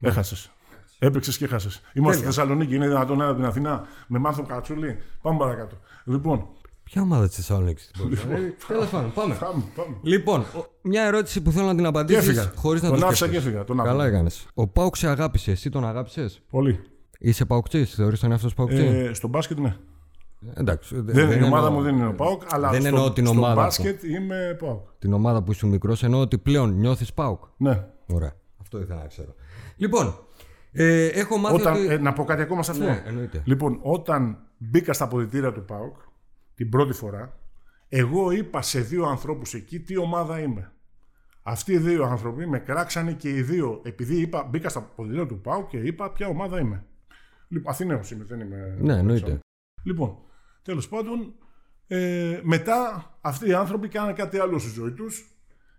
[0.00, 0.50] Έχασες.
[0.98, 1.80] Έπαιξες και έχασες.
[1.94, 5.76] Είμαστε στη Θεσσαλονίκη, είναι δυνατόν ένα από την Αθηνά με μάθο κατσούλη; Πάμε παρακάτω.
[6.04, 6.46] Λοιπόν,
[6.82, 8.54] Ποια ομάδα της Θεσσαλονίκης την μπορεί.
[8.66, 9.34] Τέλος πάντων, πάμε.
[9.34, 9.96] πάμε, πάμε.
[10.02, 12.52] Λοιπόν, ο- μια ερώτηση που θέλω να την Και απαντήσεις έφυγα.
[12.56, 13.48] χωρίς να τον το άφησα και σκέφτεσαι.
[13.56, 13.64] έφυγα.
[13.64, 14.06] Τον Καλά άφησα.
[14.06, 14.46] έκανες.
[14.54, 15.50] Ο Πάουκ σε αγάπησε.
[15.50, 16.80] Εσύ τον αγάπησες; Πολύ.
[17.18, 18.82] Είσαι Παουκτζή, θεωρείς τον εαυτός σου Παουκτζή.
[18.86, 19.76] Ε, στο μπάσκετ ναι.
[20.54, 21.00] Εντάξει.
[21.00, 23.36] Δεν, η ομάδα εννοώ- μου δεν είναι ο Πάοκ, αλλά δεν στο, εννοώ την στο
[23.36, 24.88] ομάδα μπάσκετ είμαι Πάοκ.
[24.98, 27.44] Την ομάδα που ήσουν μικρός, εννοώ ότι πλέον νιώθεις Πάουκ.
[27.56, 27.86] Ναι.
[28.06, 28.32] Ωραία.
[28.60, 29.34] Αυτό ήθελα να ξέρω.
[29.76, 30.14] Λοιπόν,
[30.72, 31.86] ε, έχω μάθει Όταν, ότι.
[31.86, 32.84] ε, να πω κάτι ακόμα σε αυτό.
[32.84, 33.42] Ναι, εννοείται.
[33.44, 35.96] Λοιπόν, όταν μπήκα στα αποδητήρια του ΠΑΟΚ
[36.54, 37.38] την πρώτη φορά,
[37.88, 40.72] εγώ είπα σε δύο ανθρώπους εκεί τι ομάδα είμαι.
[41.42, 45.40] Αυτοί οι δύο άνθρωποι με κράξανε και οι δύο, επειδή είπα, μπήκα στα αποδητήρια του
[45.40, 46.84] ΠΑΟΚ και είπα ποια ομάδα είμαι.
[47.48, 48.76] Λοιπόν, Αθηναίος είμαι, δεν είμαι.
[48.80, 49.38] Ναι, εννοείται.
[49.82, 50.16] Λοιπόν,
[50.64, 51.32] τέλος πάντων,
[51.86, 55.28] ε, μετά αυτοί οι άνθρωποι κάνανε κάτι άλλο στη ζωή τους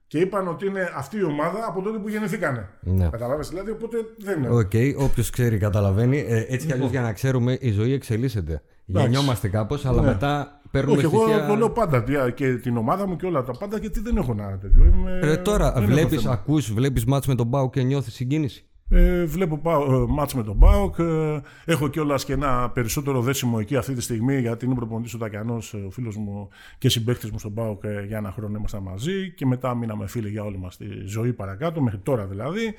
[0.08, 2.70] και είπαν ότι είναι αυτή η ομάδα από τότε που γεννηθήκανε.
[2.82, 3.10] Ναι.
[3.10, 4.50] Κατάλαβες δηλαδή, οπότε δεν είναι.
[4.50, 4.72] Οκ,
[5.04, 6.18] όποιος ξέρει καταλαβαίνει.
[6.28, 8.62] Ε, έτσι κι αλλιώς για να ξέρουμε, η ζωή εξελίσσεται.
[8.86, 10.08] Γεννιόμαστε κάπως, αλλά Ναι.
[10.08, 11.48] μετά παίρνουμε Όχι, εγώ στοιχεία.
[11.48, 14.32] το λέω πάντα τι- και την ομάδα μου και όλα τα πάντα γιατί δεν έχω
[14.32, 14.84] ένα τέτοιο.
[14.86, 16.34] Είμαι, Ε, τώρα, δεν έχω βλέπεις, θέμα.
[16.34, 18.66] ακούς, βλέπεις ματς με τον ΠΑΟΚ και νιώθεις συγκίνηση.
[18.90, 21.00] Ε, βλέπω ΠΑΟΚ, ε, ματς με τον ΠΑΟΚ.
[21.00, 25.18] Ε, έχω κιόλας και ένα περισσότερο δέσιμο εκεί αυτή τη στιγμή γιατί είναι προπονητής ο
[25.18, 29.34] Τακιανός, ο φίλος μου και συμπαίκτης μου στον Μπάουκ ε, για ένα χρόνο ήμασταν μαζί
[29.34, 32.74] και μετά μείναμε φίλοι για όλη μας τη ζωή παρακάτω, μέχρι τώρα δηλαδή.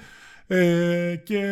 [0.46, 1.42] Ε, και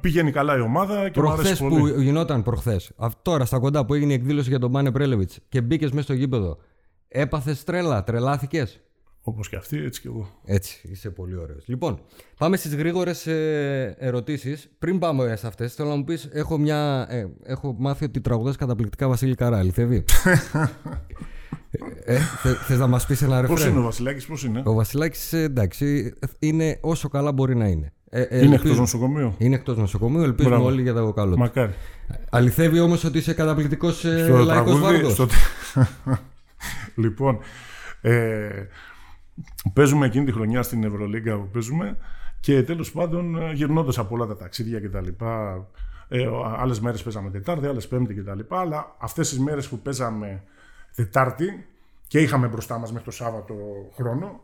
[0.00, 2.04] πηγαίνει καλά η ομάδα και μου Προχθές αρέσει που πολύ.
[2.04, 2.92] γινόταν προχθές,
[3.22, 6.12] τώρα στα κοντά που έγινε η εκδήλωση για τον Πάνε Πρέλεβιτς και μπήκες μέσα στο
[6.12, 6.58] γήπεδο,
[7.08, 8.80] έπαθες τρέλα, τρελάθηκες;
[9.28, 10.28] Όπως και αυτή, έτσι και εγώ.
[10.44, 11.64] Έτσι, είσαι πολύ ωραίος.
[11.66, 12.00] Λοιπόν,
[12.38, 14.68] πάμε στις γρήγορες ε, ερωτήσεις.
[14.78, 18.56] Πριν πάμε σε αυτές, θέλω να μου πεις, έχω, μια, ε, έχω μάθει ότι τραγουδάς
[18.56, 20.04] καταπληκτικά Βασίλη Καρά, αληθεύει.
[22.04, 24.72] ε, θε, θες να μας πεις ένα Πώς ρεφρέν; είναι ο Βασιλάκης, πώς είναι; Ο
[24.72, 27.92] Βασιλάκης, ε, εντάξει, είναι όσο καλά μπορεί να είναι.
[28.10, 30.70] Ε, ε, Είναι ελπίζω- εκτός νοσοκομείου; Είναι εκτός νοσοκομείου, ελπίζουμε Μπράβο.
[30.70, 31.38] όλοι για το καλό του.
[31.38, 31.74] Μακάρι.
[32.30, 34.46] Αληθεύει όμως ότι είσαι καταπληκτικός ε, στο λαϊκός
[34.78, 34.80] τραγούδι.
[34.82, 35.12] βάρδος.
[35.12, 35.26] Στο...
[37.02, 37.38] λοιπόν,
[38.00, 38.48] ε,
[39.72, 41.96] παίζουμε εκείνη τη χρονιά στην Ευρωλίγκα που παίζουμε
[42.40, 45.66] και τέλος πάντων γυρνώντας από όλα τα ταξίδια και τα λοιπά
[46.08, 49.78] ε, άλλες μέρες παίζαμε Τετάρτη, άλλες Πέμπτη και τα λοιπά αλλά αυτές τις μέρες που
[49.78, 50.42] παίζαμε
[50.94, 51.66] Τετάρτη
[52.06, 53.54] και είχαμε μπροστά μας μέχρι το Σάββατο
[53.94, 54.40] χρόνο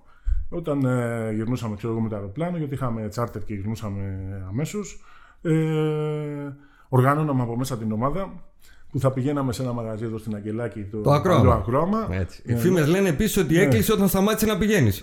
[0.48, 5.04] όταν ε, γυρνούσαμε ξέρω εγώ με το αεροπλάνο γιατί είχαμε τσάρτερ και γυρνούσαμε αμέσως
[5.42, 5.52] ε,
[6.88, 8.32] οργάνωναμε από μέσα την ομάδα
[8.94, 10.82] που θα πηγαίναμε σε ένα μαγαζί εδώ στην Αγγελάκη.
[10.90, 11.42] Το, Το ακρόαμα.
[11.44, 12.08] Το ακρόαμα.
[12.10, 12.42] Έτσι.
[12.44, 15.02] Ναι, Οι φήμες λένε επίση ότι έκλεισε όταν σταμάτησε να πηγαίνεις.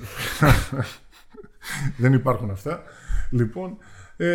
[1.97, 2.81] Δεν υπάρχουν αυτά.
[3.29, 3.77] Λοιπόν,
[4.17, 4.27] ε,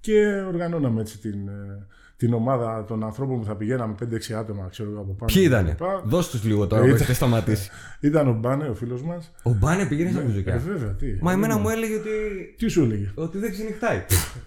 [0.00, 1.86] και οργανώναμε έτσι την, ε,
[2.16, 5.32] την ομάδα των ανθρώπων που θα πηγαίναμε 5-6 άτομα, ξέρω εγώ από πάνω.
[5.32, 6.02] Ποιοι και τα ήτανε; λοιπά.
[6.04, 7.70] Δώσ' τους λίγο τώρα Ε, που ήταν- έχετε σταματήσει.
[8.00, 9.32] Ήταν ο Μπάνε, ο φίλος μας.
[9.42, 10.56] Ο Μπάνε πήγαινε στα Ε, μουζικά.
[10.58, 11.06] βέβαια, τι.
[11.20, 12.10] Μα εμένα Ε, μου έλεγε ότι,
[12.58, 14.04] Τι σου έλεγε; ότι δεν ξενυχτάει.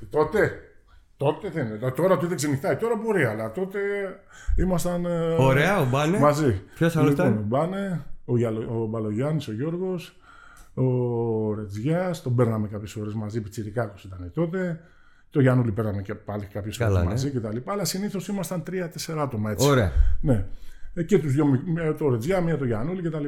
[0.10, 0.52] Τότε;
[1.18, 1.92] Τότε δεν είναι.
[1.92, 2.76] Τώρα του δεν ξενυχτάει.
[2.76, 3.80] Τώρα μπορεί, αλλά τότε
[4.58, 5.06] ήμασταν.
[5.06, 6.20] ε, Ωραία, ο Μπάνε.
[6.20, 6.62] Μαζί.
[6.76, 10.16] Ποιος άλλος λοιπόν, ήταν; Ο Μπάνε, ο, Γιαλο- ο Μπαλογιάννης, ο Γιώργος,
[10.74, 10.84] ο
[11.56, 14.80] Ρετζιάς, τον παίρναμε κάποιες ώρες μαζί, πιτσιρικάκος ήταν τότε.
[15.30, 17.10] Το Γιάννουλη πέραμε και πάλι κάποιες Καλά, ώρες ναι.
[17.10, 17.58] μαζί κτλ.
[17.72, 19.68] Αλλά συνήθως ήμασταν τρία-τέσσερα άτομα έτσι.
[19.70, 19.92] Ωραία.
[20.22, 20.46] Ναι.
[20.94, 23.26] Ε, Και τους δυο, μία το Ρετζιά, μία το Γιάννουλη κτλ.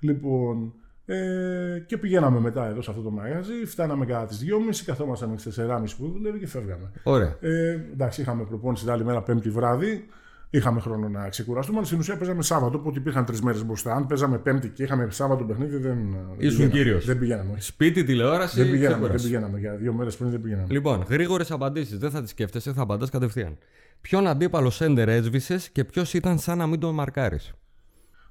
[0.00, 0.72] Λοιπόν,
[1.10, 5.50] ε, και πηγαίναμε μετά εδώ σε αυτό το μαγαζί, φτάναμε κατά τις 2.30, καθόμασταν μέχρι
[5.50, 6.90] τις 4.30 που δουλεύει και φεύγαμε.
[7.02, 7.36] Ωραία.
[7.40, 10.08] Ε, εντάξει, είχαμε προπόνηση την άλλη μέρα, Πέμπτη βράδυ.
[10.50, 13.94] Είχαμε χρόνο να ξεκουραστούμε, αλλά στην ουσία παίζαμε Σάββατο, οπότε υπήρχαν τρεις μέρες μπροστά.
[13.94, 15.82] Αν παίζαμε Πέμπτη και είχαμε Σάββατο παιχνίδι, δεν.
[15.82, 15.96] δεν
[16.38, 16.72] Ήσουν πηγαίναμε.
[16.72, 17.04] κύριος.
[17.04, 17.50] Δεν πηγαίναμε.
[17.52, 17.62] όχι.
[17.62, 18.56] Σπίτι, τηλεόραση.
[18.62, 19.24] Δεν πηγαίναμε, δεν ξεκούραση.
[19.26, 19.58] πηγαίναμε.
[19.58, 20.66] Για δύο μέρες πριν δεν πηγαίναμε.
[20.70, 21.98] Λοιπόν, γρήγορες απαντήσεις.
[21.98, 23.58] Δεν θα τις σκέφτεσαι, θα απαντάς κατευθείαν.
[24.00, 27.52] Ποιον αντίπαλο σέντερ έσβησες και ποιος ήταν σαν να μην τον μαρκάρεις;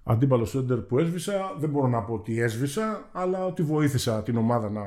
[0.10, 4.70] Αντίπαλος σέντερ που έσβησα, δεν μπορώ να πω ότι έσβησα, αλλά ότι βοήθησα την ομάδα
[4.70, 4.82] να,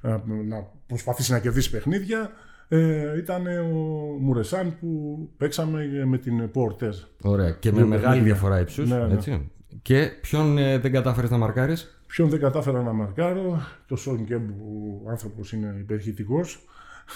[0.00, 2.30] να, να προσπαθήσει να κερδίσει παιχνίδια.
[2.68, 3.76] Ε, ήταν ο
[4.20, 6.98] Μουρεσάν που παίξαμε με την Πόρτεζ.
[7.22, 7.50] Ωραία.
[7.50, 8.32] Και με Δύο μεγάλη παιχνίδια.
[8.32, 8.82] διαφορά ύψους.
[8.82, 9.14] Ναι, ναι.
[9.14, 9.50] έτσι.
[9.82, 14.48] Και ποιον ε, δεν κατάφερες να μαρκάρεις; Ποιον δεν κατάφερα να μαρκάρω, το Σον Κεμπ
[14.48, 16.40] που ο άνθρωπος είναι υπερηχητικό.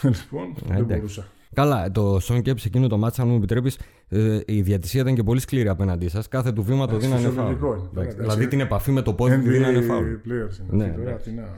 [0.02, 0.94] λοιπόν, δεν εντάξει.
[0.94, 1.26] μπορούσα.
[1.54, 3.78] Καλά, το Σον Κεμπ σε εκείνο το ματς, αν μου επιτρέπεις,
[4.46, 6.28] η διαιτησία ήταν και πολύ σκληρή απέναντί σας.
[6.28, 7.78] Κάθε του βήμα το Εντάξει, δίνανε φυσιολογικό φάουλ.
[7.78, 7.88] είναι.
[7.92, 8.16] Εντάξει, Εντάξει.
[8.18, 10.04] Δηλαδή την επαφή με το πόδι τη δίνανε φάουλ.
[10.04, 11.30] NBA players είναι Ναι, αυτοί τώρα, εντάξει.
[11.30, 11.48] τι να...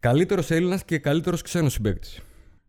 [0.00, 2.20] Καλύτερος Έλληνας και καλύτερος ξένος συμπαίκτης.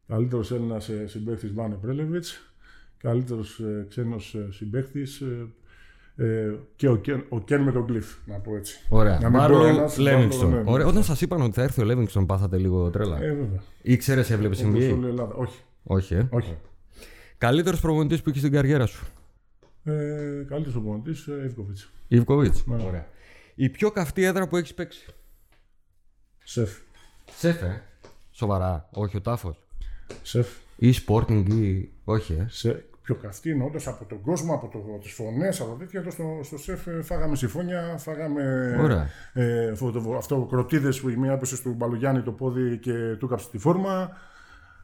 [0.07, 2.53] Καλύτερος Έλληνας συμπαίχτη Βάνε Πρέλεβιτς.
[2.97, 5.01] Καλύτερος ξένος συμπαίχτη
[6.15, 6.25] ε,
[6.75, 8.80] και ο Κεν, ο Κεν με τον Κλειφ, να πω έτσι.
[8.89, 9.11] Ωραία.
[9.21, 10.49] Να μην πω Μπάρλο ένας, Λέβινγκστον.
[10.49, 10.84] Μπάρλο, ναι, Ωραία.
[10.86, 10.91] ναι.
[10.91, 13.15] Όταν σας είπαν ότι θα έρθει ο Λέβινγκστον, πάθατε λίγο τρέλα.
[13.21, 13.59] Ε, βέβαια.
[13.82, 15.07] Ήξερες, έβλεπες Όπως όλη η NBA.
[15.07, 15.34] Ελλάδα.
[15.34, 15.59] Όχι.
[15.91, 16.27] Όχι, ε.
[16.31, 16.57] όχι.
[17.37, 19.05] Καλύτερος προπονητής που είχε στην καριέρα σου.
[19.83, 21.11] Ε, Καλύτερος οπονητή
[21.45, 21.77] Εύκοβιτ.
[22.07, 22.65] Ιβκοβίτς.
[22.65, 22.83] Ναι.
[22.83, 23.07] Ωραία.
[23.55, 25.05] Η πιο καυτή έδρα που έχεις παίξει.
[26.43, 26.77] Σεφ.
[27.31, 27.81] Σέφε.
[28.31, 28.89] Σοβαρά.
[28.93, 29.63] Όχι ο τάφος.
[30.21, 30.47] Σεφ.
[30.75, 31.89] Ή Sporting ή.
[32.03, 32.45] Όχι, ε.
[32.49, 36.39] σε πιο καυτή εννοώντας από τον κόσμο, από το, τις φωνές, από τέτοια, εδώ στο,
[36.43, 39.09] στο σεφ ε, φάγαμε συμφώνια, φάγαμε Ωραία.
[39.33, 43.49] ε, αυτό, αυτό κροτίδες που η μία έπεσε του Μπαλογιάννη το πόδι και του κάψε
[43.49, 44.11] τη φόρμα.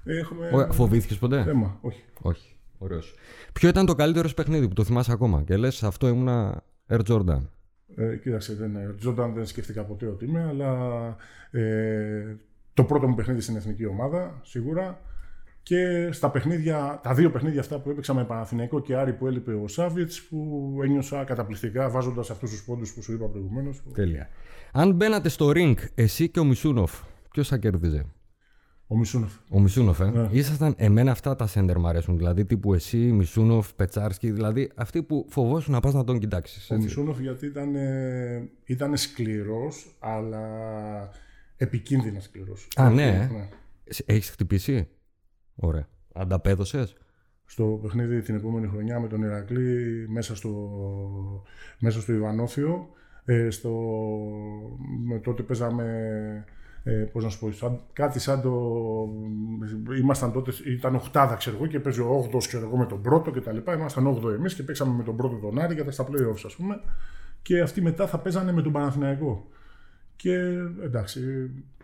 [0.05, 0.71] Έχουμε Ωραία.
[0.71, 2.03] Φοβήθηκες ποτέ; θέμα, όχι.
[2.21, 2.55] Όχι.
[2.77, 3.13] Ωραίος.
[3.53, 7.01] Ποιο ήταν το καλύτερος σου παιχνίδι που το θυμάσαι ακόμα και λες αυτό ήμουνα Air
[7.07, 7.39] Jordan.
[7.95, 10.69] Ε, κοίταξε, δεν, Τζόνταν δεν σκέφτηκα ποτέ ότι είμαι, αλλά
[11.51, 12.35] ε,
[12.73, 15.01] το πρώτο μου παιχνίδι στην εθνική ομάδα, σίγουρα.
[15.63, 19.53] Και στα παιχνίδια, τα δύο παιχνίδια αυτά που έπαιξα με Παναθηναϊκό και Άρη που έλειπε
[19.53, 23.81] ο Σάβιτς, που ένιωσα καταπληκτικά βάζοντας αυτούς τους πόντους που σου είπα προηγουμένως.
[23.81, 24.29] που- Τέλεια.
[24.71, 26.91] Αν μπαίνατε στο ring εσύ και ο Μισούνοφ,
[27.31, 28.05] ποιος θα κέρδιζε;
[28.87, 29.33] Ο Μισούνοφ.
[29.49, 30.05] Ο Μισούνοφ, ε.
[30.05, 30.27] Ναι.
[30.31, 32.17] Ήσασταν, εμένα αυτά τα σέντερ μου αρέσουν.
[32.17, 36.71] Δηλαδή τύπου εσύ, Μισούνοφ, Πετσάρσκι, δηλαδή αυτοί που φοβόσουν να πας να τον κοιτάξεις.
[36.71, 40.43] Ο Μισούνοφ γιατί ήταν, ε, ήταν σκληρός, αλλά
[41.57, 42.67] επικίνδυνα σκληρός.
[42.75, 43.29] Α, ναι.
[44.05, 44.87] Έχεις χτυπήσει;
[45.55, 45.87] Ωραία.
[46.13, 46.95] Ανταπέδωσες;
[47.45, 50.51] Στο παιχνίδι την επόμενη χρονιά με τον Ηρακλή μέσα στο,
[51.79, 52.89] μέσα στο Ιβανόφιο.
[53.25, 53.71] Ε, στο,
[55.05, 56.45] με, τότε παίζαμε,
[56.87, 58.51] ε, πώς να σου πω, σαν, κάτι σαν το...
[59.99, 63.31] Ήμασταν τότε, ήταν οχτάδα ξέρω εγώ και παίζει ο όγδος ξέρω εγώ με τον πρώτο
[63.31, 63.73] και τα λοιπά.
[63.73, 66.55] Ήμασταν όγδο εμείς και παίξαμε με τον πρώτο τον Άρη για τα στα playoffs ας
[66.55, 66.79] πούμε.
[67.41, 69.47] Και αυτοί μετά θα παίζανε με τον Παναθηναϊκό.
[70.15, 70.33] Και
[70.83, 71.21] εντάξει,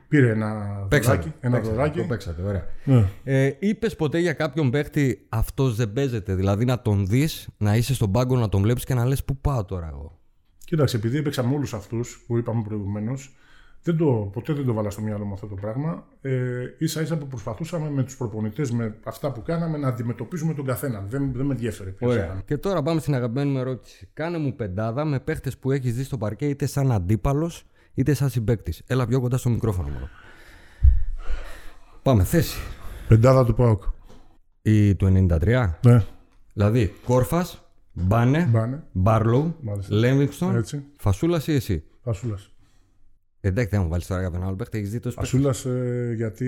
[0.07, 0.53] πήρε ένα
[0.89, 1.15] Παίξατε.
[1.17, 1.33] δωράκι.
[1.39, 1.99] Ένα Παίξατε, δωράκι.
[1.99, 2.65] το παίξατε, ωραία.
[2.83, 3.05] Ναι.
[3.23, 6.35] Ε, Είπες ποτέ για κάποιον παίχτη αυτός δεν παίζεται.
[6.35, 9.37] Δηλαδή να τον δεις, να είσαι στον πάγκο, να τον βλέπεις και να λες πού
[9.37, 10.19] πάω τώρα εγώ.
[10.65, 13.35] Κοίταξε, επειδή έπαιξα με όλους αυτούς που είπαμε προηγουμένως,
[13.83, 16.07] δεν το, ποτέ δεν το βάλα στο μυαλό μου αυτό το πράγμα.
[16.21, 20.65] Ε, ίσα ίσα που προσπαθούσαμε με τους προπονητές, με αυτά που κάναμε, να αντιμετωπίζουμε τον
[20.65, 21.05] καθέναν.
[21.09, 21.91] Δεν, δεν με ενδιαφέρει.
[21.91, 22.41] ποιος ήταν.
[22.45, 24.09] Και τώρα πάμε στην αγαπημένη μου ερώτηση.
[24.13, 28.29] Κάνε μου πεντάδα με παίχτες που έχεις δει στο παρκέ είτε σαν αντίπαλος είτε σαν
[28.29, 28.81] συμπαίκτης.
[28.87, 30.09] Έλα πιο κοντά στο μικρόφωνο μόνο.
[32.01, 32.59] Πάμε, θέση.
[33.07, 33.83] Πεντάδα του Πάουκ.
[34.61, 35.69] Η του 93.
[35.85, 36.03] Ναι,
[36.53, 37.61] Δηλαδή, Κόρφας,
[37.93, 38.83] Μπάνε, μπάνε.
[38.91, 39.95] Μπάρλοου, Μάλιστα.
[39.95, 40.83] Λέμβινγκστον, Έτσι.
[40.97, 42.50] Φασούλας ή εσύ; Φασούλας.
[43.43, 45.31] Εντάξει, δεν μου βάλεις τώρα κάποιον άλλο παίχτη, έχεις δει τόσο παίχτη.
[45.31, 46.47] Φασούλας, ε, γιατί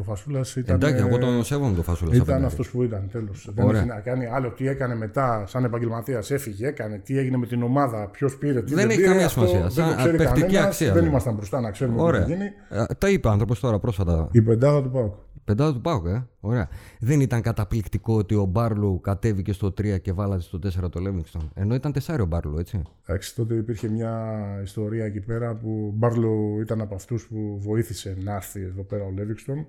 [0.00, 0.74] ο Φασούλας ήταν.
[0.74, 2.10] Εντάξει, ε, εγώ τον σέβομαι τον Φασούλα.
[2.12, 2.46] σαν Ήταν παίκτη.
[2.46, 3.48] αυτός που ήταν, τέλος.
[3.54, 3.80] Δεν Ωραία.
[3.80, 6.30] είχε να κάνει άλλο τι έκανε μετά, σαν επαγγελματίας.
[6.30, 9.08] Έφυγε, έκανε, τι έγινε με την ομάδα, ποιος πήρε, τι Δεν δεν, έχει πήρε.
[9.10, 9.60] καμία αυτό σημασία.
[9.60, 11.08] Δεν Σαν το ξέρει παιχτική κανένας, αξία, Δεν ναι.
[11.08, 12.20] ήμασταν μπροστά να ξέρουμε τι Ωραία.
[12.20, 12.44] θα γίνει.
[12.70, 14.28] Ε, τα είπε άνθρωπος τώρα πρόσφατα.
[14.32, 15.14] Η πεντάδα του Πάουκ.
[15.44, 16.26] Πεντάδα του Πάουκ, ε.
[16.40, 16.68] Ωραία.
[17.00, 21.50] Δεν ήταν καταπληκτικό ότι ο Μπάρλου κατέβηκε στο 3 και βάλαζε στο 4 το Λέβινγκστον.
[21.54, 22.82] Ενώ ήταν 4 ο Μπάρλου, έτσι.
[23.06, 28.16] Εντάξει, τότε υπήρχε μια ιστορία εκεί πέρα που ο Μπάρλο ήταν από αυτούς που βοήθησε
[28.20, 29.66] να έρθει εδώ πέρα ο Λέβιξτον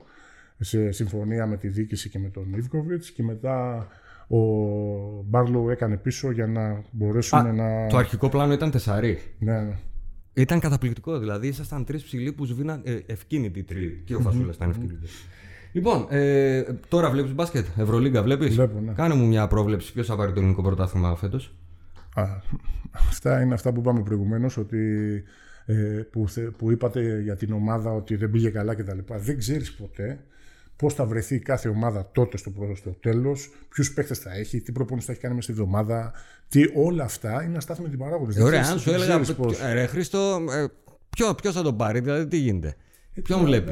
[0.60, 3.88] σε συμφωνία με τη διοίκηση και με τον Ιβκοβιτς και μετά
[4.28, 4.40] ο
[5.26, 7.88] Μπάρλο έκανε πίσω για να μπορέσουν Α, να.
[7.88, 9.02] Το αρχικό πλάνο ήταν 4.
[9.40, 9.78] Ναι, ναι.
[10.34, 11.20] Ήταν καταπληκτικό.
[11.20, 14.02] Δηλαδή ήσασταν τρεις ψηλοί που σβήναν ε, ευκίνητοι τρεις.
[14.06, 15.08] Και ο Φασούλας ήταν ευκίνητη.
[15.72, 17.66] Λοιπόν, ε, τώρα βλέπεις μπάσκετ.
[17.78, 18.92] Ευρωλίγκα βλέπεις; Βλέπω, ναι.
[18.94, 19.94] Κάνε μου μια πρόβλεψη.
[19.94, 21.56] Ποιος θα πάρει το ελληνικό πρωτάθλημα φέτος;
[22.16, 22.24] Α,
[23.10, 24.80] αυτά είναι αυτά που είπαμε προηγουμένως ότι
[25.66, 25.74] ε,
[26.12, 28.98] που, θε- που είπατε για την ομάδα ότι δεν πήγε καλά κτλ.
[29.18, 30.20] Δεν ξέρεις ποτέ
[30.76, 34.72] πώς θα βρεθεί κάθε ομάδα τότε στο, πρώτο, στο τέλος, ποιους παίχτες θα έχει, τι
[34.72, 36.14] προπόνηση θα έχει κάνει μέσα στη εβδομάδα,
[36.50, 38.36] τι όλα αυτά είναι αστάθμοι την παράγοντες.
[38.36, 39.20] Ε, Δεν ωραία, ξέρεις- αν σου δεν έλεγα.
[39.22, 39.60] ξέρεις πώς.
[39.62, 40.66] ε, Ρε Χρήστο, ε,
[41.10, 42.76] ποιο, ποιος θα τον πάρει, δηλαδή τι γίνεται;
[43.14, 43.72] Ε, Ποιον τι να- βλέπει.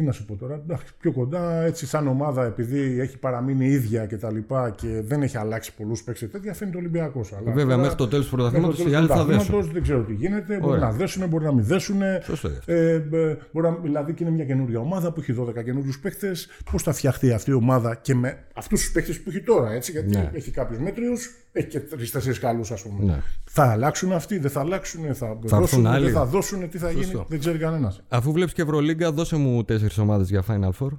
[0.00, 0.54] Εντάξει, δεν είναι- τι να σου πω τώρα.
[0.54, 5.22] Εντάξει, πιο κοντά, έτσι σαν ομάδα, επειδή έχει παραμείνει ίδια και τα λοιπά και δεν
[5.22, 7.32] έχει αλλάξει πολλούς παίξει τέτοια, φαίνεται Ολυμπιακός.
[7.54, 9.70] Βέβαια, μέχρι το τέλος του πρωταθλήματος οι άλλοι θα δέσουν.
[9.72, 10.58] Δεν ξέρω τι γίνεται.
[10.58, 10.84] Μπορεί Ωραία.
[10.86, 12.00] να δέσουν, μπορεί να μην δέσουν.
[12.22, 12.72] Σωστό γι' αυτό.
[12.72, 16.32] Ε, ε, μπορεί να, δηλαδή και είναι μια καινούργια ομάδα που έχει 12 καινούριους παίχτε.
[16.70, 19.92] Πώς θα φτιαχτεί αυτή η ομάδα και με αυτούς τους παίχτε που έχει τώρα, έτσι,
[19.92, 20.30] γιατί Ναι.
[20.32, 23.04] έχει κάποιους μέτριους, έχει και τρει-τέσσερι καλούς, ας πούμε.
[23.04, 23.22] Ναι.
[23.44, 26.04] Θα αλλάξουν αυτοί, δεν θα αλλάξουν, θα, έρθουν δώσουν, άλλοι.
[26.04, 27.08] δεν θα δώσουν, τι θα Σωστό.
[27.10, 28.02] γίνει, δεν ξέρει κανένας.
[28.08, 30.90] Αφού βλέπεις και Ευρωλίγκα, δώσε μου τέσσερις ομάδες για Final Four.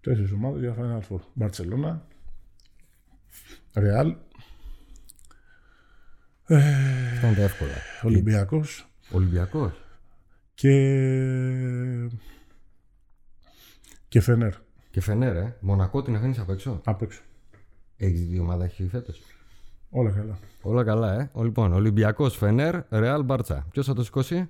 [0.00, 1.20] Τέσσερις ομάδες για Final Four.
[1.32, 2.06] Μπαρσελόνα,
[3.74, 4.14] Ρεάλ,
[6.42, 7.70] Αυτά είναι τα εύκολα.
[8.02, 9.72] Ολυμπιακός Ολυμπιακός.
[10.54, 10.70] και.
[14.08, 14.52] και Φενέρ
[14.90, 15.56] Και Φενέρ, ε.
[15.60, 16.80] Μονακό την αφήνει απ' έξω.
[16.84, 17.20] απ' έξω.
[18.06, 19.20] Έχεις δει ομάδα έχει φέτος;
[19.90, 20.38] Όλα καλά.
[20.62, 21.30] Όλα καλά, ε.
[21.32, 23.66] Ο, Λοιπόν, Ολυμπιακός Φενέρ, Ρεάλ Μπάρτσα.
[23.70, 24.48] Ποιος θα το σηκώσει,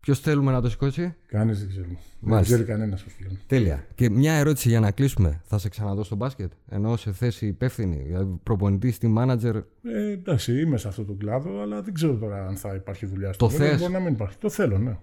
[0.00, 1.86] Ποιος θέλουμε να το σηκώσει; Κανείς δεν ξέρει.
[1.86, 2.54] Δεν Μάλιστα.
[2.54, 3.38] ξέρει κανένας πώς λένε.
[3.46, 3.86] Τέλεια.
[3.94, 5.40] Και μια ερώτηση για να κλείσουμε.
[5.44, 10.60] Θα σε ξαναδώ στο μπάσκετ, ενώ σε θέση υπεύθυνη, δηλαδή προπονητή, team manager; Ε, εντάξει,
[10.60, 13.52] είμαι σε αυτό το κλάδο, αλλά δεν ξέρω τώρα αν θα υπάρχει δουλειά στο Το
[13.52, 13.68] μέλλον.
[13.68, 14.38] θες; Μπορεί να μην υπάρχει.
[14.38, 14.96] Το θέλω, ναι.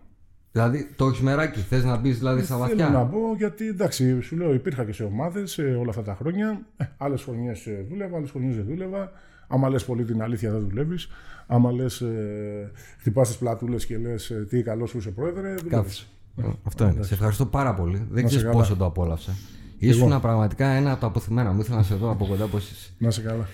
[0.56, 1.60] Δηλαδή, το έχεις μεράκι.
[1.60, 3.06] Θες να μπεις δηλαδή στα Θέλω να βαθιά.
[3.06, 6.62] πω γιατί εντάξει, σου λέω υπήρχα και σε ομάδες όλα αυτά τα χρόνια.
[6.78, 9.12] Ε, άλλες χρονιές δούλευα, άλλες χρονιές δεν δούλευα.
[9.47, 11.08] Άμα λες πολύ την αλήθεια, δεν δουλεύεις.
[11.47, 15.41] Άμα λες, ε, χτυπάς τις πλατούλες και λες τι καλό που είσαι πρόεδρε.
[15.41, 15.70] δουλεύεις.
[15.70, 16.06] Κάθεσαι.
[16.38, 17.04] Ε, Αυτό είναι.
[17.04, 17.97] Σε ευχαριστώ πάρα πολύ.
[18.10, 18.56] Δεν σε ξέρεις καλά.
[18.58, 19.32] πόσο το απόλαυσα.
[19.78, 21.60] Ήσουν πραγματικά ένα από τα αποθυμένα μου.
[21.60, 22.93] Ήθελα να σε δω από κοντά πώ είσαι.
[22.97, 23.47] Να είσαι καλά.